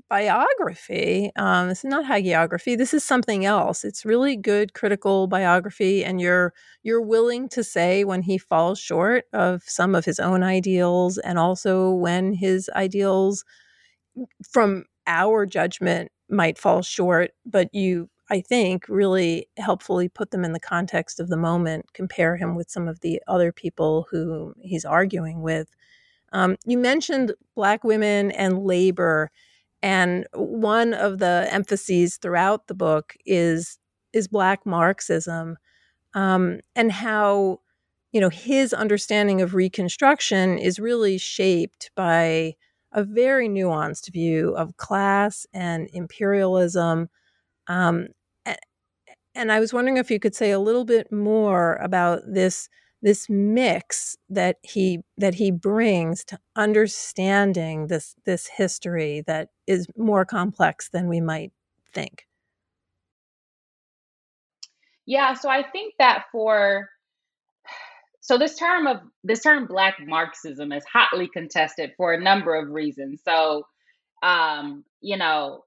biography. 0.08 1.30
Um, 1.36 1.68
this 1.68 1.78
is 1.78 1.90
not 1.90 2.04
hagiography. 2.04 2.76
This 2.76 2.92
is 2.92 3.04
something 3.04 3.44
else. 3.44 3.84
It's 3.84 4.04
really 4.04 4.36
good 4.36 4.74
critical 4.74 5.26
biography, 5.26 6.04
and 6.04 6.20
you're 6.20 6.52
you're 6.82 7.00
willing 7.00 7.48
to 7.50 7.64
say 7.64 8.04
when 8.04 8.22
he 8.22 8.38
falls 8.38 8.78
short 8.78 9.24
of 9.32 9.62
some 9.66 9.94
of 9.94 10.04
his 10.04 10.18
own 10.18 10.42
ideals, 10.42 11.18
and 11.18 11.38
also 11.38 11.90
when 11.90 12.32
his 12.32 12.68
ideals, 12.74 13.44
from 14.50 14.84
our 15.06 15.46
judgment, 15.46 16.10
might 16.28 16.58
fall 16.58 16.82
short. 16.82 17.30
But 17.46 17.72
you, 17.74 18.10
I 18.30 18.40
think, 18.40 18.88
really 18.88 19.48
helpfully 19.58 20.08
put 20.08 20.30
them 20.30 20.44
in 20.44 20.52
the 20.52 20.60
context 20.60 21.20
of 21.20 21.28
the 21.28 21.36
moment. 21.36 21.86
Compare 21.94 22.36
him 22.36 22.54
with 22.54 22.70
some 22.70 22.88
of 22.88 23.00
the 23.00 23.20
other 23.28 23.52
people 23.52 24.06
who 24.10 24.54
he's 24.60 24.84
arguing 24.84 25.42
with. 25.42 25.68
Um, 26.32 26.56
you 26.64 26.78
mentioned 26.78 27.34
black 27.56 27.82
women 27.82 28.30
and 28.32 28.64
labor 28.64 29.30
and 29.82 30.26
one 30.34 30.94
of 30.94 31.18
the 31.18 31.48
emphases 31.50 32.16
throughout 32.16 32.66
the 32.66 32.74
book 32.74 33.14
is 33.24 33.78
is 34.12 34.28
Black 34.28 34.66
Marxism, 34.66 35.56
um, 36.14 36.60
and 36.74 36.92
how 36.92 37.60
you 38.12 38.20
know 38.20 38.28
his 38.28 38.72
understanding 38.72 39.40
of 39.40 39.54
Reconstruction 39.54 40.58
is 40.58 40.78
really 40.78 41.18
shaped 41.18 41.90
by 41.94 42.54
a 42.92 43.04
very 43.04 43.48
nuanced 43.48 44.12
view 44.12 44.54
of 44.56 44.76
class 44.76 45.46
and 45.52 45.88
imperialism. 45.92 47.08
Um, 47.68 48.08
and 49.34 49.52
I 49.52 49.60
was 49.60 49.72
wondering 49.72 49.96
if 49.96 50.10
you 50.10 50.18
could 50.18 50.34
say 50.34 50.50
a 50.50 50.58
little 50.58 50.84
bit 50.84 51.12
more 51.12 51.76
about 51.76 52.22
this 52.26 52.68
this 53.02 53.28
mix 53.28 54.16
that 54.28 54.56
he 54.62 55.00
that 55.16 55.34
he 55.34 55.50
brings 55.50 56.24
to 56.24 56.38
understanding 56.56 57.86
this 57.86 58.14
this 58.24 58.46
history 58.46 59.22
that 59.26 59.48
is 59.66 59.86
more 59.96 60.24
complex 60.24 60.88
than 60.90 61.08
we 61.08 61.20
might 61.20 61.52
think. 61.92 62.26
Yeah 65.06 65.34
so 65.34 65.48
i 65.48 65.62
think 65.62 65.94
that 65.98 66.26
for 66.30 66.88
so 68.20 68.38
this 68.38 68.56
term 68.56 68.86
of 68.86 68.98
this 69.24 69.42
term 69.42 69.66
black 69.66 69.96
marxism 69.98 70.72
is 70.72 70.84
hotly 70.84 71.28
contested 71.28 71.92
for 71.96 72.12
a 72.12 72.20
number 72.20 72.54
of 72.54 72.68
reasons. 72.70 73.20
So 73.24 73.64
um 74.22 74.84
you 75.00 75.16
know 75.16 75.64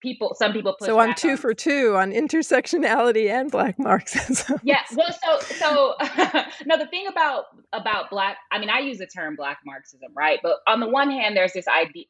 people 0.00 0.34
some 0.38 0.52
people 0.52 0.76
so 0.80 0.98
i'm 0.98 1.14
two 1.14 1.30
on, 1.30 1.36
for 1.36 1.54
two 1.54 1.96
on 1.96 2.12
intersectionality 2.12 3.30
and 3.30 3.50
black 3.50 3.78
marxism 3.78 4.58
yeah 4.64 4.80
well 4.96 5.12
so 5.12 5.54
so 5.54 5.94
no 6.66 6.76
the 6.76 6.86
thing 6.90 7.06
about 7.06 7.44
about 7.72 8.10
black 8.10 8.38
i 8.50 8.58
mean 8.58 8.70
i 8.70 8.78
use 8.78 8.98
the 8.98 9.06
term 9.06 9.36
black 9.36 9.58
marxism 9.64 10.10
right? 10.16 10.40
But 10.42 10.56
on 10.66 10.80
the 10.80 10.88
one 10.88 11.10
hand 11.10 11.36
there's 11.36 11.52
this 11.52 11.68
idea 11.68 12.04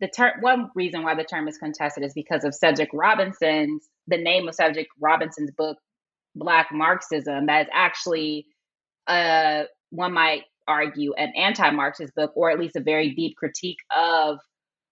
the 0.00 0.08
term 0.08 0.32
one 0.40 0.70
reason 0.74 1.02
why 1.02 1.14
the 1.14 1.24
term 1.24 1.48
is 1.48 1.58
contested 1.58 2.02
is 2.02 2.12
because 2.14 2.44
of 2.44 2.54
cedric 2.54 2.88
robinson's 2.92 3.88
the 4.06 4.16
name 4.16 4.48
of 4.48 4.54
cedric 4.54 4.88
robinson's 5.00 5.50
book 5.56 5.78
black 6.34 6.68
marxism 6.72 7.46
that 7.46 7.62
is 7.62 7.68
actually 7.72 8.46
uh 9.06 9.64
one 9.90 10.12
might 10.12 10.42
argue 10.68 11.12
an 11.14 11.32
anti-marxist 11.36 12.14
book 12.14 12.32
or 12.34 12.50
at 12.50 12.58
least 12.58 12.76
a 12.76 12.80
very 12.80 13.14
deep 13.14 13.36
critique 13.36 13.78
of 13.94 14.38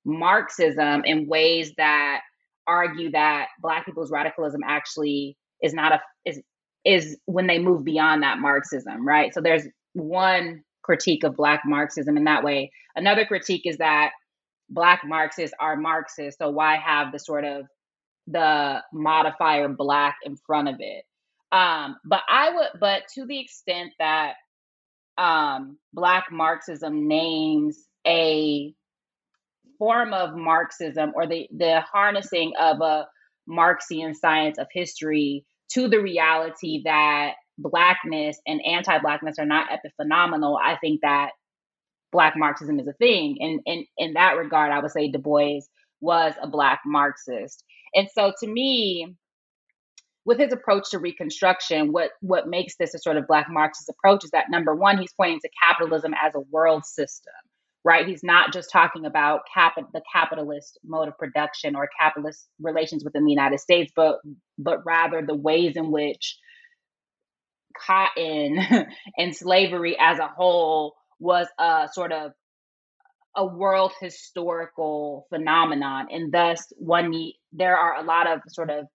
Marxism 0.04 1.02
in 1.04 1.26
ways 1.26 1.72
that 1.76 2.20
argue 2.66 3.10
that 3.10 3.48
Black 3.60 3.84
people's 3.84 4.10
radicalism 4.10 4.60
actually 4.66 5.36
is 5.62 5.74
not 5.74 5.92
a 5.92 6.00
is 6.24 6.40
is 6.84 7.18
when 7.26 7.46
they 7.46 7.58
move 7.58 7.84
beyond 7.84 8.22
that 8.22 8.38
Marxism, 8.38 9.06
right? 9.06 9.34
So 9.34 9.40
there's 9.40 9.64
one 9.92 10.62
critique 10.82 11.24
of 11.24 11.36
Black 11.36 11.62
Marxism 11.66 12.16
in 12.16 12.24
that 12.24 12.42
way. 12.42 12.70
Another 12.96 13.24
critique 13.26 13.62
is 13.64 13.78
that 13.78 14.12
Black 14.70 15.02
Marxists 15.04 15.54
are 15.60 15.76
Marxists, 15.76 16.38
so 16.38 16.48
why 16.48 16.76
have 16.76 17.12
the 17.12 17.18
sort 17.18 17.44
of 17.44 17.66
the 18.26 18.82
modifier 18.92 19.68
Black 19.68 20.16
in 20.24 20.36
front 20.36 20.68
of 20.68 20.76
it? 20.78 21.04
Um, 21.52 21.96
but 22.04 22.20
I 22.28 22.50
would, 22.54 22.80
but 22.80 23.02
to 23.14 23.26
the 23.26 23.40
extent 23.40 23.92
that 23.98 24.34
um, 25.18 25.76
Black 25.92 26.26
Marxism 26.30 27.08
names 27.08 27.86
a 28.06 28.72
form 29.80 30.14
of 30.14 30.36
Marxism 30.36 31.10
or 31.16 31.26
the, 31.26 31.48
the 31.56 31.80
harnessing 31.80 32.52
of 32.60 32.80
a 32.80 33.08
Marxian 33.48 34.14
science 34.14 34.58
of 34.58 34.68
history 34.72 35.44
to 35.72 35.88
the 35.88 35.98
reality 35.98 36.82
that 36.84 37.32
blackness 37.58 38.38
and 38.46 38.60
anti-blackness 38.64 39.38
are 39.40 39.46
not 39.46 39.68
epiphenomenal, 39.70 40.56
I 40.62 40.76
think 40.76 41.00
that 41.02 41.30
black 42.12 42.34
Marxism 42.36 42.78
is 42.78 42.86
a 42.86 42.92
thing. 42.92 43.38
And 43.40 43.60
in, 43.66 43.86
in 43.98 44.12
that 44.14 44.36
regard, 44.36 44.70
I 44.70 44.80
would 44.80 44.92
say 44.92 45.10
Du 45.10 45.18
Bois 45.18 45.60
was 46.00 46.34
a 46.40 46.48
black 46.48 46.80
Marxist. 46.86 47.64
And 47.94 48.08
so 48.14 48.32
to 48.40 48.46
me, 48.46 49.16
with 50.26 50.38
his 50.38 50.52
approach 50.52 50.90
to 50.90 50.98
Reconstruction, 50.98 51.92
what 51.92 52.10
what 52.20 52.46
makes 52.46 52.76
this 52.76 52.94
a 52.94 52.98
sort 52.98 53.16
of 53.16 53.26
Black 53.26 53.46
Marxist 53.50 53.88
approach 53.88 54.22
is 54.22 54.30
that 54.32 54.50
number 54.50 54.74
one, 54.74 54.98
he's 54.98 55.14
pointing 55.14 55.40
to 55.40 55.48
capitalism 55.66 56.12
as 56.14 56.34
a 56.34 56.44
world 56.52 56.84
system, 56.84 57.32
right? 57.84 58.06
He's 58.06 58.22
not 58.22 58.52
just 58.52 58.70
talking 58.70 59.06
about 59.06 59.40
cap- 59.52 59.76
the 59.92 60.02
capitalist 60.12 60.78
mode 60.84 61.08
of 61.08 61.18
production 61.18 61.74
or 61.76 61.88
capitalist 61.98 62.46
relations 62.60 63.04
within 63.04 63.24
the 63.24 63.30
United 63.30 63.60
States, 63.60 63.90
but 63.94 64.18
but 64.58 64.84
rather 64.84 65.24
the 65.26 65.34
ways 65.34 65.76
in 65.76 65.90
which 65.90 66.36
cotton 67.86 68.58
and 69.16 69.34
slavery 69.34 69.96
as 69.98 70.18
a 70.18 70.28
whole 70.28 70.94
was 71.18 71.46
a 71.58 71.88
sort 71.92 72.12
of 72.12 72.32
a 73.36 73.46
world 73.46 73.92
historical 74.00 75.26
phenomenon 75.30 76.06
and 76.10 76.32
thus 76.32 76.64
one 76.76 77.12
there 77.52 77.76
are 77.76 77.96
a 77.96 78.04
lot 78.04 78.26
of 78.26 78.40
sort 78.48 78.70
of 78.70 78.86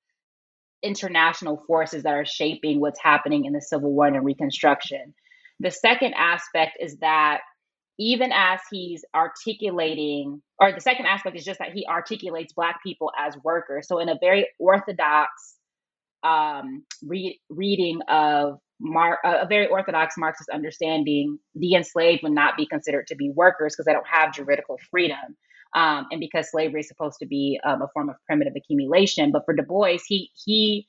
international 0.83 1.63
forces 1.65 2.03
that 2.03 2.13
are 2.13 2.25
shaping 2.25 2.81
what's 2.81 2.99
happening 3.01 3.45
in 3.45 3.53
the 3.53 3.61
civil 3.61 3.93
war 3.93 4.07
and 4.07 4.25
reconstruction 4.25 5.13
the 5.61 5.71
second 5.71 6.13
aspect 6.15 6.77
is 6.81 6.97
that 6.97 7.39
even 7.97 8.31
as 8.33 8.59
he's 8.71 9.05
articulating 9.15 10.41
or 10.59 10.71
the 10.71 10.81
second 10.81 11.05
aspect 11.05 11.37
is 11.37 11.45
just 11.45 11.59
that 11.59 11.71
he 11.73 11.85
articulates 11.87 12.53
black 12.53 12.81
people 12.83 13.11
as 13.17 13.35
workers 13.43 13.87
so 13.87 13.99
in 13.99 14.09
a 14.09 14.17
very 14.21 14.47
orthodox 14.59 15.55
um, 16.23 16.83
re- 17.03 17.39
reading 17.49 18.01
of 18.09 18.59
Mar- 18.79 19.19
a 19.23 19.47
very 19.47 19.67
orthodox 19.67 20.15
Marxist 20.17 20.49
understanding, 20.49 21.39
the 21.53 21.75
enslaved 21.75 22.23
would 22.23 22.33
not 22.33 22.57
be 22.57 22.65
considered 22.65 23.07
to 23.07 23.15
be 23.15 23.29
workers 23.29 23.73
because 23.73 23.85
they 23.85 23.93
don't 23.93 24.07
have 24.07 24.33
juridical 24.33 24.77
freedom. 24.91 25.37
Um, 25.73 26.07
and 26.11 26.19
because 26.19 26.51
slavery 26.51 26.81
is 26.81 26.87
supposed 26.87 27.19
to 27.19 27.25
be 27.25 27.59
um, 27.65 27.81
a 27.81 27.87
form 27.93 28.09
of 28.09 28.15
primitive 28.25 28.53
accumulation. 28.55 29.31
But 29.31 29.43
for 29.45 29.53
Du 29.53 29.63
Bois, 29.63 29.97
he 30.07 30.31
he 30.45 30.87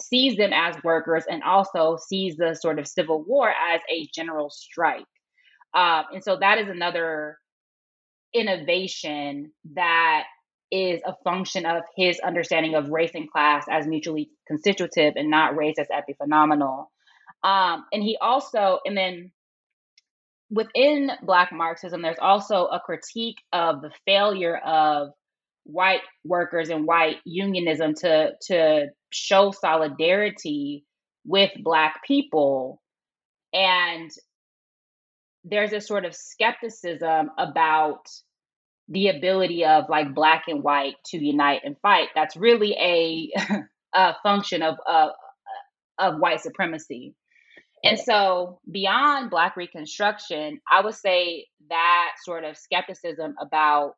sees 0.00 0.36
them 0.36 0.52
as 0.52 0.76
workers 0.82 1.24
and 1.30 1.42
also 1.42 1.96
sees 1.96 2.36
the 2.36 2.54
sort 2.54 2.78
of 2.78 2.86
Civil 2.86 3.22
War 3.24 3.48
as 3.50 3.80
a 3.90 4.08
general 4.14 4.50
strike. 4.50 5.04
Um, 5.74 6.04
and 6.14 6.24
so 6.24 6.36
that 6.38 6.58
is 6.58 6.68
another 6.68 7.38
innovation 8.34 9.52
that 9.74 10.24
is 10.70 11.02
a 11.04 11.14
function 11.22 11.66
of 11.66 11.82
his 11.96 12.18
understanding 12.20 12.74
of 12.74 12.88
race 12.88 13.12
and 13.14 13.30
class 13.30 13.66
as 13.70 13.86
mutually 13.86 14.30
constitutive 14.48 15.14
and 15.16 15.30
not 15.30 15.54
race 15.54 15.76
as 15.78 15.88
epiphenomenal. 15.88 16.86
Um, 17.44 17.84
and 17.92 18.02
he 18.02 18.16
also, 18.20 18.78
and 18.84 18.96
then 18.96 19.32
within 20.50 21.10
Black 21.22 21.52
Marxism, 21.52 22.02
there's 22.02 22.18
also 22.20 22.66
a 22.66 22.80
critique 22.80 23.38
of 23.52 23.82
the 23.82 23.90
failure 24.06 24.56
of 24.58 25.10
white 25.64 26.02
workers 26.24 26.70
and 26.70 26.86
white 26.86 27.16
unionism 27.24 27.94
to 27.94 28.32
to 28.48 28.86
show 29.10 29.52
solidarity 29.52 30.84
with 31.24 31.50
Black 31.62 32.02
people, 32.06 32.80
and 33.52 34.10
there's 35.44 35.72
a 35.72 35.80
sort 35.80 36.04
of 36.04 36.14
skepticism 36.14 37.30
about 37.38 38.08
the 38.88 39.08
ability 39.08 39.64
of 39.64 39.88
like 39.88 40.14
black 40.14 40.44
and 40.48 40.62
white 40.62 40.96
to 41.06 41.18
unite 41.18 41.62
and 41.64 41.76
fight. 41.80 42.08
That's 42.14 42.36
really 42.36 42.72
a, 42.72 43.32
a 43.94 44.14
function 44.22 44.62
of, 44.62 44.76
of 44.86 45.10
of 45.98 46.18
white 46.18 46.40
supremacy. 46.40 47.14
And 47.84 47.98
so 47.98 48.60
beyond 48.70 49.30
black 49.30 49.56
reconstruction 49.56 50.60
i 50.70 50.80
would 50.80 50.94
say 50.94 51.46
that 51.68 52.10
sort 52.24 52.44
of 52.44 52.56
skepticism 52.56 53.34
about 53.40 53.94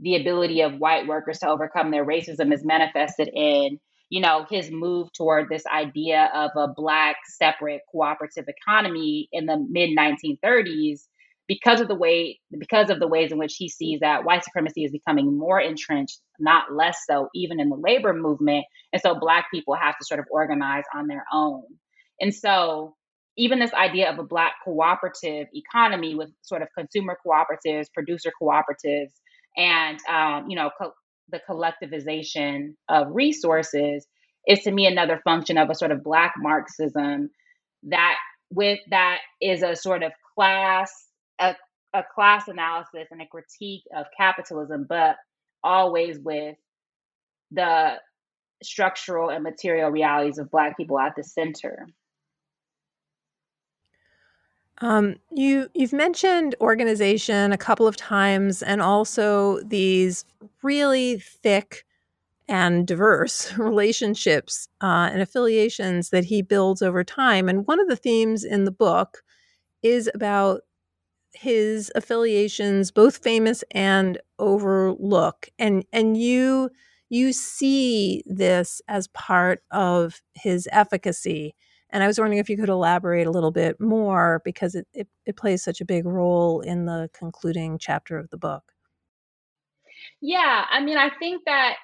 the 0.00 0.16
ability 0.16 0.60
of 0.60 0.78
white 0.78 1.06
workers 1.06 1.38
to 1.38 1.48
overcome 1.48 1.90
their 1.90 2.04
racism 2.04 2.52
is 2.52 2.64
manifested 2.64 3.30
in 3.34 3.78
you 4.12 4.20
know 4.20 4.46
his 4.50 4.70
move 4.70 5.12
toward 5.14 5.48
this 5.50 5.64
idea 5.66 6.30
of 6.34 6.52
a 6.56 6.68
black 6.68 7.16
separate 7.38 7.82
cooperative 7.92 8.46
economy 8.48 9.28
in 9.32 9.46
the 9.46 9.58
mid 9.70 9.90
1930s 9.98 11.02
because 11.48 11.80
of 11.80 11.88
the 11.88 11.96
way 11.96 12.40
because 12.58 12.90
of 12.90 13.00
the 13.00 13.08
ways 13.08 13.32
in 13.32 13.38
which 13.38 13.56
he 13.58 13.68
sees 13.68 14.00
that 14.00 14.24
white 14.24 14.44
supremacy 14.44 14.84
is 14.84 14.92
becoming 14.92 15.38
more 15.38 15.60
entrenched 15.60 16.20
not 16.40 16.72
less 16.74 16.98
so 17.10 17.28
even 17.34 17.60
in 17.60 17.70
the 17.70 17.76
labor 17.76 18.14
movement 18.14 18.66
and 18.92 19.02
so 19.02 19.14
black 19.14 19.46
people 19.52 19.74
have 19.74 19.98
to 19.98 20.06
sort 20.06 20.20
of 20.20 20.26
organize 20.30 20.84
on 20.96 21.08
their 21.08 21.24
own. 21.32 21.64
And 22.20 22.34
so 22.34 22.96
even 23.38 23.60
this 23.60 23.74
idea 23.74 24.12
of 24.12 24.18
a 24.18 24.24
black 24.24 24.54
cooperative 24.64 25.48
economy 25.54 26.14
with 26.14 26.30
sort 26.42 26.62
of 26.62 26.68
consumer 26.76 27.16
cooperatives 27.26 27.86
producer 27.94 28.32
cooperatives 28.42 29.12
and 29.56 29.98
um, 30.10 30.50
you 30.50 30.56
know 30.56 30.70
co- 30.80 30.94
the 31.32 31.40
collectivization 31.48 32.74
of 32.88 33.08
resources 33.10 34.06
is 34.46 34.60
to 34.60 34.70
me 34.70 34.86
another 34.86 35.20
function 35.24 35.58
of 35.58 35.70
a 35.70 35.74
sort 35.74 35.90
of 35.90 36.04
black 36.04 36.34
marxism 36.38 37.30
that 37.84 38.16
with 38.50 38.78
that 38.90 39.18
is 39.40 39.62
a 39.62 39.74
sort 39.74 40.02
of 40.02 40.12
class 40.34 40.92
a, 41.40 41.54
a 41.94 42.02
class 42.14 42.48
analysis 42.48 43.08
and 43.10 43.20
a 43.20 43.26
critique 43.26 43.82
of 43.96 44.06
capitalism, 44.16 44.86
but 44.88 45.16
always 45.62 46.18
with 46.18 46.56
the 47.50 47.94
structural 48.62 49.30
and 49.30 49.42
material 49.42 49.90
realities 49.90 50.38
of 50.38 50.50
Black 50.50 50.76
people 50.76 50.98
at 50.98 51.14
the 51.16 51.24
center. 51.24 51.86
Um, 54.82 55.16
you 55.30 55.68
you've 55.74 55.92
mentioned 55.92 56.56
organization 56.60 57.52
a 57.52 57.58
couple 57.58 57.86
of 57.86 57.96
times, 57.96 58.62
and 58.62 58.82
also 58.82 59.60
these 59.60 60.24
really 60.62 61.20
thick 61.20 61.84
and 62.48 62.86
diverse 62.86 63.52
relationships 63.58 64.68
uh, 64.82 65.10
and 65.12 65.22
affiliations 65.22 66.10
that 66.10 66.24
he 66.26 66.42
builds 66.42 66.82
over 66.82 67.04
time. 67.04 67.48
And 67.48 67.66
one 67.66 67.80
of 67.80 67.88
the 67.88 67.96
themes 67.96 68.44
in 68.44 68.64
the 68.64 68.72
book 68.72 69.22
is 69.82 70.10
about 70.14 70.62
his 71.34 71.92
affiliations 71.96 72.90
both 72.90 73.18
famous 73.18 73.64
and 73.72 74.18
overlook 74.38 75.48
and 75.58 75.84
and 75.92 76.16
you 76.16 76.70
you 77.10 77.32
see 77.32 78.22
this 78.26 78.82
as 78.88 79.08
part 79.08 79.62
of 79.70 80.22
his 80.34 80.68
efficacy 80.72 81.54
and 81.92 82.02
i 82.02 82.06
was 82.06 82.18
wondering 82.18 82.38
if 82.38 82.50
you 82.50 82.56
could 82.56 82.68
elaborate 82.68 83.26
a 83.26 83.30
little 83.30 83.50
bit 83.50 83.80
more 83.80 84.42
because 84.44 84.74
it, 84.74 84.86
it, 84.92 85.08
it 85.26 85.36
plays 85.36 85.62
such 85.62 85.80
a 85.80 85.84
big 85.84 86.06
role 86.06 86.60
in 86.60 86.86
the 86.86 87.08
concluding 87.12 87.78
chapter 87.78 88.18
of 88.18 88.28
the 88.30 88.36
book. 88.36 88.64
Yeah 90.20 90.64
i 90.70 90.82
mean 90.82 90.98
i 90.98 91.10
think 91.18 91.42
that 91.46 91.76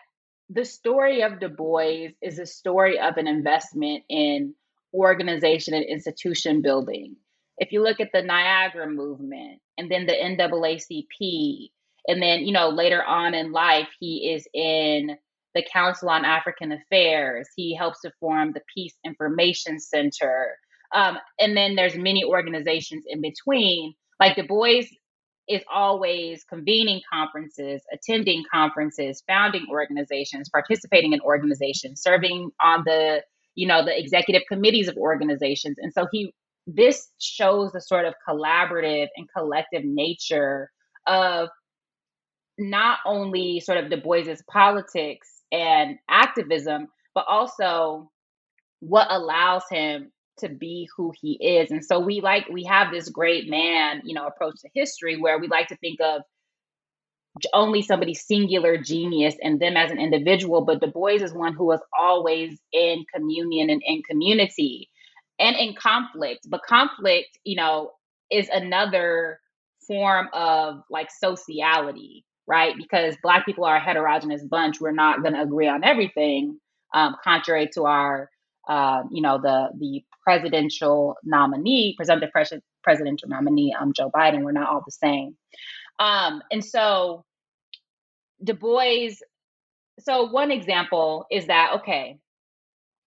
the 0.50 0.64
story 0.64 1.22
of 1.22 1.40
du 1.40 1.48
bois 1.48 2.08
is 2.22 2.38
a 2.38 2.46
story 2.46 2.98
of 2.98 3.16
an 3.16 3.26
investment 3.26 4.04
in 4.08 4.54
organization 4.94 5.74
and 5.74 5.84
institution 5.84 6.62
building. 6.62 7.16
If 7.58 7.72
you 7.72 7.82
look 7.82 8.00
at 8.00 8.10
the 8.12 8.22
Niagara 8.22 8.88
movement 8.88 9.60
and 9.76 9.90
then 9.90 10.06
the 10.06 10.12
NAACP, 10.12 11.70
and 12.06 12.22
then, 12.22 12.46
you 12.46 12.52
know, 12.52 12.70
later 12.70 13.02
on 13.04 13.34
in 13.34 13.52
life, 13.52 13.88
he 14.00 14.32
is 14.32 14.46
in 14.54 15.16
the 15.58 15.66
Council 15.72 16.08
on 16.08 16.24
African 16.24 16.70
Affairs. 16.70 17.48
He 17.56 17.74
helps 17.74 18.00
to 18.02 18.12
form 18.20 18.52
the 18.52 18.60
Peace 18.72 18.94
Information 19.04 19.80
Center. 19.80 20.56
Um, 20.94 21.18
and 21.40 21.56
then 21.56 21.74
there's 21.74 21.96
many 21.96 22.24
organizations 22.24 23.04
in 23.08 23.20
between. 23.20 23.94
Like 24.20 24.36
Du 24.36 24.44
Bois 24.44 24.84
is 25.48 25.62
always 25.72 26.44
convening 26.44 27.00
conferences, 27.12 27.82
attending 27.92 28.44
conferences, 28.52 29.22
founding 29.26 29.66
organizations, 29.68 30.48
participating 30.48 31.12
in 31.12 31.20
organizations, 31.20 32.02
serving 32.02 32.50
on 32.62 32.84
the 32.84 33.22
you 33.56 33.66
know 33.66 33.84
the 33.84 33.98
executive 33.98 34.42
committees 34.46 34.86
of 34.86 34.96
organizations 34.96 35.78
and 35.80 35.92
so 35.92 36.06
he 36.12 36.32
this 36.68 37.08
shows 37.18 37.72
the 37.72 37.80
sort 37.80 38.04
of 38.04 38.14
collaborative 38.28 39.08
and 39.16 39.26
collective 39.36 39.82
nature 39.84 40.70
of 41.08 41.48
not 42.56 42.98
only 43.04 43.58
sort 43.58 43.78
of 43.78 43.90
Du 43.90 43.96
Bois's 43.96 44.44
politics 44.48 45.37
and 45.52 45.98
activism, 46.08 46.88
but 47.14 47.24
also 47.28 48.10
what 48.80 49.08
allows 49.10 49.62
him 49.70 50.12
to 50.38 50.48
be 50.48 50.88
who 50.96 51.12
he 51.20 51.32
is. 51.40 51.70
And 51.70 51.84
so 51.84 51.98
we 51.98 52.20
like 52.20 52.48
we 52.48 52.64
have 52.64 52.92
this 52.92 53.08
great 53.08 53.48
man, 53.48 54.02
you 54.04 54.14
know, 54.14 54.26
approach 54.26 54.60
to 54.60 54.68
history 54.74 55.20
where 55.20 55.38
we 55.38 55.48
like 55.48 55.68
to 55.68 55.76
think 55.76 56.00
of 56.00 56.22
only 57.52 57.82
somebody's 57.82 58.26
singular 58.26 58.76
genius 58.78 59.34
and 59.42 59.60
them 59.60 59.76
as 59.76 59.90
an 59.90 59.98
individual, 59.98 60.62
but 60.62 60.80
Du 60.80 60.88
Bois 60.88 61.22
is 61.22 61.32
one 61.32 61.54
who 61.54 61.66
was 61.66 61.80
always 61.98 62.58
in 62.72 63.04
communion 63.14 63.70
and 63.70 63.82
in 63.84 64.02
community 64.02 64.88
and 65.38 65.56
in 65.56 65.74
conflict. 65.74 66.48
But 66.48 66.62
conflict, 66.62 67.38
you 67.44 67.56
know, 67.56 67.92
is 68.30 68.48
another 68.48 69.40
form 69.86 70.28
of 70.32 70.82
like 70.90 71.08
sociality, 71.10 72.24
right? 72.48 72.74
Because 72.76 73.16
Black 73.22 73.44
people 73.44 73.64
are 73.64 73.76
a 73.76 73.80
heterogeneous 73.80 74.42
bunch. 74.42 74.80
We're 74.80 74.92
not 74.92 75.22
going 75.22 75.34
to 75.34 75.42
agree 75.42 75.68
on 75.68 75.84
everything, 75.84 76.58
um, 76.94 77.16
contrary 77.22 77.68
to 77.74 77.84
our, 77.84 78.30
uh, 78.68 79.02
you 79.10 79.22
know, 79.22 79.38
the 79.38 79.68
the 79.78 80.02
presidential 80.24 81.16
nominee, 81.22 81.94
presumptive 81.96 82.30
pres- 82.32 82.52
presidential 82.82 83.28
nominee, 83.28 83.74
um, 83.78 83.92
Joe 83.92 84.10
Biden. 84.10 84.42
We're 84.42 84.52
not 84.52 84.68
all 84.68 84.82
the 84.84 84.92
same, 84.92 85.36
um, 85.98 86.42
and 86.50 86.64
so 86.64 87.24
Du 88.42 88.54
Bois. 88.54 89.10
So 90.00 90.30
one 90.30 90.50
example 90.50 91.26
is 91.30 91.46
that 91.46 91.72
okay, 91.80 92.18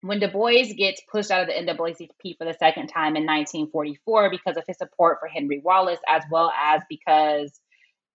when 0.03 0.19
Du 0.21 0.29
Bois 0.29 0.73
gets 0.77 1.03
pushed 1.11 1.31
out 1.31 1.43
of 1.43 1.49
the 1.49 1.55
NAACP 1.55 2.37
for 2.39 2.45
the 2.45 2.55
second 2.59 2.89
time 2.89 3.17
in 3.17 3.27
1944 3.27 4.31
because 4.31 4.57
of 4.57 4.65
his 4.67 4.79
support 4.79 5.19
for 5.21 5.29
Henry 5.29 5.61
Wallace, 5.63 6.01
as 6.09 6.23
well 6.31 6.53
as 6.59 6.83
because 6.89 7.61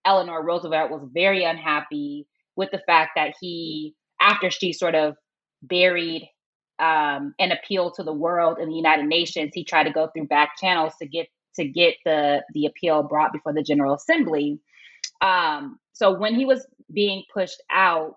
Eleanor 0.06 0.42
Roosevelt 0.42 0.90
was 0.90 1.06
very 1.12 1.44
unhappy 1.44 2.26
with 2.56 2.70
the 2.70 2.82
fact 2.86 3.12
that 3.16 3.34
he, 3.40 3.94
after 4.20 4.50
she 4.50 4.72
sort 4.72 4.94
of 4.94 5.16
buried 5.62 6.30
um, 6.78 7.34
an 7.38 7.52
appeal 7.52 7.90
to 7.92 8.02
the 8.02 8.12
world 8.12 8.58
in 8.58 8.68
the 8.68 8.74
United 8.74 9.06
Nations, 9.06 9.50
he 9.54 9.64
tried 9.64 9.84
to 9.84 9.92
go 9.92 10.08
through 10.08 10.26
back 10.26 10.56
channels 10.58 10.94
to 11.00 11.06
get 11.06 11.26
to 11.56 11.66
get 11.66 11.94
the 12.04 12.42
the 12.54 12.66
appeal 12.66 13.02
brought 13.02 13.32
before 13.32 13.52
the 13.52 13.62
General 13.62 13.94
Assembly. 13.94 14.60
Um, 15.20 15.78
so 15.92 16.16
when 16.16 16.34
he 16.34 16.44
was 16.44 16.66
being 16.92 17.24
pushed 17.32 17.62
out, 17.72 18.16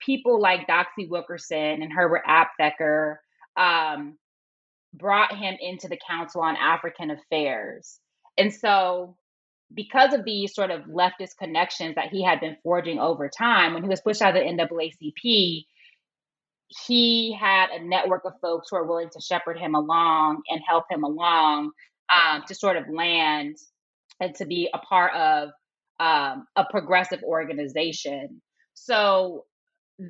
people 0.00 0.40
like 0.40 0.68
Doxey 0.68 1.08
Wilkerson 1.08 1.82
and 1.82 1.92
Herbert 1.92 2.22
Aptheker 2.26 3.16
um, 3.56 4.16
brought 4.94 5.36
him 5.36 5.56
into 5.60 5.88
the 5.88 5.98
Council 6.08 6.40
on 6.40 6.56
African 6.56 7.10
Affairs. 7.10 7.98
And 8.38 8.52
so, 8.52 9.16
because 9.74 10.12
of 10.14 10.24
these 10.24 10.54
sort 10.54 10.70
of 10.70 10.82
leftist 10.82 11.36
connections 11.38 11.96
that 11.96 12.08
he 12.10 12.24
had 12.24 12.40
been 12.40 12.56
forging 12.62 12.98
over 12.98 13.28
time, 13.28 13.74
when 13.74 13.82
he 13.82 13.88
was 13.88 14.00
pushed 14.00 14.22
out 14.22 14.36
of 14.36 14.42
the 14.42 14.48
NAACP, 14.48 15.64
he 16.86 17.36
had 17.38 17.70
a 17.70 17.84
network 17.84 18.24
of 18.24 18.32
folks 18.40 18.68
who 18.70 18.76
are 18.76 18.86
willing 18.86 19.10
to 19.10 19.20
shepherd 19.20 19.58
him 19.58 19.74
along 19.74 20.42
and 20.48 20.60
help 20.66 20.84
him 20.90 21.04
along 21.04 21.70
um, 22.12 22.42
to 22.46 22.54
sort 22.54 22.76
of 22.76 22.84
land 22.92 23.56
and 24.20 24.34
to 24.36 24.46
be 24.46 24.68
a 24.72 24.78
part 24.78 25.14
of 25.14 25.50
um, 26.00 26.46
a 26.56 26.64
progressive 26.70 27.22
organization. 27.22 28.40
So 28.74 29.44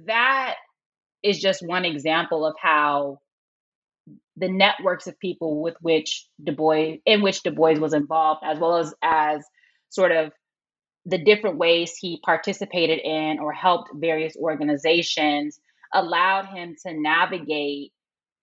that 0.06 0.56
is 1.22 1.40
just 1.40 1.66
one 1.66 1.84
example 1.84 2.46
of 2.46 2.54
how 2.60 3.18
the 4.36 4.48
networks 4.48 5.06
of 5.06 5.18
people 5.18 5.62
with 5.62 5.76
which 5.80 6.26
Du 6.42 6.52
Bois, 6.52 6.96
in 7.04 7.22
which 7.22 7.42
Du 7.42 7.50
Bois 7.50 7.78
was 7.78 7.94
involved, 7.94 8.42
as 8.44 8.58
well 8.58 8.76
as 8.76 8.94
as 9.02 9.44
sort 9.90 10.12
of 10.12 10.32
the 11.04 11.18
different 11.18 11.58
ways 11.58 11.96
he 11.96 12.20
participated 12.24 12.98
in 12.98 13.38
or 13.38 13.52
helped 13.52 13.90
various 13.94 14.36
organizations, 14.36 15.60
allowed 15.94 16.46
him 16.46 16.74
to 16.84 16.92
navigate 16.92 17.92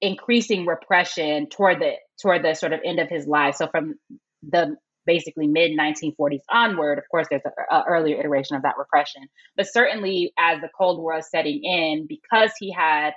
increasing 0.01 0.65
repression 0.65 1.47
toward 1.49 1.79
the 1.79 1.93
toward 2.21 2.43
the 2.43 2.53
sort 2.53 2.73
of 2.73 2.79
end 2.85 2.99
of 2.99 3.09
his 3.09 3.27
life. 3.27 3.55
So 3.55 3.67
from 3.67 3.95
the 4.41 4.75
basically 5.05 5.47
mid 5.47 5.77
1940s 5.77 6.41
onward. 6.49 6.97
Of 6.97 7.05
course, 7.09 7.27
there's 7.29 7.41
an 7.45 7.83
earlier 7.87 8.19
iteration 8.19 8.55
of 8.55 8.63
that 8.63 8.77
repression, 8.77 9.23
but 9.55 9.67
certainly 9.71 10.33
as 10.39 10.61
the 10.61 10.69
Cold 10.77 10.99
War 10.99 11.17
is 11.17 11.29
setting 11.29 11.63
in, 11.63 12.07
because 12.07 12.51
he 12.59 12.71
had 12.71 13.11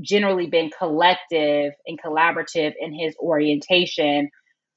generally 0.00 0.46
been 0.46 0.70
collective 0.76 1.72
and 1.86 2.00
collaborative 2.00 2.74
in 2.78 2.92
his 2.92 3.16
orientation, 3.18 4.30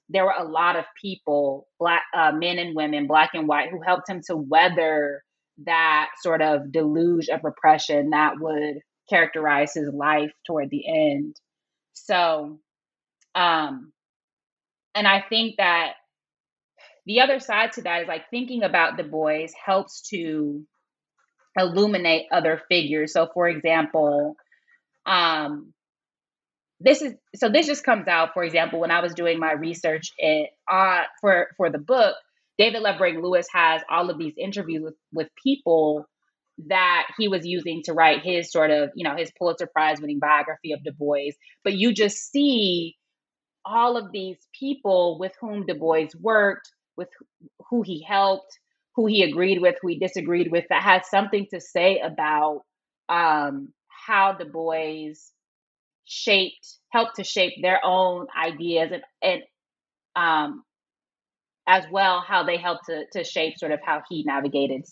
there 0.09 0.25
were 0.25 0.35
a 0.37 0.43
lot 0.43 0.75
of 0.75 0.85
people, 0.99 1.67
black 1.79 2.03
uh, 2.15 2.31
men 2.31 2.57
and 2.57 2.75
women, 2.75 3.07
black 3.07 3.31
and 3.33 3.47
white, 3.47 3.69
who 3.69 3.81
helped 3.81 4.09
him 4.09 4.21
to 4.27 4.35
weather 4.35 5.23
that 5.65 6.09
sort 6.21 6.41
of 6.41 6.71
deluge 6.71 7.27
of 7.29 7.43
repression 7.43 8.11
that 8.11 8.33
would 8.39 8.79
characterize 9.09 9.73
his 9.73 9.89
life 9.93 10.31
toward 10.47 10.69
the 10.69 10.87
end. 10.87 11.35
So, 11.93 12.59
um, 13.35 13.91
and 14.95 15.07
I 15.07 15.23
think 15.27 15.55
that 15.57 15.93
the 17.05 17.21
other 17.21 17.39
side 17.39 17.73
to 17.73 17.81
that 17.83 18.03
is 18.03 18.07
like 18.07 18.29
thinking 18.29 18.63
about 18.63 18.97
Du 18.97 19.03
Bois 19.03 19.47
helps 19.65 20.07
to 20.09 20.65
illuminate 21.57 22.27
other 22.31 22.61
figures. 22.69 23.13
So, 23.13 23.27
for 23.33 23.47
example, 23.47 24.35
um, 25.09 25.73
this 26.79 27.01
is 27.01 27.13
so 27.35 27.49
this 27.49 27.67
just 27.67 27.83
comes 27.83 28.07
out. 28.07 28.33
For 28.33 28.43
example, 28.43 28.79
when 28.79 28.91
I 28.91 29.01
was 29.01 29.13
doing 29.13 29.39
my 29.39 29.53
research 29.53 30.11
it, 30.17 30.51
uh, 30.71 31.03
for 31.21 31.47
for 31.57 31.69
the 31.69 31.79
book, 31.79 32.15
David 32.57 32.81
Levering 32.81 33.21
Lewis 33.21 33.47
has 33.53 33.81
all 33.89 34.09
of 34.09 34.17
these 34.17 34.35
interviews 34.37 34.83
with 34.83 34.95
with 35.11 35.27
people 35.43 36.05
that 36.67 37.07
he 37.17 37.27
was 37.27 37.45
using 37.45 37.81
to 37.85 37.93
write 37.93 38.21
his 38.23 38.51
sort 38.51 38.71
of 38.71 38.91
you 38.95 39.03
know 39.03 39.15
his 39.17 39.31
Pulitzer 39.37 39.67
Prize 39.67 39.99
winning 39.99 40.19
biography 40.19 40.71
of 40.73 40.83
Du 40.83 40.91
Bois. 40.93 41.31
But 41.63 41.73
you 41.73 41.93
just 41.93 42.31
see 42.31 42.95
all 43.65 43.97
of 43.97 44.11
these 44.11 44.37
people 44.57 45.19
with 45.19 45.33
whom 45.41 45.65
Du 45.65 45.75
Bois 45.75 46.07
worked 46.19 46.71
with 46.95 47.09
who 47.69 47.81
he 47.81 48.03
helped, 48.03 48.59
who 48.95 49.05
he 49.07 49.23
agreed 49.23 49.61
with, 49.61 49.75
who 49.81 49.89
he 49.89 49.99
disagreed 49.99 50.51
with, 50.51 50.65
that 50.69 50.83
had 50.83 51.05
something 51.05 51.47
to 51.51 51.59
say 51.59 51.99
about 51.99 52.61
um, 53.09 53.73
how 54.09 54.33
Du 54.33 54.45
Bois 54.45 55.13
shaped, 56.05 56.79
helped 56.91 57.15
to 57.17 57.23
shape 57.23 57.53
their 57.61 57.79
own 57.83 58.25
ideas 58.37 58.91
and, 58.91 59.03
and 59.21 59.41
um, 60.15 60.63
as 61.67 61.83
well 61.91 62.23
how 62.27 62.43
they 62.43 62.57
helped 62.57 62.85
to, 62.87 63.03
to 63.13 63.23
shape 63.23 63.57
sort 63.57 63.71
of 63.71 63.79
how 63.85 64.01
he 64.09 64.23
navigated. 64.25 64.83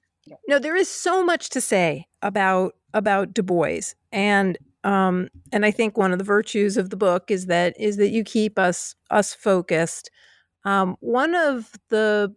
No, 0.47 0.59
there 0.59 0.75
is 0.75 0.89
so 0.89 1.23
much 1.23 1.49
to 1.49 1.61
say 1.61 2.05
about 2.21 2.75
about 2.93 3.33
Du 3.33 3.41
Bois, 3.41 3.93
and 4.11 4.57
um, 4.83 5.29
and 5.53 5.65
I 5.65 5.71
think 5.71 5.97
one 5.97 6.11
of 6.11 6.17
the 6.17 6.25
virtues 6.25 6.75
of 6.75 6.89
the 6.89 6.97
book 6.97 7.31
is 7.31 7.45
that 7.45 7.79
is 7.79 7.95
that 7.95 8.09
you 8.09 8.25
keep 8.25 8.59
us 8.59 8.93
us 9.09 9.33
focused 9.33 10.11
um, 10.67 10.97
one 10.99 11.33
of 11.33 11.71
the 11.89 12.35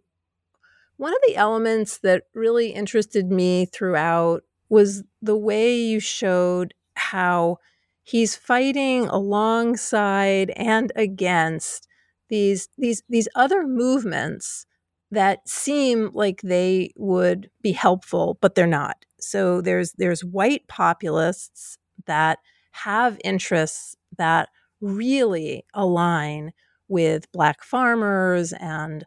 one 0.95 1.13
of 1.13 1.19
the 1.27 1.35
elements 1.35 1.97
that 1.97 2.23
really 2.33 2.69
interested 2.69 3.29
me 3.29 3.65
throughout 3.65 4.43
was 4.71 5.03
the 5.21 5.37
way 5.37 5.75
you 5.77 6.01
showed 6.01 6.73
how 6.95 7.59
he's 8.03 8.35
fighting 8.37 9.07
alongside 9.09 10.51
and 10.57 10.91
against 10.97 11.87
these 12.29 12.69
these 12.79 13.03
these 13.09 13.29
other 13.35 13.67
movements 13.67 14.65
that 15.11 15.47
seem 15.47 16.09
like 16.13 16.41
they 16.41 16.91
would 16.97 17.51
be 17.61 17.73
helpful 17.73 18.39
but 18.41 18.55
they're 18.55 18.67
not. 18.67 19.05
So 19.19 19.61
there's 19.61 19.93
there's 19.93 20.23
white 20.25 20.67
populists 20.69 21.77
that 22.07 22.39
have 22.71 23.19
interests 23.23 23.95
that 24.17 24.49
really 24.81 25.65
align 25.75 26.53
with 26.89 27.31
Black 27.33 27.63
farmers, 27.63 28.53
and 28.53 29.05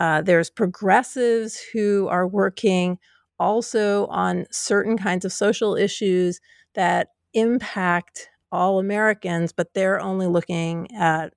uh, 0.00 0.22
there's 0.22 0.50
progressives 0.50 1.58
who 1.72 2.08
are 2.08 2.26
working 2.28 2.98
also 3.38 4.06
on 4.06 4.46
certain 4.50 4.96
kinds 4.96 5.24
of 5.24 5.32
social 5.32 5.76
issues 5.76 6.40
that 6.74 7.08
impact 7.34 8.28
all 8.52 8.78
Americans, 8.78 9.52
but 9.52 9.74
they're 9.74 10.00
only 10.00 10.26
looking 10.26 10.88
at 10.94 11.32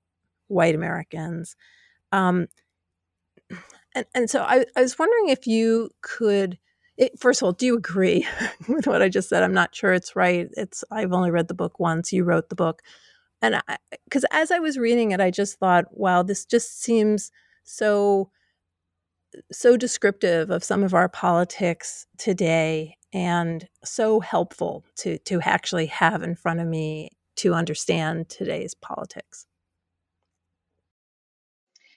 white 0.48 0.74
Americans. 0.74 1.56
Um, 2.12 2.48
and, 3.94 4.06
and 4.14 4.30
so 4.30 4.42
I, 4.42 4.64
I 4.76 4.82
was 4.82 4.98
wondering 4.98 5.28
if 5.28 5.46
you 5.46 5.90
could 6.00 6.58
it, 6.96 7.18
first 7.18 7.40
of 7.40 7.46
all, 7.46 7.52
do 7.52 7.64
you 7.64 7.76
agree 7.78 8.26
with 8.68 8.86
what 8.86 9.00
I 9.00 9.08
just 9.08 9.30
said? 9.30 9.42
I'm 9.42 9.54
not 9.54 9.74
sure 9.74 9.94
it's 9.94 10.14
right. 10.14 10.48
It's 10.52 10.84
I've 10.90 11.12
only 11.12 11.30
read 11.30 11.48
the 11.48 11.54
book 11.54 11.80
once. 11.80 12.12
You 12.12 12.24
wrote 12.24 12.50
the 12.50 12.54
book, 12.54 12.82
and 13.40 13.60
because 14.04 14.26
as 14.30 14.50
I 14.50 14.58
was 14.58 14.78
reading 14.78 15.12
it, 15.12 15.20
I 15.20 15.30
just 15.30 15.58
thought, 15.58 15.86
wow, 15.92 16.22
this 16.22 16.44
just 16.44 16.82
seems 16.82 17.32
so 17.64 18.30
so 19.52 19.76
descriptive 19.76 20.50
of 20.50 20.64
some 20.64 20.82
of 20.82 20.94
our 20.94 21.08
politics 21.08 22.06
today 22.18 22.96
and 23.12 23.68
so 23.84 24.20
helpful 24.20 24.84
to 24.96 25.18
to 25.18 25.40
actually 25.42 25.86
have 25.86 26.22
in 26.22 26.34
front 26.34 26.60
of 26.60 26.66
me 26.66 27.10
to 27.36 27.54
understand 27.54 28.28
today's 28.28 28.74
politics. 28.74 29.46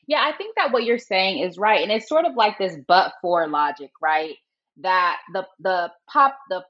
Yeah, 0.08 0.22
I 0.22 0.36
think 0.36 0.56
that 0.58 0.72
what 0.72 0.84
you're 0.84 0.98
saying 0.98 1.40
is 1.40 1.58
right. 1.58 1.82
And 1.82 1.92
it's 1.92 2.10
sort 2.10 2.26
of 2.26 2.36
like 2.36 2.58
this 2.58 2.76
but 2.88 3.14
for 3.22 3.48
logic, 3.48 3.92
right? 4.02 4.36
That 4.78 5.20
the 5.34 5.46
the 5.60 5.92
pop 6.12 6.38
the 6.50 6.64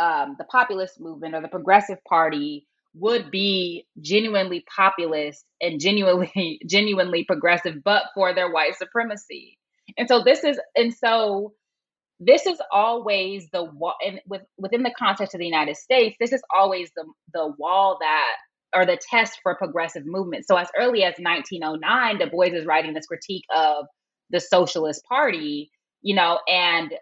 um 0.00 0.36
the 0.38 0.44
populist 0.44 1.00
movement 1.00 1.34
or 1.34 1.42
the 1.42 1.48
progressive 1.48 2.02
party 2.08 2.66
would 2.96 3.30
be 3.30 3.86
genuinely 4.00 4.64
populist 4.74 5.44
and 5.60 5.80
genuinely 5.80 6.60
genuinely 6.66 7.24
progressive 7.24 7.82
but 7.84 8.04
for 8.14 8.34
their 8.34 8.50
white 8.50 8.76
supremacy 8.76 9.58
and 9.98 10.08
so 10.08 10.22
this 10.24 10.44
is 10.44 10.58
and 10.76 10.94
so 10.94 11.52
this 12.20 12.46
is 12.46 12.60
always 12.72 13.48
the 13.52 13.64
wall 13.64 13.94
and 14.04 14.20
with, 14.26 14.42
within 14.56 14.82
the 14.82 14.94
context 14.96 15.34
of 15.34 15.38
the 15.40 15.46
united 15.46 15.76
states 15.76 16.16
this 16.20 16.32
is 16.32 16.42
always 16.54 16.90
the 16.96 17.04
the 17.32 17.52
wall 17.58 17.98
that 18.00 18.34
or 18.74 18.84
the 18.84 18.98
test 19.10 19.38
for 19.42 19.54
progressive 19.54 20.04
movement. 20.04 20.46
So 20.46 20.56
as 20.56 20.68
early 20.78 21.04
as 21.04 21.14
1909 21.18 22.18
du 22.18 22.26
bois 22.26 22.46
is 22.46 22.66
writing 22.66 22.92
this 22.92 23.06
critique 23.06 23.44
of 23.54 23.86
the 24.30 24.40
socialist 24.40 25.02
party 25.08 25.70
you 26.02 26.14
know 26.14 26.40
and 26.48 26.92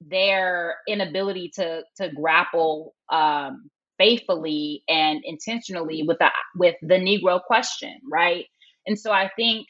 their 0.00 0.76
inability 0.88 1.50
to 1.54 1.82
to 1.96 2.10
grapple 2.10 2.94
um, 3.10 3.70
faithfully 3.98 4.82
and 4.88 5.20
intentionally 5.24 6.02
with 6.06 6.18
the 6.18 6.30
with 6.56 6.74
the 6.82 6.96
negro 6.96 7.40
question 7.42 8.00
right? 8.10 8.46
And 8.86 8.98
so 8.98 9.12
i 9.12 9.30
think 9.36 9.66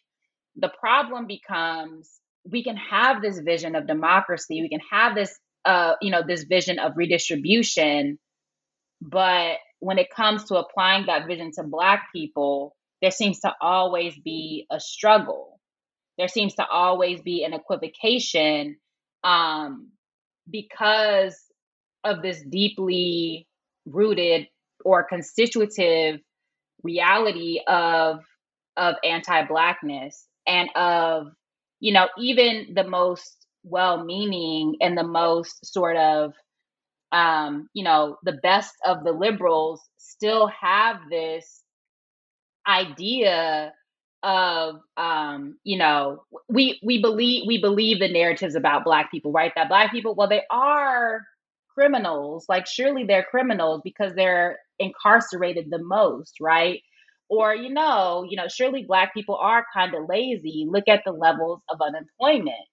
the 0.56 0.72
problem 0.80 1.26
becomes 1.26 2.10
we 2.51 2.62
can 2.62 2.76
have 2.76 3.22
this 3.22 3.38
vision 3.38 3.74
of 3.74 3.86
democracy 3.86 4.61
we 4.61 4.68
can 4.68 4.80
have 4.90 5.14
this 5.14 5.38
uh 5.64 5.95
you 6.03 6.11
know 6.11 6.22
this 6.26 6.45
vision 6.45 6.78
of 6.78 6.92
redistribution 6.97 8.18
but 9.01 9.59
when 9.80 9.99
it 9.99 10.09
comes 10.09 10.45
to 10.45 10.57
applying 10.57 11.07
that 11.07 11.26
vision 11.26 11.51
to 11.53 11.62
Black 11.62 12.09
people, 12.14 12.74
there 13.03 13.11
seems 13.11 13.40
to 13.40 13.53
always 13.61 14.14
be 14.24 14.66
a 14.70 14.80
struggle. 14.80 15.61
There 16.16 16.28
seems 16.28 16.55
to 16.55 16.66
always 16.66 17.20
be 17.20 17.45
an 17.45 17.53
equivocation 17.53 18.76
um, 19.24 19.90
because 20.51 21.38
of 22.03 22.22
this 22.22 22.42
deeply 22.49 23.47
rooted 23.84 24.47
or 24.84 25.05
constitutive 25.05 26.20
reality 26.82 27.61
of 27.66 28.20
of 28.76 28.97
anti-blackness 29.05 30.26
and 30.47 30.68
of 30.74 31.28
you 31.85 31.93
know 31.93 32.09
even 32.18 32.72
the 32.74 32.85
most 32.85 33.47
well-meaning 33.64 34.76
and 34.80 34.97
the 34.97 35.05
most 35.05 35.66
sort 35.66 35.99
of 35.99 36.32
um, 37.12 37.68
you 37.74 37.85
know 37.85 38.16
the 38.24 38.32
best 38.43 38.74
of 38.87 39.05
the 39.05 39.12
liberals 39.12 39.82
still 39.99 40.49
have 40.49 40.97
this 41.11 41.62
idea 42.66 43.72
of 44.22 44.76
um, 44.97 45.59
you 45.64 45.78
know 45.78 46.24
we 46.49 46.80
we 46.82 47.01
believe 47.03 47.45
we 47.47 47.61
believe 47.61 47.99
the 48.01 48.09
narratives 48.09 48.55
about 48.55 48.85
black 48.85 49.11
people 49.11 49.32
right? 49.32 49.53
That 49.55 49.68
black 49.68 49.93
people 49.93 50.14
well 50.14 50.28
they 50.28 50.43
are 50.51 51.22
criminals. 51.74 52.47
Like 52.49 52.66
surely 52.66 53.05
they're 53.05 53.24
criminals 53.24 53.82
because 53.85 54.14
they're 54.14 54.59
incarcerated 54.78 55.68
the 55.70 55.82
most 55.82 56.41
right 56.41 56.80
or 57.29 57.55
you 57.55 57.70
know 57.72 58.27
you 58.29 58.37
know 58.37 58.49
surely 58.49 58.85
black 58.85 59.14
people 59.14 59.37
are 59.37 59.66
kind 59.75 59.95
of 59.95 60.09
lazy. 60.09 60.66
Look 60.68 60.85
at 60.89 61.03
the 61.05 61.12
levels 61.12 61.62
of 61.70 61.81
unemployment. 61.81 62.66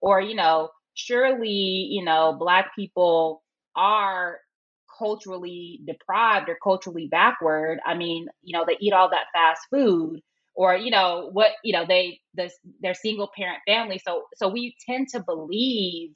Or 0.00 0.20
you 0.20 0.34
know 0.34 0.70
surely 0.94 1.88
you 1.90 2.04
know 2.04 2.36
black 2.38 2.74
people 2.76 3.42
are 3.76 4.38
culturally 4.98 5.80
deprived 5.86 6.48
or 6.48 6.58
culturally 6.62 7.08
backward. 7.10 7.78
I 7.86 7.94
mean 7.94 8.26
you 8.42 8.56
know 8.58 8.64
they 8.66 8.76
eat 8.80 8.92
all 8.92 9.10
that 9.10 9.26
fast 9.34 9.62
food. 9.72 10.20
Or 10.56 10.76
you 10.76 10.90
know 10.90 11.30
what 11.32 11.52
you 11.64 11.72
know 11.72 11.84
they 11.86 12.20
this 12.34 12.54
they're 12.82 12.94
single 12.94 13.30
parent 13.36 13.60
family. 13.66 14.00
So 14.04 14.24
so 14.36 14.48
we 14.48 14.74
tend 14.88 15.08
to 15.12 15.20
believe 15.22 16.10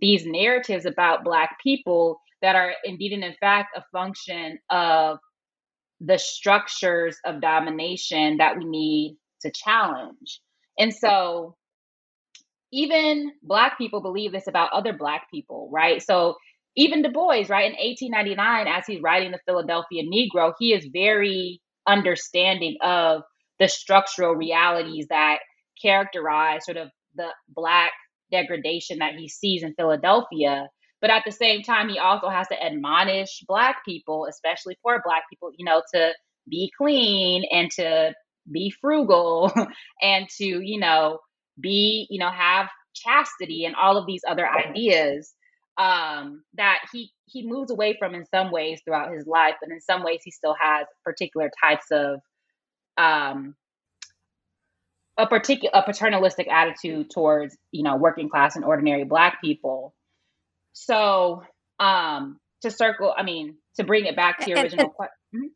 these 0.00 0.26
narratives 0.26 0.86
about 0.86 1.24
black 1.24 1.56
people 1.62 2.20
that 2.42 2.56
are 2.56 2.74
indeed 2.84 3.12
and 3.12 3.24
in 3.24 3.34
fact 3.40 3.76
a 3.76 3.82
function 3.92 4.58
of 4.70 5.18
the 6.00 6.18
structures 6.18 7.18
of 7.24 7.40
domination 7.40 8.38
that 8.38 8.56
we 8.56 8.64
need 8.64 9.16
to 9.42 9.50
challenge. 9.52 10.40
And 10.78 10.94
so 10.94 11.56
even 12.72 13.32
black 13.42 13.78
people 13.78 14.00
believe 14.00 14.32
this 14.32 14.46
about 14.46 14.72
other 14.72 14.92
black 14.92 15.30
people, 15.32 15.68
right? 15.72 16.02
So 16.02 16.36
even 16.76 17.02
Du 17.02 17.10
Bois, 17.10 17.46
right, 17.48 17.72
in 17.72 17.76
1899, 17.76 18.68
as 18.68 18.86
he's 18.86 19.02
writing 19.02 19.32
the 19.32 19.40
Philadelphia 19.46 20.04
Negro, 20.04 20.52
he 20.58 20.72
is 20.72 20.86
very 20.92 21.60
understanding 21.86 22.76
of 22.82 23.22
the 23.58 23.68
structural 23.68 24.34
realities 24.34 25.06
that 25.08 25.38
characterize 25.80 26.64
sort 26.64 26.76
of 26.76 26.90
the 27.16 27.28
black 27.48 27.90
degradation 28.30 28.98
that 28.98 29.14
he 29.14 29.28
sees 29.28 29.62
in 29.62 29.74
Philadelphia. 29.74 30.68
But 31.00 31.10
at 31.10 31.22
the 31.24 31.32
same 31.32 31.62
time, 31.62 31.88
he 31.88 31.98
also 31.98 32.28
has 32.28 32.48
to 32.48 32.62
admonish 32.62 33.44
Black 33.46 33.84
people, 33.84 34.26
especially 34.28 34.76
poor 34.82 35.00
Black 35.04 35.24
people, 35.30 35.50
you 35.56 35.64
know, 35.64 35.82
to 35.94 36.12
be 36.48 36.72
clean 36.76 37.44
and 37.52 37.70
to 37.72 38.14
be 38.50 38.70
frugal 38.80 39.52
and 40.02 40.28
to, 40.38 40.44
you 40.44 40.80
know, 40.80 41.20
be, 41.60 42.06
you 42.10 42.18
know, 42.18 42.30
have 42.30 42.68
chastity 42.94 43.64
and 43.64 43.76
all 43.76 43.96
of 43.96 44.06
these 44.06 44.22
other 44.28 44.48
ideas 44.48 45.34
um, 45.78 46.42
that 46.54 46.80
he 46.92 47.12
he 47.26 47.46
moves 47.46 47.70
away 47.70 47.96
from 47.98 48.14
in 48.14 48.24
some 48.26 48.50
ways 48.50 48.80
throughout 48.84 49.12
his 49.12 49.26
life, 49.26 49.54
but 49.60 49.70
in 49.70 49.80
some 49.80 50.02
ways 50.02 50.20
he 50.24 50.30
still 50.30 50.56
has 50.60 50.86
particular 51.04 51.50
types 51.62 51.86
of 51.92 52.20
um, 52.96 53.54
a 55.16 55.26
particular 55.26 55.70
a 55.74 55.82
paternalistic 55.82 56.48
attitude 56.48 57.10
towards 57.10 57.56
you 57.70 57.84
know 57.84 57.96
working 57.96 58.28
class 58.28 58.56
and 58.56 58.64
ordinary 58.64 59.04
black 59.04 59.40
people 59.40 59.94
so 60.78 61.42
um 61.80 62.38
to 62.62 62.70
circle 62.70 63.14
i 63.16 63.22
mean 63.22 63.56
to 63.76 63.84
bring 63.84 64.06
it 64.06 64.16
back 64.16 64.38
to 64.38 64.50
your 64.50 64.60
original 64.60 64.88
question 64.88 65.14
mm-hmm. 65.34 65.46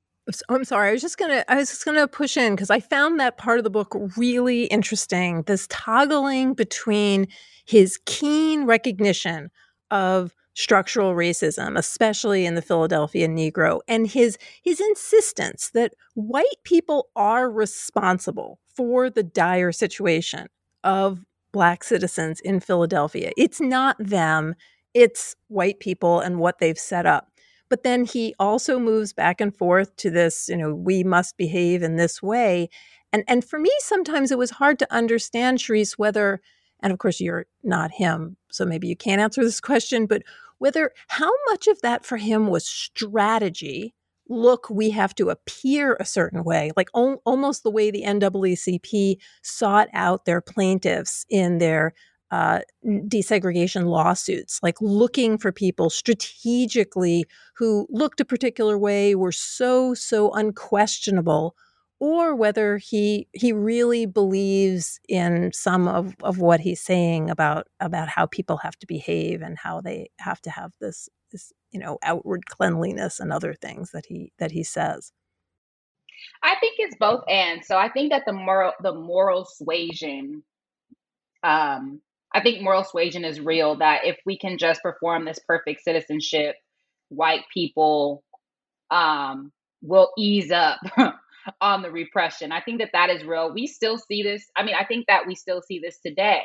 I'm 0.49 0.63
sorry. 0.63 0.91
I 0.91 0.93
was 0.93 1.03
just 1.03 1.19
gonna. 1.19 1.45
I 1.49 1.57
was 1.57 1.69
just 1.69 1.85
gonna 1.85 2.07
push 2.07 2.37
in 2.37 2.55
because 2.55 2.71
I 2.71 2.79
found 2.79 3.19
that 3.19 3.39
part 3.39 3.59
of 3.59 3.65
the 3.65 3.71
book 3.71 3.93
really 4.17 4.67
interesting. 4.67 5.43
This 5.43 5.67
toggling 5.69 6.55
between 6.55 7.27
his 7.65 7.99
keen 8.07 8.65
recognition 8.65 9.51
of 9.91 10.33
structural 10.55 11.15
racism, 11.15 11.79
especially 11.79 12.47
in 12.47 12.55
the 12.55 12.63
Philadelphia 12.63 13.27
Negro, 13.29 13.81
and 13.89 14.07
his 14.07 14.39
his 14.63 14.81
insistence 14.81 15.71
that 15.71 15.95
white 16.15 16.63
people 16.65 17.09
are 17.17 17.51
responsible 17.51 18.61
for 18.69 19.11
the 19.11 19.23
dire 19.23 19.73
situation 19.73 20.47
of 20.85 21.25
black 21.53 21.85
citizens 21.85 22.41
in 22.41 22.61
Philadelphia. 22.61 23.33
It's 23.37 23.61
not 23.61 23.97
them, 23.99 24.55
it's 24.95 25.37
white 25.49 25.81
people 25.81 26.21
and 26.21 26.39
what 26.39 26.59
they've 26.59 26.79
set 26.79 27.07
up. 27.07 27.29
But 27.69 27.85
then 27.85 28.05
he 28.05 28.35
also 28.39 28.79
moves 28.79 29.13
back 29.13 29.41
and 29.41 29.57
forth 29.57 29.97
to 29.97 30.11
this, 30.11 30.49
you 30.49 30.57
know, 30.57 30.75
we 30.75 31.03
must 31.05 31.37
behave 31.37 31.83
in 31.83 31.97
this 31.97 32.23
way. 32.23 32.69
And 33.13 33.25
and 33.29 33.45
for 33.45 33.59
me, 33.59 33.71
sometimes 33.79 34.31
it 34.31 34.39
was 34.39 34.51
hard 34.51 34.79
to 34.81 34.93
understand, 34.93 35.59
Charisse, 35.59 35.93
whether, 35.93 36.41
and 36.83 36.93
of 36.93 36.99
course 36.99 37.21
you're 37.21 37.47
not 37.63 37.93
him, 37.93 38.37
so 38.51 38.65
maybe 38.67 38.89
you 38.89 38.97
can't 38.97 39.21
answer 39.21 39.43
this 39.43 39.61
question, 39.71 40.07
but 40.07 40.23
whether 40.59 40.93
how 41.09 41.31
much 41.51 41.67
of 41.67 41.81
that 41.83 42.05
for 42.05 42.19
him 42.19 42.47
was 42.49 42.67
strategy 42.67 43.95
look, 44.29 44.71
we 44.71 44.91
have 44.91 45.15
to 45.17 45.31
appear 45.31 45.97
a 46.01 46.05
certain 46.05 46.45
way, 46.45 46.71
like 46.77 46.89
o- 46.95 47.21
almost 47.27 47.63
the 47.63 47.71
way 47.71 47.91
the 47.91 48.03
NAACP 48.03 49.19
sought 49.43 49.89
out 49.93 50.25
their 50.25 50.41
plaintiffs 50.41 51.27
in 51.29 51.59
their 51.59 51.93
uh, 52.33 52.61
desegregation 52.85 53.85
lawsuits, 53.85 54.59
like 54.63 54.81
looking 54.81 55.37
for 55.37 55.53
people 55.53 55.91
strategically 55.91 57.27
who 57.55 57.87
looked 57.91 58.23
a 58.23 58.25
particular 58.25 58.79
way, 58.79 59.15
were 59.15 59.31
so, 59.31 59.93
so 59.93 60.33
unquestionable, 60.33 61.55
or 62.01 62.35
whether 62.35 62.79
he 62.79 63.29
he 63.35 63.53
really 63.53 64.07
believes 64.07 64.99
in 65.11 65.53
some 65.53 65.87
of, 65.87 66.17
of 66.23 66.39
what 66.39 66.61
he's 66.61 66.81
saying 66.81 67.29
about 67.29 67.69
about 67.81 68.09
how 68.09 68.25
people 68.25 68.57
have 68.57 68.77
to 68.79 68.87
behave 68.87 69.43
and 69.43 69.59
how 69.59 69.83
they 69.83 70.09
have 70.19 70.41
to 70.41 70.51
have 70.51 70.73
this 70.81 71.11
this 71.33 71.53
you 71.71 71.79
know 71.79 71.99
outward 72.03 72.47
cleanliness 72.47 73.21
and 73.21 73.31
other 73.31 73.53
things 73.53 73.91
that 73.91 74.07
he 74.07 74.33
that 74.39 74.51
he 74.51 74.65
says. 74.65 75.13
I 76.43 76.57
think 76.61 76.77
it's 76.79 76.97
both 76.99 77.25
and 77.29 77.65
so 77.65 77.77
i 77.77 77.89
think 77.89 78.11
that 78.11 78.23
the 78.27 78.33
moral 78.33 78.73
the 78.81 78.95
moral 78.95 79.45
suasion 79.45 80.43
um 81.43 82.01
i 82.35 82.41
think 82.41 82.63
moral 82.63 82.85
suasion 82.85 83.25
is 83.25 83.41
real 83.41 83.77
that 83.77 84.05
if 84.05 84.17
we 84.27 84.39
can 84.39 84.59
just 84.59 84.83
perform 84.83 85.25
this 85.25 85.41
perfect 85.47 85.83
citizenship 85.83 86.57
white 87.09 87.43
people 87.53 88.23
um 88.91 89.53
will 89.83 90.11
ease 90.17 90.51
up 90.51 90.79
on 91.61 91.83
the 91.83 91.91
repression. 91.91 92.53
I 92.53 92.61
think 92.61 92.81
that 92.81 92.91
that 92.93 93.11
is 93.11 93.25
real. 93.25 93.53
We 93.53 93.67
still 93.67 93.99
see 93.99 94.23
this 94.23 94.51
i 94.57 94.65
mean 94.65 94.75
i 94.79 94.85
think 94.85 95.07
that 95.09 95.27
we 95.27 95.35
still 95.35 95.63
see 95.63 95.79
this 95.79 95.99
today. 95.99 96.43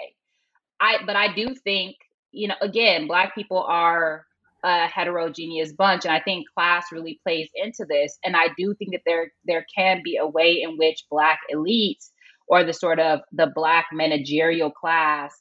I 0.80 0.98
but 1.06 1.16
i 1.16 1.34
do 1.34 1.56
think 1.56 1.96
you 2.32 2.48
know 2.48 2.56
again 2.62 3.08
black 3.08 3.36
people 3.36 3.64
are 3.64 4.26
a 4.64 4.88
heterogeneous 4.88 5.72
bunch 5.72 6.06
and 6.06 6.14
i 6.14 6.20
think 6.20 6.48
class 6.56 6.88
really 6.92 7.20
plays 7.24 7.50
into 7.56 7.86
this. 7.90 8.18
And 8.24 8.36
i 8.36 8.48
do 8.58 8.74
think 8.76 8.92
that 8.94 9.02
there 9.06 9.32
there 9.46 9.66
can 9.76 10.02
be 10.04 10.18
a 10.18 10.28
way 10.28 10.62
in 10.62 10.78
which 10.78 11.06
black 11.10 11.40
elites 11.54 12.10
or 12.48 12.64
the 12.64 12.74
sort 12.74 13.00
of 13.00 13.22
the 13.32 13.52
black 13.54 13.88
managerial 13.94 14.72
class 14.72 15.34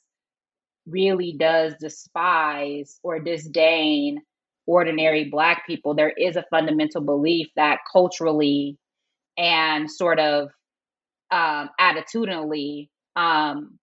really 0.87 1.35
does 1.37 1.73
despise 1.79 2.99
or 3.03 3.19
disdain 3.19 4.21
ordinary 4.65 5.25
black 5.29 5.65
people 5.65 5.95
there 5.95 6.13
is 6.17 6.35
a 6.35 6.45
fundamental 6.49 7.01
belief 7.01 7.47
that 7.55 7.79
culturally 7.91 8.77
and 9.37 9.89
sort 9.89 10.19
of 10.19 10.49
um, 11.31 11.69
attitudinally 11.79 12.89
um, 13.15 13.77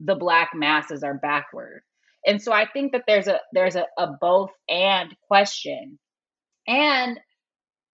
the 0.00 0.14
black 0.14 0.50
masses 0.54 1.02
are 1.02 1.14
backward 1.14 1.82
and 2.26 2.42
so 2.42 2.52
I 2.52 2.66
think 2.66 2.92
that 2.92 3.04
there's 3.06 3.28
a 3.28 3.38
there's 3.52 3.76
a, 3.76 3.86
a 3.96 4.08
both 4.20 4.50
and 4.68 5.14
question. 5.28 5.98
And 6.66 7.20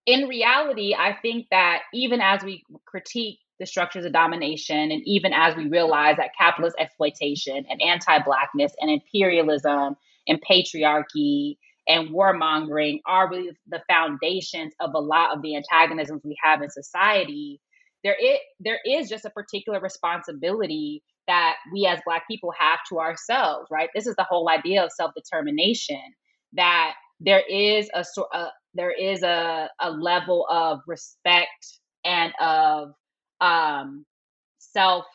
in 0.06 0.26
reality, 0.26 0.94
I 0.98 1.14
think 1.20 1.46
that 1.50 1.82
even 1.92 2.20
as 2.22 2.42
we 2.42 2.64
critique 2.86 3.38
the 3.62 3.66
structures 3.66 4.04
of 4.04 4.12
domination, 4.12 4.90
and 4.90 5.02
even 5.06 5.32
as 5.32 5.54
we 5.54 5.68
realize 5.68 6.16
that 6.16 6.30
capitalist 6.36 6.74
exploitation 6.80 7.64
and 7.70 7.80
anti-blackness 7.80 8.72
and 8.80 8.90
imperialism 8.90 9.94
and 10.26 10.42
patriarchy 10.42 11.56
and 11.86 12.10
warmongering 12.10 12.98
are 13.06 13.30
really 13.30 13.50
the 13.68 13.80
foundations 13.88 14.72
of 14.80 14.94
a 14.94 14.98
lot 14.98 15.36
of 15.36 15.42
the 15.42 15.54
antagonisms 15.54 16.22
we 16.24 16.36
have 16.42 16.60
in 16.60 16.70
society, 16.70 17.60
there 18.02 18.16
is, 18.20 18.38
there 18.58 18.80
is 18.84 19.08
just 19.08 19.24
a 19.24 19.30
particular 19.30 19.78
responsibility 19.78 21.04
that 21.28 21.54
we 21.72 21.86
as 21.86 22.00
Black 22.04 22.26
people 22.28 22.52
have 22.58 22.80
to 22.88 22.98
ourselves, 22.98 23.68
right? 23.70 23.90
This 23.94 24.08
is 24.08 24.16
the 24.16 24.26
whole 24.28 24.48
idea 24.48 24.82
of 24.84 24.90
self 24.90 25.12
determination 25.14 26.02
that 26.54 26.94
there 27.20 27.42
is 27.48 27.88
a 27.94 28.02
sort 28.02 28.26
uh, 28.34 28.48
there 28.74 28.90
is 28.90 29.22
a, 29.22 29.68
a 29.80 29.90
level 29.92 30.48
of 30.50 30.80
respect 30.88 31.78
and 32.04 32.32
of 32.40 32.92
um, 33.42 34.06
self 34.58 35.06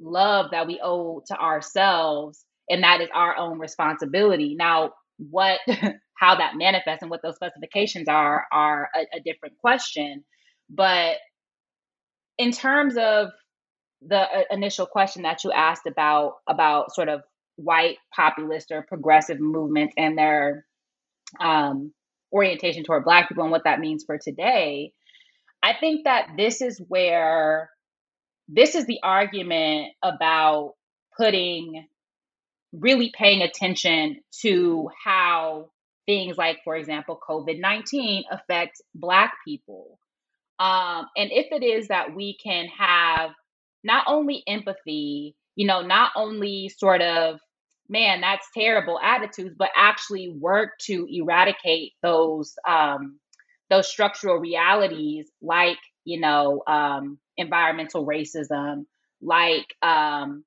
love 0.00 0.50
that 0.52 0.66
we 0.66 0.80
owe 0.82 1.22
to 1.26 1.36
ourselves 1.36 2.44
and 2.68 2.82
that 2.82 3.00
is 3.00 3.08
our 3.14 3.36
own 3.36 3.58
responsibility. 3.58 4.56
Now 4.58 4.92
what 5.18 5.60
how 6.18 6.36
that 6.36 6.56
manifests 6.56 7.02
and 7.02 7.10
what 7.10 7.22
those 7.22 7.36
specifications 7.36 8.08
are 8.08 8.46
are 8.52 8.88
a, 8.96 9.18
a 9.18 9.20
different 9.24 9.56
question 9.58 10.24
but 10.70 11.16
in 12.38 12.52
terms 12.52 12.96
of 12.96 13.30
the 14.02 14.18
uh, 14.20 14.42
initial 14.50 14.86
question 14.86 15.22
that 15.22 15.44
you 15.44 15.52
asked 15.52 15.86
about 15.86 16.34
about 16.48 16.94
sort 16.94 17.08
of 17.08 17.22
white 17.56 17.96
populist 18.14 18.70
or 18.70 18.82
progressive 18.82 19.40
movements 19.40 19.94
and 19.96 20.18
their 20.18 20.66
um, 21.40 21.92
orientation 22.32 22.84
toward 22.84 23.04
Black 23.04 23.28
people 23.28 23.44
and 23.44 23.52
what 23.52 23.64
that 23.64 23.80
means 23.80 24.04
for 24.04 24.18
today, 24.18 24.92
I 25.66 25.74
think 25.80 26.04
that 26.04 26.28
this 26.36 26.60
is 26.62 26.80
where 26.86 27.70
this 28.46 28.76
is 28.76 28.86
the 28.86 29.00
argument 29.02 29.94
about 30.00 30.74
putting 31.16 31.88
really 32.72 33.12
paying 33.18 33.42
attention 33.42 34.20
to 34.42 34.88
how 35.04 35.70
things 36.06 36.36
like, 36.36 36.58
for 36.62 36.76
example, 36.76 37.18
COVID 37.28 37.58
19 37.58 38.22
affect 38.30 38.80
Black 38.94 39.34
people. 39.44 39.98
Um, 40.60 41.08
and 41.16 41.30
if 41.32 41.46
it 41.50 41.64
is 41.64 41.88
that 41.88 42.14
we 42.14 42.36
can 42.40 42.66
have 42.68 43.30
not 43.82 44.04
only 44.06 44.44
empathy, 44.46 45.34
you 45.56 45.66
know, 45.66 45.82
not 45.82 46.12
only 46.14 46.70
sort 46.78 47.02
of 47.02 47.40
man, 47.88 48.20
that's 48.20 48.46
terrible 48.56 49.00
attitudes, 49.02 49.56
but 49.58 49.70
actually 49.74 50.28
work 50.28 50.78
to 50.82 51.08
eradicate 51.10 51.94
those 52.04 52.54
um, 52.68 53.18
those 53.70 53.88
structural 53.88 54.36
realities 54.36 55.30
like 55.40 55.78
you 56.04 56.20
know 56.20 56.62
um, 56.66 57.18
environmental 57.36 58.06
racism, 58.06 58.86
like 59.20 59.66
um, 59.82 60.44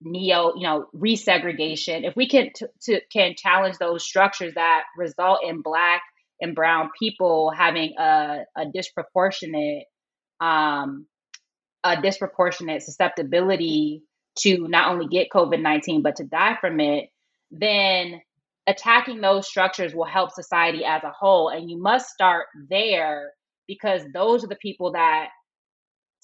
neo 0.00 0.54
you 0.56 0.62
know 0.62 0.86
resegregation. 0.94 2.06
If 2.06 2.16
we 2.16 2.28
can 2.28 2.50
t- 2.82 3.00
can 3.12 3.34
challenge 3.36 3.78
those 3.78 4.04
structures 4.04 4.54
that 4.54 4.84
result 4.96 5.40
in 5.46 5.62
black 5.62 6.02
and 6.40 6.54
brown 6.54 6.90
people 6.98 7.52
having 7.56 7.94
a, 7.98 8.44
a 8.56 8.66
disproportionate 8.72 9.84
um, 10.40 11.06
a 11.84 12.00
disproportionate 12.00 12.82
susceptibility 12.82 14.02
to 14.38 14.66
not 14.68 14.92
only 14.92 15.06
get 15.06 15.28
COVID 15.30 15.60
19, 15.60 16.02
but 16.02 16.16
to 16.16 16.24
die 16.24 16.56
from 16.60 16.80
it, 16.80 17.10
then 17.50 18.20
attacking 18.66 19.20
those 19.20 19.46
structures 19.46 19.94
will 19.94 20.04
help 20.04 20.32
society 20.32 20.84
as 20.84 21.02
a 21.02 21.10
whole. 21.10 21.48
And 21.48 21.70
you 21.70 21.78
must 21.78 22.08
start 22.08 22.46
there 22.68 23.32
because 23.66 24.02
those 24.12 24.44
are 24.44 24.48
the 24.48 24.56
people 24.56 24.92
that 24.92 25.28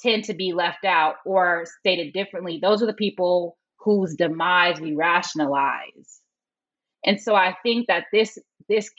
tend 0.01 0.25
to 0.25 0.35
be 0.35 0.53
left 0.53 0.85
out, 0.85 1.17
or 1.27 1.67
stated 1.81 2.13
differently, 2.15 2.59
those 2.61 2.83
are 2.83 2.87
the 2.87 2.95
people 2.95 3.59
whose 3.79 4.15
demise 4.15 4.81
we 4.81 4.95
rationalize. 4.95 6.21
And 7.05 7.21
so 7.21 7.35
I 7.35 7.57
think 7.63 7.87
that 7.89 8.05
this 8.13 8.39
this 8.69 8.91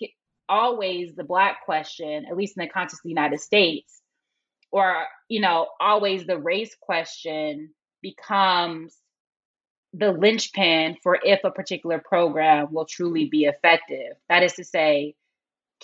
always 0.50 1.16
the 1.16 1.24
black 1.24 1.64
question, 1.66 2.26
at 2.30 2.36
least 2.36 2.58
in 2.58 2.64
the 2.64 2.70
context 2.70 2.98
of 2.98 3.04
the 3.04 3.10
United 3.10 3.40
States, 3.40 4.02
or 4.72 5.06
you 5.30 5.42
know, 5.42 5.68
always 5.80 6.26
the 6.26 6.38
race 6.38 6.76
question 6.80 7.72
becomes 8.02 8.96
the 9.94 10.12
linchpin 10.12 10.98
for 11.04 11.20
if 11.24 11.42
a 11.44 11.52
particular 11.52 12.00
program 12.00 12.68
will 12.72 12.86
truly 12.86 13.26
be 13.26 13.46
effective. 13.46 14.14
That 14.30 14.44
is 14.44 14.54
to 14.54 14.64
say, 14.64 15.16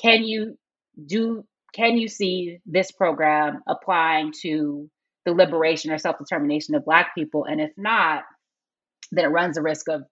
can 0.02 0.24
you 0.24 0.58
do 1.06 1.46
can 1.74 1.98
you 1.98 2.08
see 2.08 2.60
this 2.66 2.92
program 2.92 3.62
applying 3.68 4.34
to 4.42 4.90
the 5.26 5.34
liberation 5.34 5.92
or 5.92 5.98
self-determination 5.98 6.76
of 6.76 6.86
black 6.86 7.14
people 7.14 7.44
and 7.44 7.60
if 7.60 7.72
not 7.78 8.24
then 9.12 9.26
it 9.26 9.30
runs 9.30 9.56
the 9.56 9.62
risk 9.62 9.90
of 9.90 10.04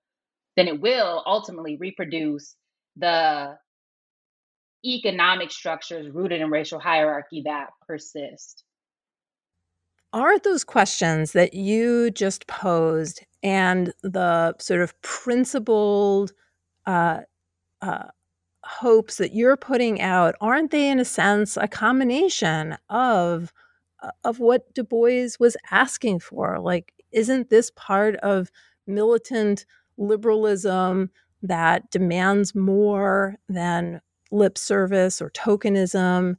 then 0.57 0.67
it 0.67 0.81
will 0.81 1.23
ultimately 1.25 1.77
reproduce 1.77 2.55
the 2.97 3.55
economic 4.85 5.51
structures 5.51 6.13
rooted 6.13 6.41
in 6.41 6.49
racial 6.49 6.79
hierarchy 6.79 7.43
that 7.45 7.69
persist 7.87 8.64
are 10.13 10.39
those 10.39 10.63
questions 10.63 11.33
that 11.33 11.53
you 11.53 12.11
just 12.11 12.47
posed 12.47 13.25
and 13.43 13.93
the 14.01 14.55
sort 14.59 14.81
of 14.81 14.99
principled 15.01 16.31
uh, 16.85 17.21
uh, 17.81 18.05
hopes 18.63 19.17
that 19.17 19.35
you're 19.35 19.57
putting 19.57 20.01
out 20.01 20.35
aren't 20.41 20.71
they 20.71 20.89
in 20.89 20.99
a 20.99 21.05
sense 21.05 21.55
a 21.55 21.67
combination 21.67 22.75
of 22.89 23.53
uh, 24.01 24.09
of 24.23 24.39
what 24.39 24.73
du 24.73 24.83
bois 24.83 25.29
was 25.39 25.55
asking 25.71 26.19
for? 26.19 26.59
Like 26.59 26.93
isn't 27.11 27.49
this 27.49 27.71
part 27.75 28.15
of 28.17 28.51
militant 28.87 29.65
liberalism 29.97 31.09
that 31.41 31.89
demands 31.91 32.55
more 32.55 33.35
than 33.47 34.01
lip 34.31 34.57
service 34.57 35.21
or 35.21 35.29
tokenism 35.29 36.35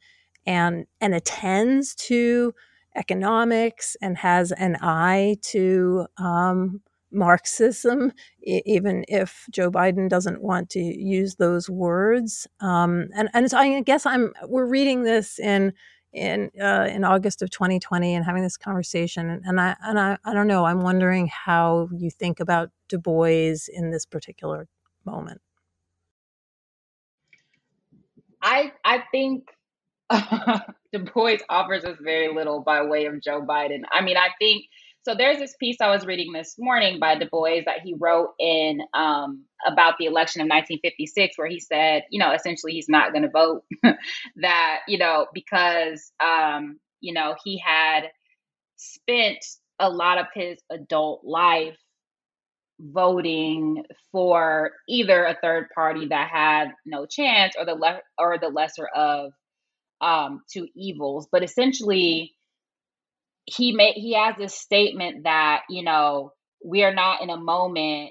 and 0.46 0.86
and 1.00 1.14
attends 1.14 1.94
to 1.94 2.52
economics 2.96 3.96
and 4.00 4.16
has 4.18 4.52
an 4.52 4.76
eye 4.80 5.36
to 5.42 6.06
um, 6.18 6.80
Marxism, 7.12 8.12
even 8.42 9.04
if 9.08 9.46
Joe 9.50 9.70
Biden 9.70 10.08
doesn't 10.08 10.42
want 10.42 10.70
to 10.70 10.80
use 10.80 11.36
those 11.36 11.70
words. 11.70 12.46
Um, 12.60 13.08
and 13.14 13.28
and 13.32 13.50
so 13.50 13.58
I 13.58 13.80
guess 13.82 14.06
I'm 14.06 14.32
we're 14.44 14.66
reading 14.66 15.04
this 15.04 15.38
in 15.38 15.72
in 16.12 16.50
uh, 16.60 16.88
in 16.90 17.04
August 17.04 17.42
of 17.42 17.50
2020 17.50 18.14
and 18.14 18.24
having 18.24 18.42
this 18.42 18.56
conversation, 18.56 19.28
and, 19.28 19.42
and 19.44 19.60
I 19.60 19.76
and 19.82 19.98
I, 19.98 20.18
I 20.24 20.34
don't 20.34 20.46
know. 20.46 20.64
I'm 20.64 20.80
wondering 20.80 21.28
how 21.28 21.88
you 21.96 22.10
think 22.10 22.40
about 22.40 22.70
Du 22.88 22.98
Bois 22.98 23.68
in 23.72 23.90
this 23.90 24.06
particular 24.06 24.68
moment. 25.04 25.40
I 28.42 28.72
I 28.84 29.02
think 29.10 29.50
Du 30.92 31.00
Bois 31.00 31.38
offers 31.48 31.84
us 31.84 31.98
very 32.00 32.32
little 32.32 32.60
by 32.60 32.82
way 32.82 33.06
of 33.06 33.20
Joe 33.22 33.42
Biden. 33.42 33.82
I 33.90 34.02
mean, 34.02 34.16
I 34.16 34.28
think 34.38 34.64
so. 35.02 35.14
There's 35.14 35.38
this 35.38 35.54
piece 35.58 35.76
I 35.80 35.90
was 35.90 36.06
reading 36.06 36.32
this 36.32 36.56
morning 36.58 37.00
by 37.00 37.16
Du 37.18 37.26
Bois 37.30 37.60
that 37.66 37.80
he 37.82 37.94
wrote 37.98 38.30
in 38.38 38.80
um, 38.94 39.44
about 39.66 39.94
the 39.98 40.06
election 40.06 40.40
of 40.40 40.46
1956, 40.46 41.36
where 41.36 41.48
he 41.48 41.60
said, 41.60 42.04
you 42.10 42.20
know, 42.20 42.32
essentially 42.32 42.72
he's 42.72 42.88
not 42.88 43.12
going 43.12 43.22
to 43.22 43.28
vote. 43.30 43.64
that 44.36 44.80
you 44.88 44.98
know 44.98 45.26
because 45.34 46.12
um, 46.22 46.78
you 47.00 47.12
know 47.12 47.34
he 47.44 47.58
had 47.58 48.04
spent 48.76 49.44
a 49.78 49.90
lot 49.90 50.18
of 50.18 50.26
his 50.34 50.58
adult 50.70 51.22
life 51.24 51.76
voting 52.78 53.82
for 54.12 54.70
either 54.88 55.24
a 55.24 55.36
third 55.42 55.68
party 55.74 56.08
that 56.08 56.28
had 56.30 56.68
no 56.84 57.06
chance 57.06 57.54
or 57.58 57.64
the 57.64 57.74
le- 57.74 58.02
or 58.18 58.38
the 58.38 58.48
lesser 58.48 58.86
of 58.94 59.32
um, 60.00 60.42
to 60.52 60.66
evils. 60.76 61.28
But 61.30 61.42
essentially, 61.44 62.34
he 63.44 63.72
made 63.72 63.94
he 63.94 64.14
has 64.14 64.36
this 64.36 64.54
statement 64.54 65.24
that 65.24 65.62
you 65.70 65.82
know 65.84 66.32
we 66.64 66.84
are 66.84 66.94
not 66.94 67.22
in 67.22 67.30
a 67.30 67.36
moment, 67.36 68.10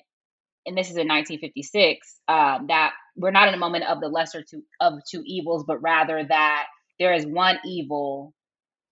and 0.66 0.78
this 0.78 0.88
is 0.90 0.98
in 0.98 1.08
1956, 1.08 2.20
um, 2.28 2.68
that 2.68 2.94
we're 3.16 3.32
not 3.32 3.48
in 3.48 3.54
a 3.54 3.58
moment 3.58 3.86
of 3.86 4.00
the 4.02 4.08
lesser 4.08 4.44
two 4.50 4.64
of 4.82 4.94
two 5.10 5.24
evils, 5.26 5.64
but 5.68 5.82
rather 5.82 6.24
that 6.28 6.66
there 7.00 7.14
is 7.14 7.26
one 7.26 7.58
evil 7.66 8.34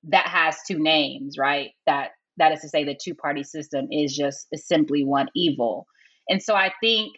that 0.10 0.28
has 0.28 0.58
two 0.68 0.80
names, 0.80 1.38
right? 1.38 1.72
That 1.86 2.10
that 2.38 2.52
is 2.52 2.62
to 2.62 2.70
say, 2.70 2.84
the 2.84 2.98
two 3.02 3.16
party 3.16 3.44
system 3.44 3.88
is 3.92 4.16
just 4.16 4.48
is 4.52 4.68
simply 4.68 5.04
one 5.04 5.28
evil. 5.36 5.88
And 6.30 6.42
so 6.42 6.56
I 6.56 6.72
think 6.82 7.16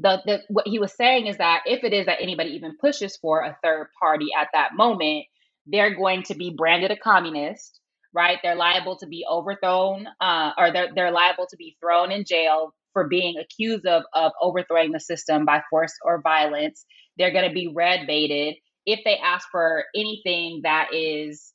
the, 0.00 0.22
the 0.26 0.40
what 0.48 0.66
he 0.68 0.78
was 0.78 0.94
saying 0.94 1.26
is 1.26 1.38
that 1.38 1.62
if 1.66 1.84
it 1.84 1.92
is 1.92 2.06
that 2.06 2.20
anybody 2.20 2.50
even 2.50 2.76
pushes 2.80 3.16
for 3.16 3.40
a 3.42 3.56
third 3.62 3.88
party 4.00 4.28
at 4.38 4.48
that 4.52 4.70
moment, 4.74 5.24
they're 5.66 5.94
going 5.96 6.22
to 6.24 6.34
be 6.34 6.54
branded 6.56 6.90
a 6.90 6.96
communist, 6.96 7.80
right? 8.14 8.38
They're 8.42 8.56
liable 8.56 8.96
to 8.98 9.06
be 9.06 9.24
overthrown, 9.30 10.06
uh, 10.20 10.52
or 10.58 10.72
they're 10.72 10.88
they're 10.94 11.10
liable 11.12 11.46
to 11.50 11.56
be 11.56 11.76
thrown 11.80 12.12
in 12.12 12.24
jail 12.26 12.74
for 12.92 13.08
being 13.08 13.36
accused 13.38 13.86
of 13.86 14.04
of 14.14 14.32
overthrowing 14.40 14.92
the 14.92 15.00
system 15.00 15.44
by 15.44 15.62
force 15.70 15.94
or 16.04 16.22
violence. 16.22 16.84
They're 17.16 17.32
going 17.32 17.48
to 17.48 17.54
be 17.54 17.72
red 17.74 18.06
baited 18.06 18.56
if 18.86 19.00
they 19.04 19.18
ask 19.18 19.48
for 19.50 19.84
anything 19.94 20.60
that 20.64 20.94
is 20.94 21.52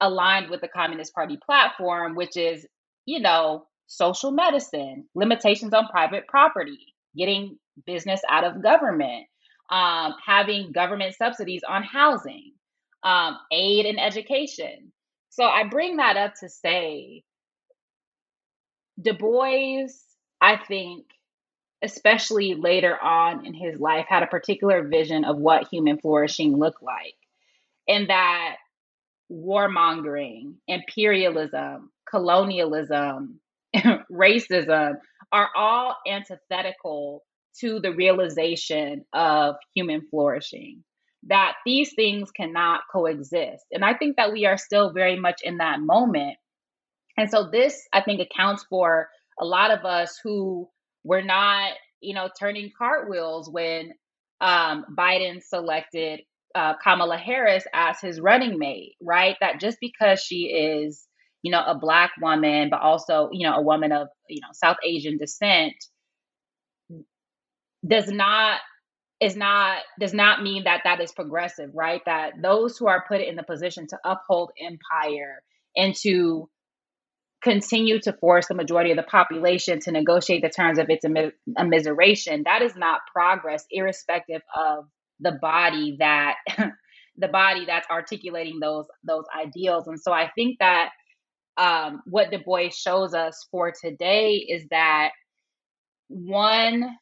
aligned 0.00 0.50
with 0.50 0.60
the 0.60 0.68
Communist 0.68 1.14
Party 1.14 1.38
platform, 1.44 2.14
which 2.14 2.36
is, 2.36 2.66
you 3.06 3.20
know, 3.20 3.66
social 3.86 4.30
medicine, 4.30 5.06
limitations 5.14 5.74
on 5.74 5.88
private 5.88 6.26
property, 6.28 6.78
getting 7.16 7.58
business 7.86 8.20
out 8.28 8.44
of 8.44 8.62
government, 8.62 9.26
um, 9.70 10.14
having 10.24 10.72
government 10.72 11.14
subsidies 11.14 11.62
on 11.68 11.82
housing, 11.82 12.52
um, 13.02 13.38
aid 13.52 13.86
in 13.86 13.98
education. 13.98 14.92
So 15.30 15.44
I 15.44 15.64
bring 15.64 15.96
that 15.96 16.16
up 16.16 16.34
to 16.40 16.48
say 16.48 17.22
Du 19.00 19.14
Bois, 19.14 19.86
I 20.40 20.56
think, 20.56 21.06
especially 21.82 22.54
later 22.54 23.00
on 23.02 23.46
in 23.46 23.54
his 23.54 23.78
life, 23.80 24.06
had 24.08 24.22
a 24.22 24.26
particular 24.26 24.86
vision 24.86 25.24
of 25.24 25.38
what 25.38 25.68
human 25.68 25.98
flourishing 25.98 26.58
looked 26.58 26.82
like. 26.82 27.14
And 27.88 28.10
that 28.10 28.56
warmongering, 29.30 30.54
imperialism, 30.66 31.90
colonialism, 32.08 33.40
racism 34.12 34.96
are 35.32 35.50
all 35.56 35.96
antithetical 36.06 37.22
to 37.60 37.80
the 37.80 37.92
realization 37.92 39.04
of 39.12 39.56
human 39.74 40.02
flourishing. 40.10 40.84
That 41.28 41.54
these 41.66 41.92
things 41.94 42.30
cannot 42.30 42.82
coexist. 42.90 43.64
And 43.72 43.84
I 43.84 43.94
think 43.94 44.16
that 44.16 44.32
we 44.32 44.46
are 44.46 44.56
still 44.56 44.92
very 44.92 45.18
much 45.18 45.40
in 45.42 45.58
that 45.58 45.80
moment. 45.80 46.36
And 47.18 47.30
so, 47.30 47.50
this, 47.50 47.86
I 47.92 48.00
think, 48.00 48.20
accounts 48.20 48.64
for 48.70 49.08
a 49.38 49.44
lot 49.44 49.70
of 49.70 49.84
us 49.84 50.18
who 50.24 50.68
were 51.04 51.22
not, 51.22 51.72
you 52.00 52.14
know, 52.14 52.30
turning 52.38 52.70
cartwheels 52.76 53.50
when 53.50 53.92
um, 54.40 54.86
Biden 54.98 55.42
selected 55.42 56.20
uh, 56.54 56.74
Kamala 56.82 57.18
Harris 57.18 57.64
as 57.74 58.00
his 58.00 58.20
running 58.20 58.58
mate, 58.58 58.94
right? 59.02 59.36
That 59.40 59.60
just 59.60 59.78
because 59.80 60.20
she 60.20 60.44
is, 60.46 61.06
you 61.42 61.50
know, 61.50 61.62
a 61.64 61.74
black 61.74 62.12
woman, 62.20 62.68
but 62.70 62.80
also, 62.80 63.30
you 63.32 63.48
know, 63.48 63.56
a 63.56 63.62
woman 63.62 63.92
of, 63.92 64.08
you 64.28 64.40
know, 64.40 64.48
South 64.52 64.76
Asian 64.84 65.18
descent, 65.18 65.74
does 67.86 68.08
not 68.08 68.60
is 69.20 69.36
not 69.36 69.78
does 69.98 70.14
not 70.14 70.42
mean 70.42 70.64
that 70.64 70.80
that 70.84 71.00
is 71.00 71.12
progressive, 71.12 71.70
right? 71.74 72.02
That 72.06 72.32
those 72.42 72.76
who 72.76 72.88
are 72.88 73.04
put 73.06 73.20
in 73.20 73.36
the 73.36 73.42
position 73.42 73.86
to 73.88 73.98
uphold 74.04 74.50
empire 74.60 75.42
and 75.76 75.94
to 76.02 76.48
continue 77.42 77.98
to 78.00 78.12
force 78.14 78.48
the 78.48 78.54
majority 78.54 78.90
of 78.90 78.96
the 78.96 79.02
population 79.02 79.80
to 79.80 79.92
negotiate 79.92 80.42
the 80.42 80.50
terms 80.50 80.78
of 80.78 80.88
its 80.90 81.04
immiseration, 81.04 82.44
that 82.44 82.62
is 82.62 82.76
not 82.76 83.00
progress, 83.12 83.64
irrespective 83.70 84.42
of 84.54 84.84
the 85.20 85.32
body 85.40 85.96
that 85.98 86.36
the 87.16 87.28
body 87.28 87.64
that's 87.66 87.88
articulating 87.90 88.58
those 88.60 88.86
those 89.04 89.24
ideals. 89.38 89.86
And 89.86 90.00
so 90.00 90.12
I 90.12 90.30
think 90.34 90.58
that 90.60 90.90
um, 91.56 92.02
what 92.06 92.30
Du 92.30 92.38
Bois 92.38 92.70
shows 92.70 93.14
us 93.14 93.46
for 93.50 93.72
today 93.72 94.36
is 94.36 94.66
that 94.70 95.10
one 96.08 96.96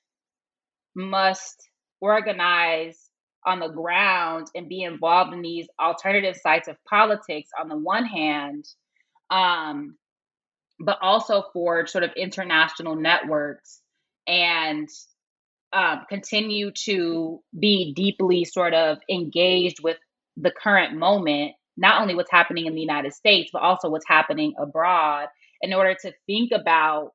must 0.94 1.68
organize 2.01 2.99
on 3.46 3.61
the 3.61 3.68
ground 3.68 4.49
and 4.55 4.68
be 4.68 4.82
involved 4.82 5.32
in 5.32 5.42
these 5.42 5.68
alternative 5.80 6.36
sites 6.36 6.68
of 6.68 6.76
politics 6.88 7.51
on 7.61 7.68
the 7.68 7.76
one 7.76 8.05
hand 8.05 8.64
um, 9.30 9.96
but 10.80 10.99
also 11.01 11.44
forge 11.53 11.88
sort 11.88 12.05
of 12.05 12.11
international 12.16 12.96
networks 12.96 13.80
and 14.26 14.88
um, 15.72 16.03
continue 16.09 16.70
to 16.84 17.40
be 17.59 17.92
deeply 17.94 18.44
sort 18.44 18.74
of 18.74 18.99
engaged 19.11 19.82
with 19.82 19.96
the 20.36 20.51
current 20.51 20.96
moment, 20.96 21.53
not 21.78 22.02
only 22.02 22.14
what's 22.14 22.30
happening 22.30 22.66
in 22.66 22.74
the 22.74 22.80
United 22.80 23.14
States, 23.14 23.50
but 23.52 23.62
also 23.62 23.88
what's 23.88 24.06
happening 24.06 24.52
abroad, 24.60 25.28
in 25.62 25.72
order 25.72 25.94
to 26.02 26.12
think 26.26 26.50
about 26.52 27.12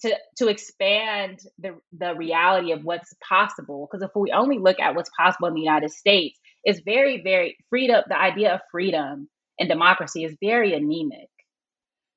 to 0.00 0.14
to 0.36 0.48
expand 0.48 1.38
the 1.58 1.78
the 1.96 2.14
reality 2.14 2.72
of 2.72 2.84
what's 2.84 3.14
possible. 3.26 3.88
Because 3.90 4.02
if 4.02 4.10
we 4.14 4.32
only 4.32 4.58
look 4.58 4.78
at 4.80 4.94
what's 4.94 5.10
possible 5.16 5.48
in 5.48 5.54
the 5.54 5.60
United 5.60 5.90
States, 5.90 6.38
it's 6.64 6.80
very 6.80 7.22
very 7.22 7.56
freedom. 7.70 8.02
The 8.08 8.18
idea 8.18 8.54
of 8.54 8.60
freedom 8.70 9.28
and 9.58 9.68
democracy 9.68 10.24
is 10.24 10.36
very 10.42 10.74
anemic. 10.74 11.30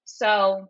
So 0.05 0.67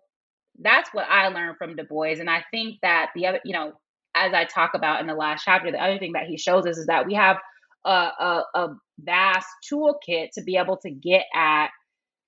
that's 0.61 0.89
what 0.93 1.07
I 1.09 1.29
learned 1.29 1.57
from 1.57 1.75
Du 1.75 1.83
Bois, 1.85 2.19
and 2.19 2.29
I 2.29 2.43
think 2.51 2.79
that 2.83 3.11
the 3.15 3.27
other, 3.27 3.39
you 3.45 3.53
know, 3.53 3.73
as 4.15 4.33
I 4.33 4.45
talk 4.45 4.71
about 4.75 4.99
in 4.99 5.07
the 5.07 5.13
last 5.13 5.43
chapter, 5.45 5.71
the 5.71 5.81
other 5.81 5.97
thing 5.97 6.13
that 6.13 6.27
he 6.27 6.37
shows 6.37 6.65
us 6.65 6.77
is 6.77 6.87
that 6.87 7.07
we 7.07 7.13
have 7.13 7.37
a, 7.85 7.89
a, 7.89 8.43
a 8.55 8.67
vast 8.99 9.47
toolkit 9.71 10.29
to 10.33 10.43
be 10.43 10.57
able 10.57 10.77
to 10.77 10.89
get 10.89 11.25
at 11.33 11.69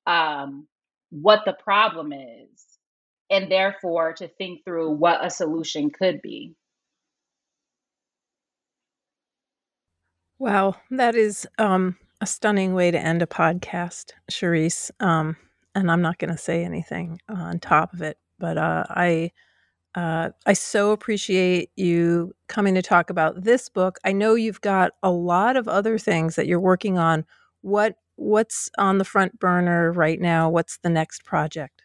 um, 0.07 0.67
what 1.09 1.41
the 1.45 1.53
problem 1.53 2.13
is, 2.13 2.65
and 3.29 3.51
therefore 3.51 4.13
to 4.13 4.27
think 4.27 4.63
through 4.65 4.91
what 4.91 5.25
a 5.25 5.29
solution 5.29 5.89
could 5.89 6.21
be. 6.21 6.55
Wow, 10.39 10.75
that 10.89 11.15
is 11.15 11.47
um, 11.59 11.97
a 12.19 12.25
stunning 12.25 12.73
way 12.73 12.89
to 12.89 12.99
end 12.99 13.21
a 13.21 13.27
podcast, 13.27 14.13
Charisse. 14.31 14.89
Um, 14.99 15.37
and 15.75 15.91
I'm 15.91 16.01
not 16.01 16.17
going 16.17 16.31
to 16.31 16.37
say 16.37 16.63
anything 16.63 17.19
on 17.29 17.59
top 17.59 17.93
of 17.93 18.01
it, 18.01 18.17
but 18.39 18.57
uh, 18.57 18.85
I 18.89 19.31
uh, 19.95 20.29
I 20.45 20.53
so 20.53 20.91
appreciate 20.91 21.69
you 21.75 22.33
coming 22.47 22.75
to 22.75 22.81
talk 22.81 23.09
about 23.09 23.43
this 23.43 23.67
book. 23.67 23.97
I 24.05 24.13
know 24.13 24.35
you've 24.35 24.61
got 24.61 24.93
a 25.03 25.11
lot 25.11 25.57
of 25.57 25.67
other 25.67 25.97
things 25.97 26.35
that 26.35 26.47
you're 26.47 26.59
working 26.59 26.97
on. 26.97 27.25
What 27.61 27.95
what's 28.15 28.69
on 28.77 28.99
the 28.99 29.05
front 29.05 29.39
burner 29.39 29.91
right 29.91 30.19
now? 30.19 30.49
What's 30.49 30.77
the 30.77 30.89
next 30.89 31.25
project? 31.25 31.83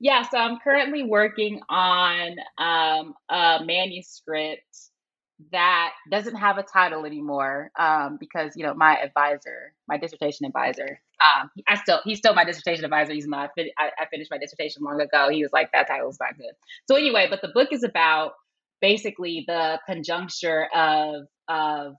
Yeah, 0.00 0.22
so 0.22 0.38
I'm 0.38 0.58
currently 0.58 1.04
working 1.04 1.60
on 1.68 2.36
um, 2.58 3.14
a 3.30 3.64
manuscript 3.64 4.90
that 5.52 5.92
doesn't 6.10 6.36
have 6.36 6.58
a 6.58 6.62
title 6.62 7.04
anymore 7.04 7.70
um, 7.78 8.18
because 8.20 8.52
you 8.56 8.64
know 8.64 8.74
my 8.74 8.96
advisor, 8.96 9.74
my 9.88 9.98
dissertation 9.98 10.46
advisor, 10.46 11.00
um, 11.20 11.50
I 11.68 11.76
still 11.76 12.00
he's 12.04 12.18
still 12.18 12.34
my 12.34 12.44
dissertation 12.44 12.84
advisor. 12.84 13.12
He's 13.12 13.26
not. 13.26 13.50
I, 13.58 13.90
I 13.98 14.06
finished 14.10 14.30
my 14.30 14.38
dissertation 14.38 14.82
long 14.82 15.00
ago. 15.00 15.28
He 15.30 15.42
was 15.42 15.52
like 15.52 15.72
that 15.72 15.88
title's 15.88 16.18
not 16.20 16.36
good. 16.36 16.52
So 16.88 16.96
anyway, 16.96 17.26
but 17.28 17.42
the 17.42 17.48
book 17.48 17.68
is 17.72 17.82
about 17.82 18.32
basically 18.80 19.44
the 19.46 19.80
conjuncture 19.86 20.68
of 20.74 21.26
of 21.48 21.94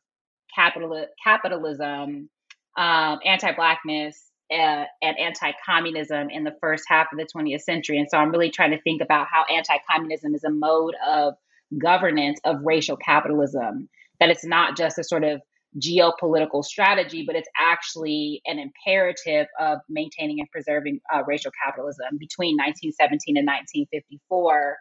capital 0.54 1.06
capitalism, 1.24 2.30
um, 2.78 3.20
anti-blackness, 3.26 4.32
uh, 4.52 4.86
and 5.02 5.18
anti-communism 5.20 6.30
in 6.30 6.44
the 6.44 6.56
first 6.62 6.86
half 6.88 7.08
of 7.12 7.18
the 7.18 7.28
20th 7.36 7.62
century. 7.62 7.98
And 7.98 8.08
so 8.10 8.18
I'm 8.18 8.32
really 8.32 8.52
trying 8.52 8.72
to 8.72 8.82
think 8.82 9.02
about 9.02 9.28
how 9.30 9.44
anti-communism 9.54 10.36
is 10.36 10.44
a 10.44 10.52
mode 10.52 10.96
of 11.06 11.36
governance 11.78 12.40
of 12.44 12.58
racial 12.64 12.98
capitalism. 12.98 13.90
That 14.20 14.30
it's 14.30 14.46
not 14.46 14.78
just 14.78 14.98
a 14.98 15.04
sort 15.04 15.24
of 15.24 15.42
geopolitical 15.80 16.64
strategy, 16.64 17.24
but 17.26 17.36
it's 17.36 17.50
actually 17.60 18.42
an 18.46 18.60
imperative 18.60 19.48
of 19.60 19.80
maintaining 19.90 20.40
and 20.40 20.50
preserving 20.50 21.02
uh, 21.14 21.24
racial 21.28 21.52
capitalism 21.66 22.18
between 22.18 22.56
1917 22.56 23.38
and 23.38 23.46
1954. 23.46 24.78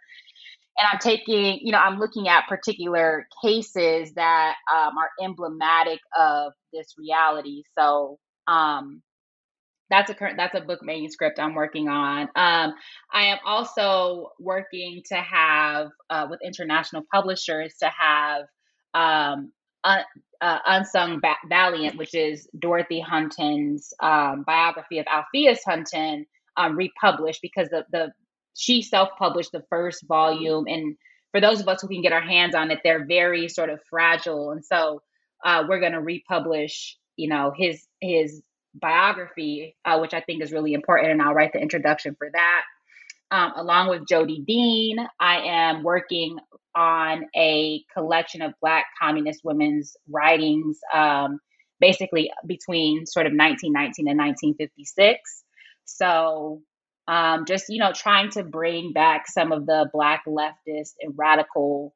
And 0.77 0.89
I'm 0.93 0.99
taking, 0.99 1.61
you 1.63 1.73
know, 1.73 1.79
I'm 1.79 1.99
looking 1.99 2.29
at 2.29 2.47
particular 2.49 3.27
cases 3.43 4.13
that 4.15 4.55
um, 4.73 4.99
are 4.99 5.11
emblematic 5.23 6.01
of 6.19 6.53
this 6.73 6.95
reality. 6.99 7.63
So, 7.79 8.19
um, 8.47 9.03
that's 9.91 10.11
a 10.11 10.15
current 10.15 10.37
that's 10.37 10.55
a 10.55 10.61
book 10.61 10.81
manuscript 10.83 11.39
i'm 11.39 11.55
working 11.55 11.89
on. 11.89 12.23
Um, 12.35 12.75
i 13.13 13.27
am 13.27 13.39
also 13.45 14.31
working 14.39 15.03
to 15.07 15.17
have 15.17 15.89
uh, 16.11 16.27
with 16.31 16.41
international 16.43 17.03
publishers 17.13 17.75
to 17.81 17.91
have 17.91 18.47
um, 18.95 19.53
uh, 19.83 20.03
uh, 20.41 20.59
unsung 20.67 21.21
ba- 21.21 21.37
valiant 21.49 21.97
which 21.97 22.15
is 22.15 22.49
dorothy 22.59 23.01
hunton's 23.01 23.93
um, 24.01 24.45
biography 24.47 24.99
of 24.99 25.07
alphaeus 25.07 25.63
hunton 25.65 26.27
um, 26.57 26.77
republished 26.77 27.43
because 27.43 27.69
the, 27.69 27.85
the 27.93 28.13
she 28.55 28.83
self-published 28.83 29.53
the 29.53 29.65
first 29.69 30.07
volume. 30.07 30.67
And 30.69 30.97
for 31.33 31.41
those 31.41 31.61
of 31.61 31.69
us 31.69 31.83
who 31.83 31.89
can 31.89 32.03
get 32.03 32.13
our 32.13 32.21
hands 32.21 32.55
on 32.55 32.71
it 32.71 32.81
they're 32.85 33.05
very 33.05 33.49
sort 33.49 33.71
of 33.71 33.81
fragile. 33.91 34.53
And 34.53 34.65
so 34.65 35.03
uh, 35.45 35.65
we're 35.69 35.81
going 35.81 35.93
to 35.93 36.01
republish 36.01 36.97
you 37.17 37.29
know 37.29 37.53
his 37.57 37.87
his 38.01 38.43
biography, 38.75 39.77
uh, 39.85 39.99
which 39.99 40.15
I 40.15 40.21
think 40.21 40.43
is 40.43 40.53
really 40.53 40.75
important, 40.75 41.13
and 41.13 41.23
I'll 41.23 41.35
write 41.35 41.53
the 41.53 41.61
introduction 41.61 42.15
for 42.19 42.29
that. 42.33 42.63
Um, 43.31 43.53
along 43.57 43.89
with 43.89 44.07
Jodi 44.07 44.43
Dean, 44.47 44.99
I 45.19 45.39
am 45.39 45.83
working 45.83 46.39
on 46.77 47.25
a 47.37 47.83
collection 47.93 48.43
of 48.43 48.53
Black 48.61 48.87
communist 49.01 49.41
women's 49.45 49.97
writings, 50.09 50.79
um, 50.93 51.39
basically 51.81 52.31
between 52.47 53.07
sort 53.07 53.27
of 53.27 53.33
1919 53.33 54.09
and 54.09 54.19
1956. 54.19 55.45
So, 55.85 56.63
um, 57.07 57.45
just 57.45 57.69
you 57.69 57.79
know, 57.79 57.93
trying 57.93 58.31
to 58.31 58.43
bring 58.43 58.93
back 58.93 59.27
some 59.29 59.53
of 59.53 59.67
the 59.67 59.89
Black 59.93 60.25
leftist 60.27 60.95
and 61.01 61.15
radical 61.17 61.95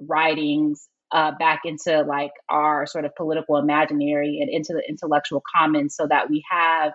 writings 0.00 0.88
uh, 1.12 1.32
back 1.38 1.62
into 1.64 2.02
like 2.02 2.32
our 2.48 2.86
sort 2.86 3.04
of 3.04 3.14
political 3.16 3.56
imaginary 3.56 4.38
and 4.40 4.50
into 4.50 4.72
the 4.72 4.82
intellectual 4.88 5.42
commons 5.54 5.94
so 5.94 6.06
that 6.06 6.30
we 6.30 6.44
have 6.50 6.92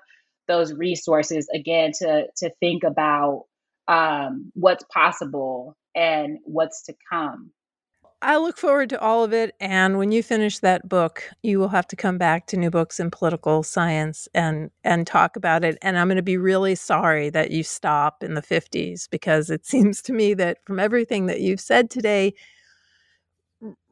those 0.48 0.74
resources 0.74 1.48
again 1.54 1.92
to 2.00 2.28
to 2.38 2.50
think 2.60 2.84
about 2.84 3.46
um, 3.88 4.52
what's 4.54 4.84
possible 4.94 5.76
and 5.96 6.40
what's 6.46 6.84
to 6.84 6.94
come 7.12 7.52
I 8.22 8.38
look 8.38 8.58
forward 8.58 8.90
to 8.90 9.00
all 9.00 9.24
of 9.24 9.34
it. 9.34 9.56
And 9.60 10.00
when 10.00 10.12
you 10.12 10.24
finish 10.24 10.58
that 10.60 10.90
book, 10.90 11.30
you 11.44 11.60
will 11.60 11.68
have 11.68 11.88
to 11.90 11.96
come 11.96 12.18
back 12.18 12.48
to 12.48 12.58
New 12.58 12.72
Books 12.72 13.00
in 13.00 13.12
Political 13.12 13.62
Science 13.62 14.28
and 14.34 14.72
and 14.84 15.06
talk 15.06 15.36
about 15.36 15.64
it. 15.64 15.78
And 15.84 15.96
I'm 15.96 16.08
going 16.08 16.16
to 16.16 16.24
be 16.24 16.38
really 16.38 16.74
sorry 16.74 17.30
that 17.30 17.52
you 17.52 17.62
stop 17.62 18.24
in 18.24 18.34
the 18.34 18.42
50s 18.42 19.08
because 19.10 19.52
it 19.52 19.66
seems 19.68 20.02
to 20.04 20.14
me 20.14 20.34
that 20.36 20.58
from 20.66 20.80
everything 20.80 21.28
that 21.28 21.42
you've 21.42 21.60
said 21.60 21.90
today, 21.92 22.34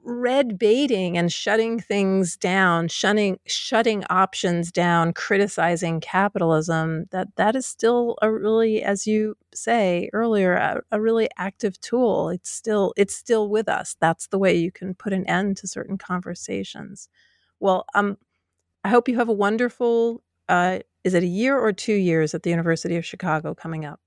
red 0.03 0.57
baiting 0.59 1.17
and 1.17 1.31
shutting 1.31 1.79
things 1.79 2.35
down, 2.35 2.87
shutting 2.87 3.39
shutting 3.45 4.03
options 4.09 4.71
down, 4.71 5.13
criticizing 5.13 5.99
capitalism, 5.99 7.05
that 7.11 7.35
that 7.37 7.55
is 7.55 7.65
still 7.65 8.17
a 8.21 8.31
really, 8.31 8.83
as 8.83 9.07
you 9.07 9.35
say 9.53 10.09
earlier, 10.13 10.55
a, 10.55 10.81
a, 10.91 11.01
really 11.01 11.29
active 11.37 11.79
tool. 11.81 12.29
It's 12.29 12.49
still 12.49 12.93
it's 12.97 13.15
still 13.15 13.49
with 13.49 13.69
us. 13.69 13.95
That's 13.99 14.27
the 14.27 14.37
way 14.37 14.55
you 14.55 14.71
can 14.71 14.93
put 14.93 15.13
an 15.13 15.25
end 15.27 15.57
to 15.57 15.67
certain 15.67 15.97
conversations. 15.97 17.09
Well, 17.59 17.85
um, 17.93 18.17
I 18.83 18.89
hope 18.89 19.07
you 19.07 19.17
have 19.17 19.29
a 19.29 19.33
wonderful. 19.33 20.21
Uh, 20.49 20.79
is 21.03 21.13
it 21.13 21.23
a 21.23 21.27
year 21.27 21.57
or 21.57 21.71
two 21.71 21.93
years 21.93 22.33
at 22.33 22.43
the 22.43 22.49
University 22.49 22.97
of 22.97 23.05
Chicago 23.05 23.53
coming 23.53 23.85
up? 23.85 23.99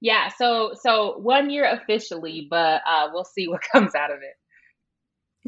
Yeah, 0.00 0.28
so 0.28 0.72
so 0.80 1.18
one 1.18 1.50
year 1.50 1.64
officially, 1.64 2.46
but 2.50 2.82
uh, 2.86 3.08
we'll 3.12 3.24
see 3.24 3.48
what 3.48 3.62
comes 3.72 3.94
out 3.94 4.10
of 4.10 4.18
it. 4.18 4.39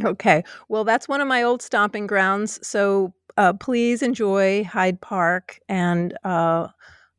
Okay. 0.02 0.42
Well, 0.68 0.84
that's 0.84 1.08
one 1.08 1.20
of 1.20 1.28
my 1.28 1.42
old 1.42 1.62
stomping 1.62 2.06
grounds. 2.06 2.66
So 2.66 3.12
uh, 3.36 3.52
please 3.54 4.02
enjoy 4.02 4.64
Hyde 4.64 5.00
Park 5.00 5.58
and 5.68 6.16
uh, 6.24 6.68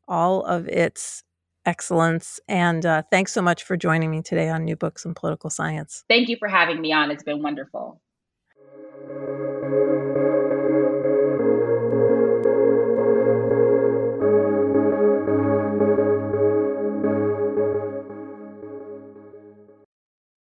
all 0.08 0.44
of 0.44 0.66
its 0.68 1.22
excellence. 1.66 2.40
And 2.48 2.84
uh, 2.84 3.02
thanks 3.10 3.32
so 3.32 3.42
much 3.42 3.62
for 3.62 3.76
joining 3.76 4.10
me 4.10 4.22
today 4.22 4.48
on 4.48 4.64
New 4.64 4.76
Books 4.76 5.04
in 5.04 5.14
Political 5.14 5.50
Science. 5.50 6.04
Thank 6.08 6.28
you 6.28 6.36
for 6.36 6.48
having 6.48 6.80
me 6.80 6.92
on. 6.92 7.10
It's 7.10 7.22
been 7.22 7.42
wonderful. 7.42 8.00